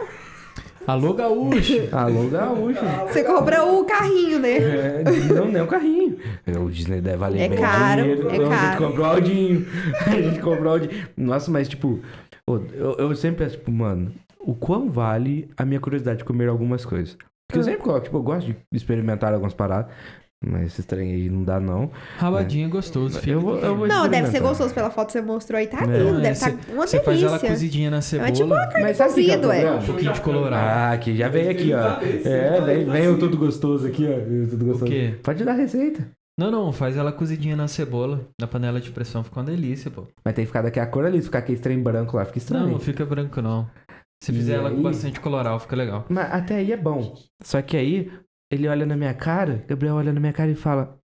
[0.87, 1.75] Alô, gaúcho!
[1.93, 2.81] Alô, gaúcho.
[3.09, 4.57] Você compra o carrinho, né?
[4.59, 5.05] É,
[5.35, 6.17] não, não é o carrinho.
[6.47, 8.29] É, O Disney deve valer É bem caro, dinheiro.
[8.31, 8.87] é Então, A gente caro.
[8.87, 9.67] comprou o Aldinho.
[10.07, 11.07] A gente comprou o Aldinho.
[11.17, 12.01] Nossa, mas tipo,
[12.47, 16.85] eu, eu sempre penso, tipo, mano, o quão vale a minha curiosidade de comer algumas
[16.85, 17.17] coisas?
[17.49, 17.65] Porque eu Ah.
[17.65, 19.93] sempre coloco, tipo, eu gosto de experimentar algumas paradas.
[20.45, 21.91] Mas esse trem aí não dá, não.
[22.19, 23.35] Rabadinha é gostoso, filho.
[23.35, 25.67] Eu vou, eu vou Não, deve ser gostoso pela foto que você mostrou aí.
[25.67, 25.87] Tá É.
[25.87, 27.49] lindo, É, deve estar uma Você faz ela delícia.
[27.49, 28.29] cozidinha na cebola.
[28.29, 29.73] É tipo uma carne Mas o que que é o cozida, é.
[29.73, 30.63] Um pouquinho de colorado.
[30.63, 32.29] Ah, aqui, já veio aqui, ó.
[32.29, 34.49] É, vem, vem o tudo gostoso aqui, ó.
[34.51, 34.85] Tudo gostoso.
[34.91, 35.15] quê?
[35.23, 36.07] Pode dar receita.
[36.39, 38.21] Não, não, faz ela cozidinha na cebola.
[38.39, 40.07] Na panela de pressão fica uma delícia, pô.
[40.23, 41.19] Mas tem que ficar daqui a cor ali.
[41.19, 42.65] Se ficar aquele trem branco lá, fica estranho.
[42.67, 43.67] Não, não fica branco não.
[44.23, 44.83] Se E fizer ela com aí?
[44.83, 46.05] bastante coloral, fica legal.
[46.11, 47.15] Mas até aí é bom.
[47.43, 48.11] Só que aí,
[48.51, 50.97] ele olha na minha cara, Gabriel olha na minha cara e fala: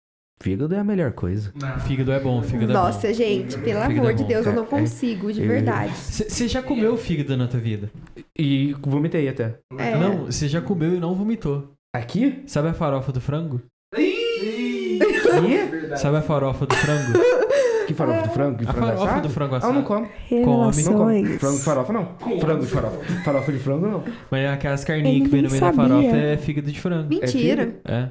[0.42, 1.52] Fígado é a melhor coisa.
[1.54, 1.80] Não.
[1.80, 2.82] Fígado é bom, fígado é bom.
[2.82, 5.46] Nossa, gente, pelo Fígado amor é de Deus, eu não consigo, de É.
[5.46, 5.92] verdade.
[5.94, 7.90] Você já comeu fígado na tua vida?
[8.38, 9.58] E vomitei até.
[9.78, 9.96] É.
[9.96, 11.72] Não, você já comeu e não vomitou.
[11.94, 12.42] Aqui?
[12.46, 13.60] Sabe a farofa do frango?
[13.98, 14.98] Ih.
[15.96, 17.18] Sabe a farofa do frango?
[17.90, 18.58] Que farofa de frango?
[18.58, 19.28] Que A frango farofa assado?
[19.28, 19.86] do frango Ah, eu não assado.
[19.86, 20.06] como.
[20.44, 20.82] Come.
[20.84, 21.38] Não como.
[21.38, 22.08] Frango de farofa não.
[22.40, 23.04] Frango de farofa.
[23.24, 24.04] Farofa de frango não.
[24.30, 25.88] Mas aquelas carninhas que vem no meio da sabia.
[25.88, 27.08] farofa é fígado de frango.
[27.08, 27.74] Mentira.
[27.84, 28.08] É.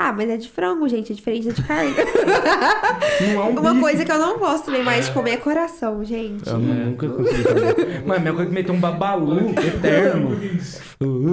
[0.00, 1.90] Ah, mas é de frango, gente, é diferente de carne.
[3.20, 3.80] Não é um Uma bife.
[3.82, 6.48] coisa que eu não gosto também mais de comer é coração, gente.
[6.48, 8.02] Eu nunca consegui fazer.
[8.06, 10.36] Mas a minha coisa é meter um babalu eterno.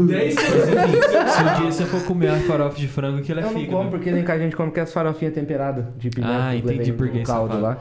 [0.07, 3.43] 10 Mas enfim, se um dia você for comer a farofa de frango, aquilo é
[3.43, 6.33] Eu não como, porque nem cá a gente come que as farofinhas temperadas de pimenta.
[6.33, 7.67] Ah, que entendi levei por que você caldo fala.
[7.69, 7.77] lá.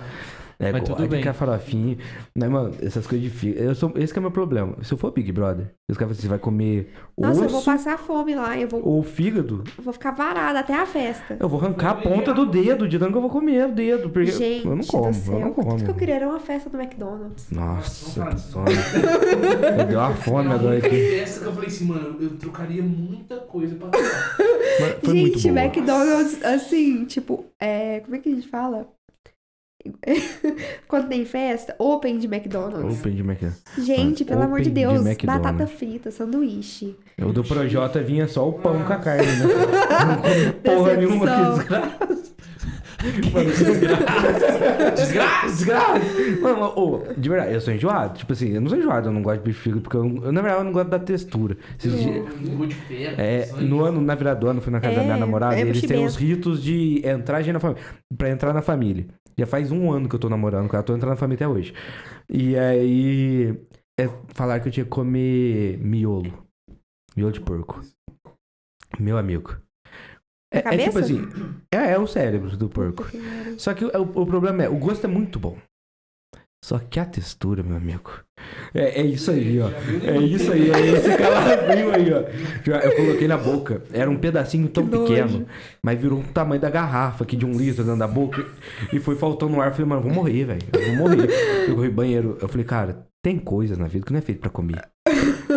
[0.59, 1.21] É, Mas tudo bem.
[1.23, 1.99] Que a farofinha.
[2.37, 3.67] Mas, mano, essas coisas de fígado.
[3.67, 4.77] Eu sou, esse que é o meu problema.
[4.83, 7.67] Se eu for Big Brother, os caras assim, você vai comer Nossa, eu vou osso
[7.71, 11.37] passar fome lá, eu vou, ou fígado, eu vou ficar varada até a festa.
[11.39, 14.09] eu vou arrancar a ponta do dedo de tanto que eu vou comer o dedo.
[14.11, 15.71] Porque Gente eu não como, do céu, eu não como.
[15.71, 17.51] tudo que eu queria era uma festa do McDonald's.
[17.51, 18.65] Nossa, que sono.
[19.77, 20.89] Me deu uma fome agora aqui.
[21.19, 24.37] festa que eu falei assim, mano, eu trocaria muita coisa pra trocar.
[24.81, 25.49] Mas Foi gente.
[25.49, 28.01] McDonald's, assim, tipo, é.
[28.01, 28.89] Como é que a gente fala?
[30.89, 32.99] Quando tem festa, open de McDonald's.
[33.01, 33.63] Open de McDonald's.
[33.79, 35.45] Gente, pelo amor de de Deus, McDonald's.
[35.53, 36.97] batata frita, sanduíche.
[37.23, 39.45] O do Projota vinha só o pão com a carne, né?
[39.45, 42.25] Não come porra nenhuma, que desgraça.
[43.35, 43.51] Mano,
[44.97, 45.47] Desgraça!
[45.47, 46.01] Desgraça!
[46.41, 48.17] Mano, ô, de verdade, eu sou enjoado.
[48.19, 50.33] Tipo assim, eu não sou enjoado, eu não gosto de bife fígado, porque eu, eu,
[50.33, 51.57] na verdade eu não gosto da textura.
[51.79, 52.77] Esses dias- Língua de
[53.19, 55.59] é, no ano, na virada do ano, fui na casa da É, minha namorada é
[55.59, 57.83] e eles têm os ritos de entrar na família.
[58.17, 59.07] Pra entrar na família.
[59.37, 61.49] Já faz um ano que eu tô namorando com ela, tô entrando na família até
[61.49, 61.75] hoje.
[62.29, 63.59] E aí.
[63.99, 66.47] É, falaram que eu tinha que comer miolo.
[67.17, 67.81] Miolo de porco.
[68.99, 69.57] Meu amigo.
[70.53, 71.21] É, é tipo assim,
[71.73, 73.05] é, é o cérebro do porco.
[73.59, 75.59] Só que o, o problema é, o gosto é muito bom.
[76.65, 78.11] Só que a textura, meu amigo.
[78.75, 79.69] É, é isso aí, ó.
[80.07, 82.23] É isso aí, é esse calabrinho aí, ó.
[82.65, 83.83] Já- Eu coloquei na boca.
[83.93, 85.07] Era um pedacinho tão Que nojo.
[85.15, 85.47] pequeno,
[85.83, 88.45] mas virou o tamanho da garrafa aqui de um litro dentro da boca.
[88.93, 89.69] E foi faltando ar.
[89.69, 90.61] Eu falei, mano, eu vou morrer, velho.
[90.73, 91.29] Eu vou morrer.
[91.69, 92.39] Eu corri banheiro.
[92.41, 94.81] Eu falei, cara, tem coisas na vida que não é feito pra comer.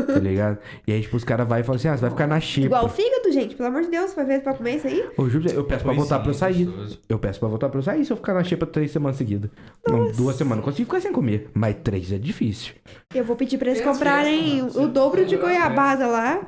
[0.04, 0.58] Tá ligado?
[0.86, 2.66] E aí, tipo, os caras vai e falam assim: ah, você vai ficar na xepa.
[2.68, 3.56] Igual o fígado, gente.
[3.56, 5.10] Pelo amor de Deus, vai ver pra comer isso aí?
[5.18, 6.66] Ô, Júlio, eu peço pra voltar pra eu sair.
[6.66, 7.00] Gostoso.
[7.10, 9.50] Eu peço pra voltar pra eu sair se eu ficar na xepa três semanas seguidas.
[9.88, 10.58] Não, duas semanas.
[10.58, 11.50] Não consigo ficar sem comer.
[11.54, 12.74] Mas três é difícil.
[13.14, 16.42] Eu vou pedir pra eles comprarem o dobro de goiabada lá.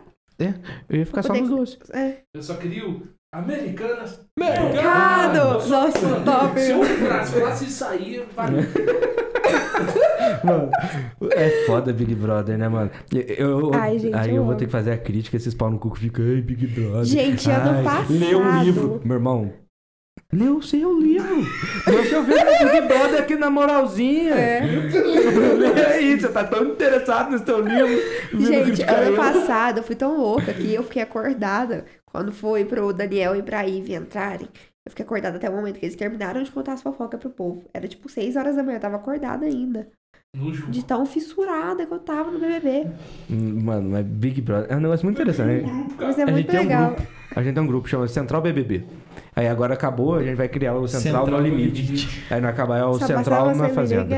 [0.89, 1.77] Eu ia ficar só Poder- nos doces.
[1.91, 2.17] É.
[2.33, 3.01] Eu só queria o
[3.33, 4.21] Americanas.
[4.39, 5.67] Mercado!
[5.67, 6.59] Nossa, top!
[6.59, 8.47] Se eu comprasse, falasse isso aí, vai.
[10.43, 10.69] Mano,
[11.33, 12.89] é foda Big Brother, né, mano?
[13.37, 15.79] Eu, Ai, gente, aí eu eu vou ter que fazer a crítica, esses pau no
[15.79, 17.05] cu que ficam, ai, Big Brother.
[17.05, 19.01] Gente, ano ai, passado- Lê um livro.
[19.03, 19.53] Meu irmão,
[20.31, 21.43] lê o seu livro.
[21.87, 24.33] Deixa eu ver o Big Brother aqui na moralzinha.
[24.35, 24.61] É.
[24.61, 28.01] Lê aí, você tá tão interessado no seu livro.
[28.39, 33.35] Gente, ano passado eu fui tão louca que eu fiquei acordada quando foi pro Daniel
[33.35, 34.47] e pra Ivy entrarem.
[34.85, 37.63] Eu fiquei acordada até o momento que eles terminaram de contar as fofocas pro povo.
[37.73, 39.87] Era tipo 6 horas da manhã, eu tava acordada ainda.
[40.69, 42.87] De tão fissurada que eu tava no BBB.
[43.31, 45.65] Hum, Mano, mas Big Brother é um negócio muito interessante.
[45.65, 45.87] né?
[45.99, 46.85] Mas é A gente muito tem um legal.
[46.93, 47.07] grupo.
[47.35, 48.83] A gente tem um grupo que chama Central BBB.
[49.35, 52.25] Aí agora acabou, a gente vai criar o Central, no Limite.
[52.29, 54.15] Aí não acabar é o Só Central na Fazenda.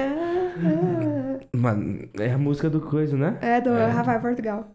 [1.55, 3.37] Mano, é a música do coisa, né?
[3.41, 4.69] É do Rafael Portugal.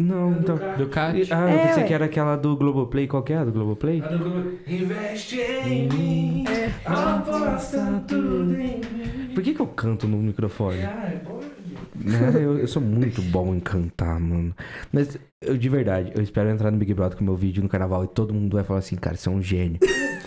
[0.00, 0.58] Não, É do então.
[0.58, 0.76] cara.
[0.76, 1.32] Do Cat.
[1.34, 1.88] Ah, eu É, pensei ué.
[1.88, 3.08] que era aquela do Globoplay.
[3.08, 4.00] Qual que é a do Globoplay?
[4.00, 6.44] Lá no grupo, Investe em mim.
[6.48, 6.70] É.
[6.88, 9.27] Aposta tudo em mim.
[9.38, 10.82] Por que, que eu canto no microfone?
[10.82, 11.46] Ai, pode.
[11.94, 12.32] Né?
[12.34, 14.52] Eu, eu sou muito bom em cantar, mano.
[14.92, 18.02] Mas, eu, de verdade, eu espero entrar no Big Brother com meu vídeo no carnaval
[18.02, 19.78] e todo mundo vai falar assim, cara, você é um gênio.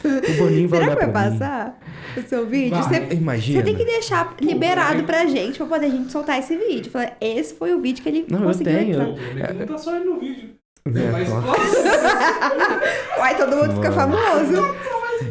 [0.05, 1.37] O Boninho vai Será olhar que vai pra mim.
[1.39, 1.79] passar
[2.15, 2.69] o seu vídeo?
[2.69, 2.83] Vai.
[3.07, 3.59] Você, Imagina.
[3.59, 6.89] você tem que deixar liberado pra gente pra poder a gente soltar esse vídeo.
[6.89, 8.91] Falar, esse foi o vídeo que ele Não, eu conseguiu tenho.
[9.01, 9.49] entrar.
[9.49, 10.60] É não tá só aí no vídeo.
[10.85, 11.47] É, Mas, foda.
[13.19, 14.75] Uai, todo mundo fica famoso.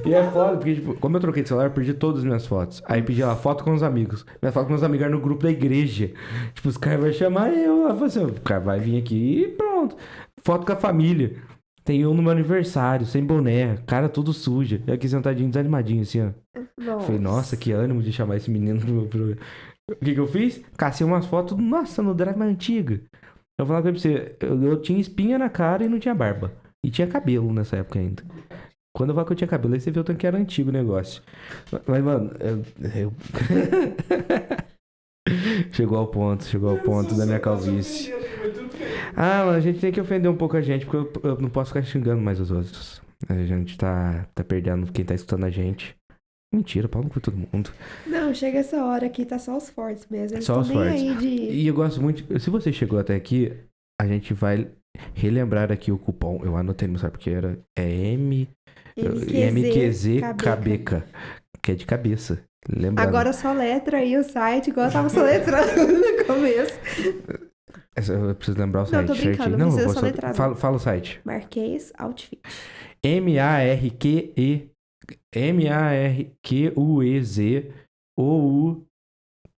[0.06, 2.46] E é foda, porque, tipo, como eu troquei de celular, eu perdi todas as minhas
[2.46, 2.82] fotos.
[2.86, 4.24] Aí pedi lá, foto com os amigos.
[4.40, 6.12] Minha foto com os amigos era no grupo da igreja.
[6.54, 7.84] Tipo, os caras vão chamar eu.
[7.84, 9.96] Lá, assim, o cara vai vir aqui e pronto.
[10.42, 11.36] Foto com a família.
[11.84, 14.80] Tem eu no meu aniversário, sem boné, cara tudo suja.
[14.86, 16.60] E aqui sentadinho, desanimadinho, assim, ó.
[16.78, 17.06] Nossa.
[17.06, 19.38] Falei, nossa, que ânimo de chamar esse menino pro meu programa.
[19.90, 20.60] O que que eu fiz?
[20.76, 23.00] Cacei umas fotos, nossa, no Drive mais antiga.
[23.60, 26.50] Eu vou falar pra você, eu, eu tinha espinha na cara e não tinha barba.
[26.82, 28.22] E tinha cabelo nessa época ainda.
[28.96, 30.70] Quando eu falo que eu tinha cabelo, aí você vê o tanto que era antigo
[30.70, 31.22] o negócio.
[31.86, 32.62] Mas, mano, eu...
[32.98, 33.12] eu-
[35.72, 38.12] chegou ao ponto, chegou ao ponto da minha calvície.
[39.14, 41.50] Ah, mano, a gente tem que ofender um pouco a gente, porque eu, eu não
[41.50, 43.02] posso ficar xingando mais os outros.
[43.28, 45.94] A gente tá, tá perdendo quem tá escutando a gente.
[46.52, 47.70] Mentira, pau no cu todo mundo.
[48.06, 50.36] Não, chega essa hora aqui, tá só os fortes mesmo.
[50.36, 51.18] Eles Só os fortes.
[51.20, 51.26] de...
[51.28, 52.40] E eu gosto muito.
[52.40, 53.52] Se você chegou até aqui,
[54.00, 54.68] a gente vai
[55.14, 56.40] relembrar aqui o cupom.
[56.44, 57.56] Eu anotei, não sabe porque era.
[57.78, 58.48] É M.
[58.96, 61.04] MQZ Cabeca.
[61.62, 62.42] Que é de cabeça.
[62.68, 63.02] Lembra?
[63.04, 66.78] Agora só letra aí o site, igual eu tava soletrando no começo.
[68.08, 70.36] Eu preciso lembrar o Não, site tô brincando, não eu precisa vou só- soletrar, não.
[70.36, 71.20] Fala, fala o site.
[71.24, 72.40] Marquês Outfit.
[73.02, 74.68] M-A-R-Q-E.
[75.32, 76.30] M-A-R-Q-U-E-Z.
[78.18, 78.84] O-U.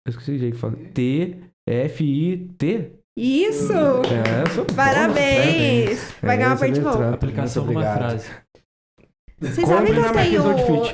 [0.06, 0.76] Eu esqueci o jeito que fala.
[0.94, 2.92] T-F-I-T.
[3.16, 3.72] Isso!
[3.72, 6.14] É, eu sou Parabéns!
[6.22, 7.14] Vai ganhar uma parte de soletrando.
[7.14, 7.98] Aplicação numa obrigado.
[7.98, 8.30] frase.
[9.38, 10.42] Vocês sabem que eu tenho,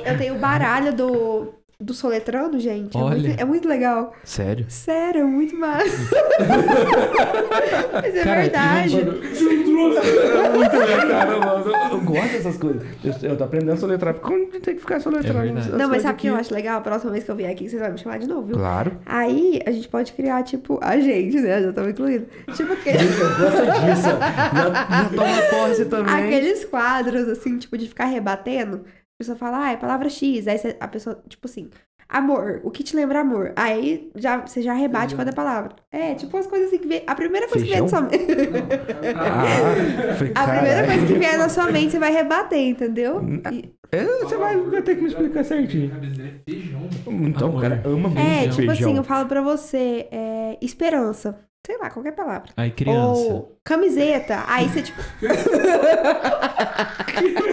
[0.05, 2.97] eu tenho o baralho do, do soletrando, gente?
[2.97, 3.15] É Olha.
[3.29, 4.13] muito, é muito legal.
[4.25, 4.65] Sério?
[4.67, 5.85] Sério, é muito massa.
[7.93, 8.99] Mas é Cara, verdade.
[8.99, 11.71] É muito legal, mano.
[11.93, 12.83] Eu gosto dessas coisas.
[13.01, 15.57] Eu, eu tô aprendendo a soletrar porque eu tenho que ficar soletrando.
[15.57, 16.79] É Não, mas sabe o que eu acho legal?
[16.79, 18.57] A próxima vez que eu vier aqui, vocês vão me chamar de novo, viu?
[18.57, 18.97] Claro.
[19.05, 21.61] Aí a gente pode criar, tipo, a gente, né?
[21.61, 22.25] Já estamos incluindo.
[22.57, 24.09] Tipo, aquele- Eu gosto disso.
[24.19, 26.13] Já, já toma posse também.
[26.13, 28.81] aqueles quadros, assim, tipo, de ficar rebatendo.
[29.19, 30.47] A pessoa fala, ah, é palavra X.
[30.47, 31.69] Aí você- a pessoa, tipo assim,
[32.07, 33.51] amor, o que te lembra amor?
[33.53, 35.75] Aí já, você já rebate com a palavra.
[35.91, 37.03] É, tipo umas coisas assim que vem.
[37.05, 38.15] A primeira coisa que vier na sua mente.
[39.17, 43.21] Ah, foi, A primeira coisa que vier na sua mente, você vai rebater, entendeu?
[43.51, 45.91] E- É, Você vai, vai ter que me explicar certinho.
[46.47, 46.87] Feijão.
[47.07, 48.73] Então, o cara ama muito é, tipo feijão.
[48.89, 51.37] assim, eu falo pra você, é, esperança.
[51.65, 52.51] Sei lá, qualquer palavra.
[52.55, 53.33] Aí, criança.
[53.33, 54.45] Ou camiseta.
[54.47, 55.01] Aí você, tipo.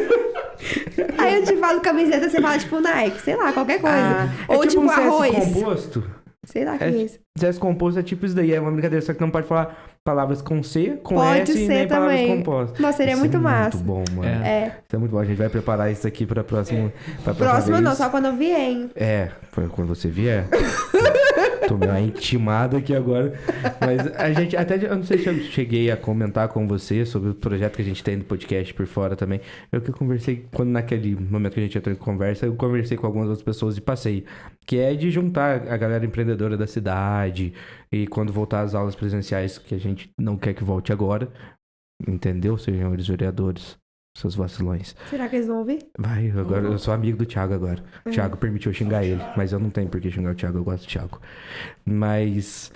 [1.19, 3.97] Aí eu te falo camiseta, você fala, tipo, Nike, sei lá, qualquer coisa.
[3.97, 5.35] Ah, Ou é tipo, tipo, um CS arroz.
[5.35, 6.05] composto.
[6.45, 7.19] Sei lá o que É, é isso.
[7.37, 10.41] CS composto é tipo isso daí, é uma brincadeira, só que não pode falar palavras
[10.41, 12.37] com C, com Pode S e ser nem palavras também.
[12.37, 12.79] compostas.
[12.79, 13.77] Nossa, seria Isso muito é massa.
[13.79, 14.29] Muito bom, mano.
[14.45, 14.49] É.
[14.49, 14.67] É.
[14.87, 15.19] Isso é muito bom.
[15.19, 16.93] A gente vai preparar isso aqui pra próximo.
[17.25, 18.91] Pra próxima Próxima não, só quando eu vier, hein?
[18.95, 19.31] É,
[19.73, 20.45] quando você vier.
[21.69, 23.33] Tô meio intimado aqui agora.
[23.81, 27.31] Mas a gente, até eu não sei se eu cheguei a comentar com você sobre
[27.31, 29.41] o projeto que a gente tem do podcast por fora também.
[29.73, 33.07] Eu que conversei, quando naquele momento que a gente entrou em conversa, eu conversei com
[33.07, 34.25] algumas outras pessoas e passei.
[34.67, 37.53] Que é de juntar a galera empreendedora da cidade
[37.91, 41.29] e quando voltar às aulas presenciais, que a gente não quer que volte agora.
[42.07, 43.79] Entendeu, senhores vereadores?
[44.17, 44.97] Seus vacilões.
[45.11, 45.81] Será que eles vão ouvir?
[45.99, 47.83] Vai, agora eu sou amigo do Thiago agora.
[48.05, 48.15] O Uhum.
[48.15, 50.85] Thiago permitiu xingar ele, mas eu não tenho por que xingar o Thiago, eu gosto
[50.87, 51.21] do Thiago.
[51.85, 52.73] Mas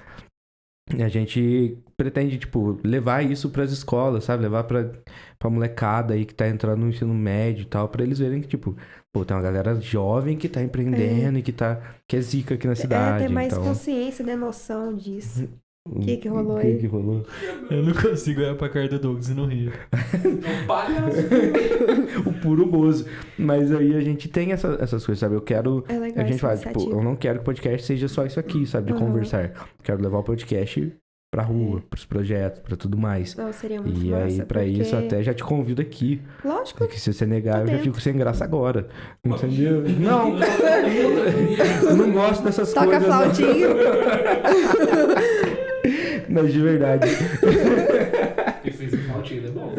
[0.99, 4.43] a gente pretende, tipo, levar isso pras escolas, sabe?
[4.43, 4.91] Levar pra,
[5.39, 8.49] pra molecada aí que tá entrando no ensino médio e tal, pra eles verem que,
[8.49, 8.77] tipo,
[9.12, 11.81] pô, tem uma galera jovem que tá empreendendo e que tá.
[12.07, 13.23] que é zica aqui na cidade.
[13.23, 14.37] é, ter mais então, consciência, né?
[14.37, 15.49] Noção disso.
[15.89, 16.78] O que que rolou o que aí?
[16.78, 17.24] que rolou?
[17.70, 19.73] Eu não consigo olhar pra cara do Douglas e não rir.
[19.93, 21.19] É palhaço.
[22.27, 23.07] o puro bozo.
[23.39, 25.35] Mas aí a gente tem essa- essas coisas, sabe?
[25.36, 25.85] Eu quero.
[25.89, 27.01] É legal A gente essa fala, tipo, iniciativa.
[27.01, 28.89] eu não quero que o podcast seja só isso aqui, sabe?
[28.89, 29.07] De Uhum.
[29.07, 29.52] conversar.
[29.82, 30.93] Quero levar o podcast
[31.32, 33.36] pra rua, pros projetos, pra tudo mais.
[33.36, 36.20] Não, seria muito E massa, aí, pra porque- isso, até já te convido aqui.
[36.44, 36.78] Lógico.
[36.78, 37.85] Porque se você negar, Tô eu já dentro.
[37.85, 38.89] fico sem graça agora.
[39.24, 39.82] Entendeu?
[39.98, 40.36] Não,
[41.89, 43.09] eu não gosto dessas Toca coisas.
[43.09, 43.16] não.
[43.23, 43.66] flautinha.
[46.31, 47.09] Mas de verdade.
[48.65, 49.73] Ele fez um flautinho, é bom.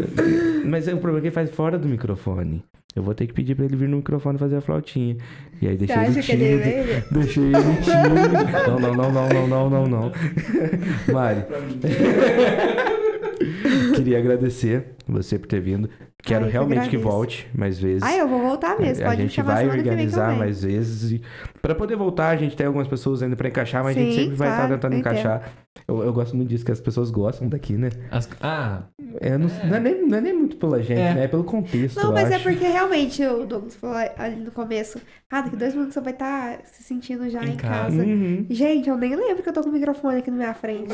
[0.65, 2.63] Mas é o problema é que ele faz fora do microfone.
[2.95, 5.15] Eu vou ter que pedir pra ele vir no microfone fazer a flautinha.
[5.61, 6.63] E aí deixei ele tímido.
[6.63, 7.03] veio?
[7.11, 8.33] Deixei ele tímido.
[8.67, 10.11] Não, não, não, não, não, não, não, não.
[11.13, 11.45] Mari,
[13.95, 15.89] queria agradecer você por ter vindo.
[16.23, 18.03] Quero Ai, que realmente que volte mais vezes.
[18.03, 19.03] Ah, eu vou voltar mesmo.
[19.03, 21.11] a Pode me gente vai que organizar mais vezes.
[21.13, 21.21] E
[21.61, 24.19] pra poder voltar, a gente tem algumas pessoas ainda pra encaixar, mas a gente Sim,
[24.21, 25.11] sempre vai estar claro, tentando eu entendo.
[25.13, 25.51] encaixar.
[25.87, 27.89] Eu, eu gosto muito disso, que as pessoas gostam daqui, né?
[28.11, 28.83] As- Ah,
[29.19, 31.13] É, não, não é nem, não é nem muito pela gente, É.
[31.15, 31.23] né?
[31.23, 31.97] É pelo contexto.
[31.97, 32.43] Não, mas é acho.
[32.43, 35.01] porque realmente o Douglas falou ali no começo.
[35.29, 37.97] Ah, daqui dois minutos você vai estar se sentindo já Em em, casa.
[37.97, 38.03] casa.
[38.03, 38.45] Uhum.
[38.49, 40.91] Gente, eu nem lembro que eu tô com o microfone aqui na minha frente.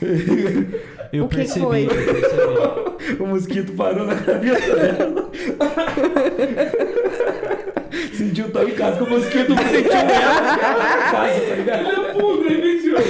[1.12, 1.84] eu O que percebi, foi?
[1.84, 2.96] eu percebi.
[3.20, 4.55] O mosquito parou na cabeça dela.
[8.12, 11.80] Sentiu tão em casa que o mosquito sentiu em casa, tá ligado?
[11.80, 13.00] Ele é podre, hein, Vinícius?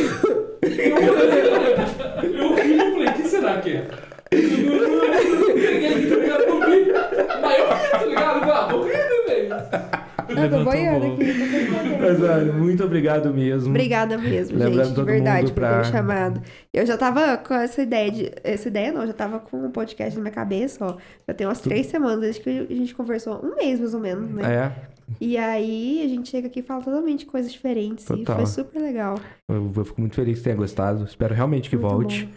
[0.62, 0.96] Eu
[2.34, 3.86] eu ri e falei, o que será que é?
[4.32, 6.42] Ninguém aqui, tá ligado?
[6.42, 6.92] Eu ri.
[7.40, 8.36] Mas eu ri, tá ligado?
[8.36, 9.48] Eu falei, ah, tô rindo, velho.
[10.28, 11.24] Eu tô boiando o aqui.
[12.00, 13.70] Mas, olha, muito obrigado mesmo.
[13.70, 16.42] Obrigada mesmo, Lembrando gente, de verdade, por ter pra- me chamado.
[16.72, 18.32] Eu já tava com essa ideia de.
[18.42, 20.96] Essa ideia não, eu já tava com um podcast na minha cabeça, ó.
[21.28, 24.30] Já tem umas três semanas desde que a gente conversou, um mês mais ou menos,
[24.30, 24.42] né?
[24.54, 24.72] É,
[25.20, 28.04] E aí a gente chega aqui e fala totalmente coisas diferentes.
[28.04, 28.20] Total.
[28.22, 29.18] E foi super legal.
[29.48, 31.04] eu, eu fico muito feliz que tenha gostado.
[31.04, 32.24] Espero realmente que Muito volte.
[32.24, 32.32] bom.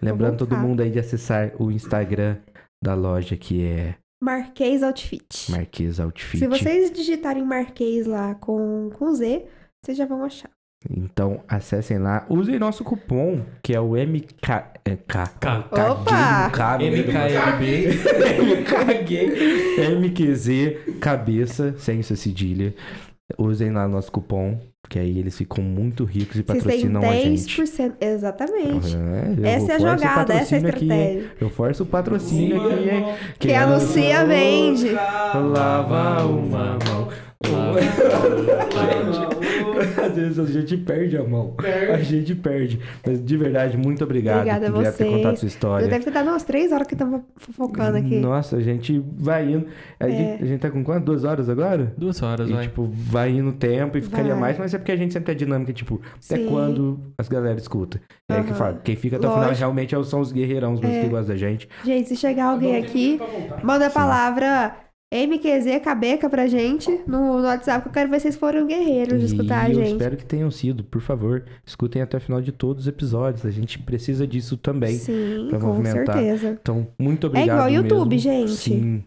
[0.00, 2.36] Lembrando todo mundo aí de acessar o Instagram
[2.82, 5.50] da loja, que é Marquês Outfit.
[5.50, 6.38] Marquês Outfit.
[6.38, 9.46] Se vocês digitarem Marquês lá com, com Z,
[9.82, 10.50] vocês já vão achar.
[10.88, 12.24] Então, acessem lá.
[12.28, 14.30] Usem nosso cupom, que é o MK...
[14.84, 15.26] É, K.
[15.26, 15.62] K.
[15.62, 16.50] Caguei Opa!
[16.50, 18.64] K, MKLB.
[18.64, 19.98] Caguei.
[19.98, 22.74] MQZ, cabeça, sem essa cedilha.
[23.36, 24.58] Usem lá nosso cupom,
[24.88, 27.62] que aí eles ficam muito ricos e Vocês têm patrocinam a gente.
[27.62, 27.92] 10%.
[28.00, 28.96] Exatamente.
[29.36, 31.30] Eu Essa é a jogada, essa é a patrocínio aqui, estratégia.
[31.40, 33.14] Eu forço o patrocínio aqui, hein?
[33.38, 34.90] Quem anuncia, vende.
[34.92, 37.27] Lava uma mão.
[40.04, 41.54] Às vezes a gente perde a mão.
[41.92, 42.80] A gente perde.
[43.06, 45.86] Mas de verdade, muito obrigado Obrigada a por ter contado sua história.
[45.88, 48.16] deve ter dado umas três horas que estamos fofocando aqui.
[48.18, 49.66] Nossa, a gente vai indo.
[50.00, 50.10] A, É.
[50.10, 51.04] gente, a gente tá com quanto?
[51.04, 51.92] Duas horas agora?
[51.96, 52.62] Duas horas, E, vai.
[52.64, 54.40] tipo, vai indo o tempo e ficaria Vai.
[54.40, 56.46] mais, mas é porque a gente sempre tem a dinâmica, tipo, até Sim.
[56.48, 58.00] quando as galera escuta.
[58.28, 59.58] É aí que fala, quem fica até o final Lógico.
[59.60, 61.02] realmente é são os guerreirãos mesmo É.
[61.02, 61.68] que gostam da gente.
[61.84, 63.20] Gente, se chegar alguém aqui,
[63.62, 64.74] manda a palavra
[65.10, 69.20] MQZ Cabeca pra gente no, no WhatsApp, que eu quero ver se vocês foram guerreiros
[69.20, 69.92] de escutar a e eu gente.
[69.92, 73.46] espero que tenham sido, por favor, escutem até o final de todos os episódios.
[73.46, 74.96] A gente precisa disso também.
[74.98, 76.14] Sim, pra com movimentar.
[76.16, 76.58] certeza.
[76.60, 77.48] Então, muito É obrigado.
[77.56, 78.30] igual ao YouTube, mesmo.
[78.30, 78.50] gente.
[78.52, 79.04] Sim.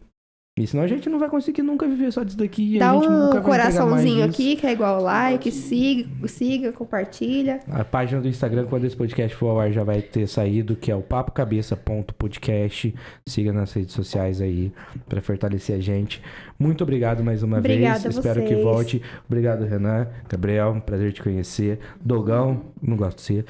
[0.59, 2.77] E senão a gente não vai conseguir nunca viver só disso daqui.
[2.77, 7.61] Dá um coraçãozinho aqui, que é igual like, siga, siga, compartilha.
[7.69, 10.91] A página do Instagram, quando esse podcast for ao ar, já vai ter saído, que
[10.91, 12.93] é o papocabeça.podcast.
[13.25, 14.73] Siga nas redes sociais aí
[15.07, 16.21] pra fortalecer a gente.
[16.59, 18.17] Muito obrigado mais uma Obrigada vez.
[18.17, 19.01] Espero que volte.
[19.29, 20.05] Obrigado, Renan.
[20.27, 21.79] Gabriel, prazer te conhecer.
[22.03, 23.45] Dogão, não gosto de ser.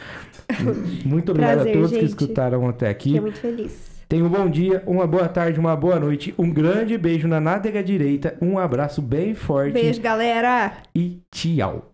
[1.03, 2.09] Muito obrigado Prazer, a todos que gente.
[2.09, 3.09] escutaram até aqui.
[3.09, 3.90] Fiquei muito feliz.
[4.11, 6.35] Tenha um bom dia, uma boa tarde, uma boa noite.
[6.37, 8.37] Um grande beijo na nádega direita.
[8.41, 9.71] Um abraço bem forte.
[9.71, 10.73] Beijo, galera!
[10.93, 11.90] E tchau.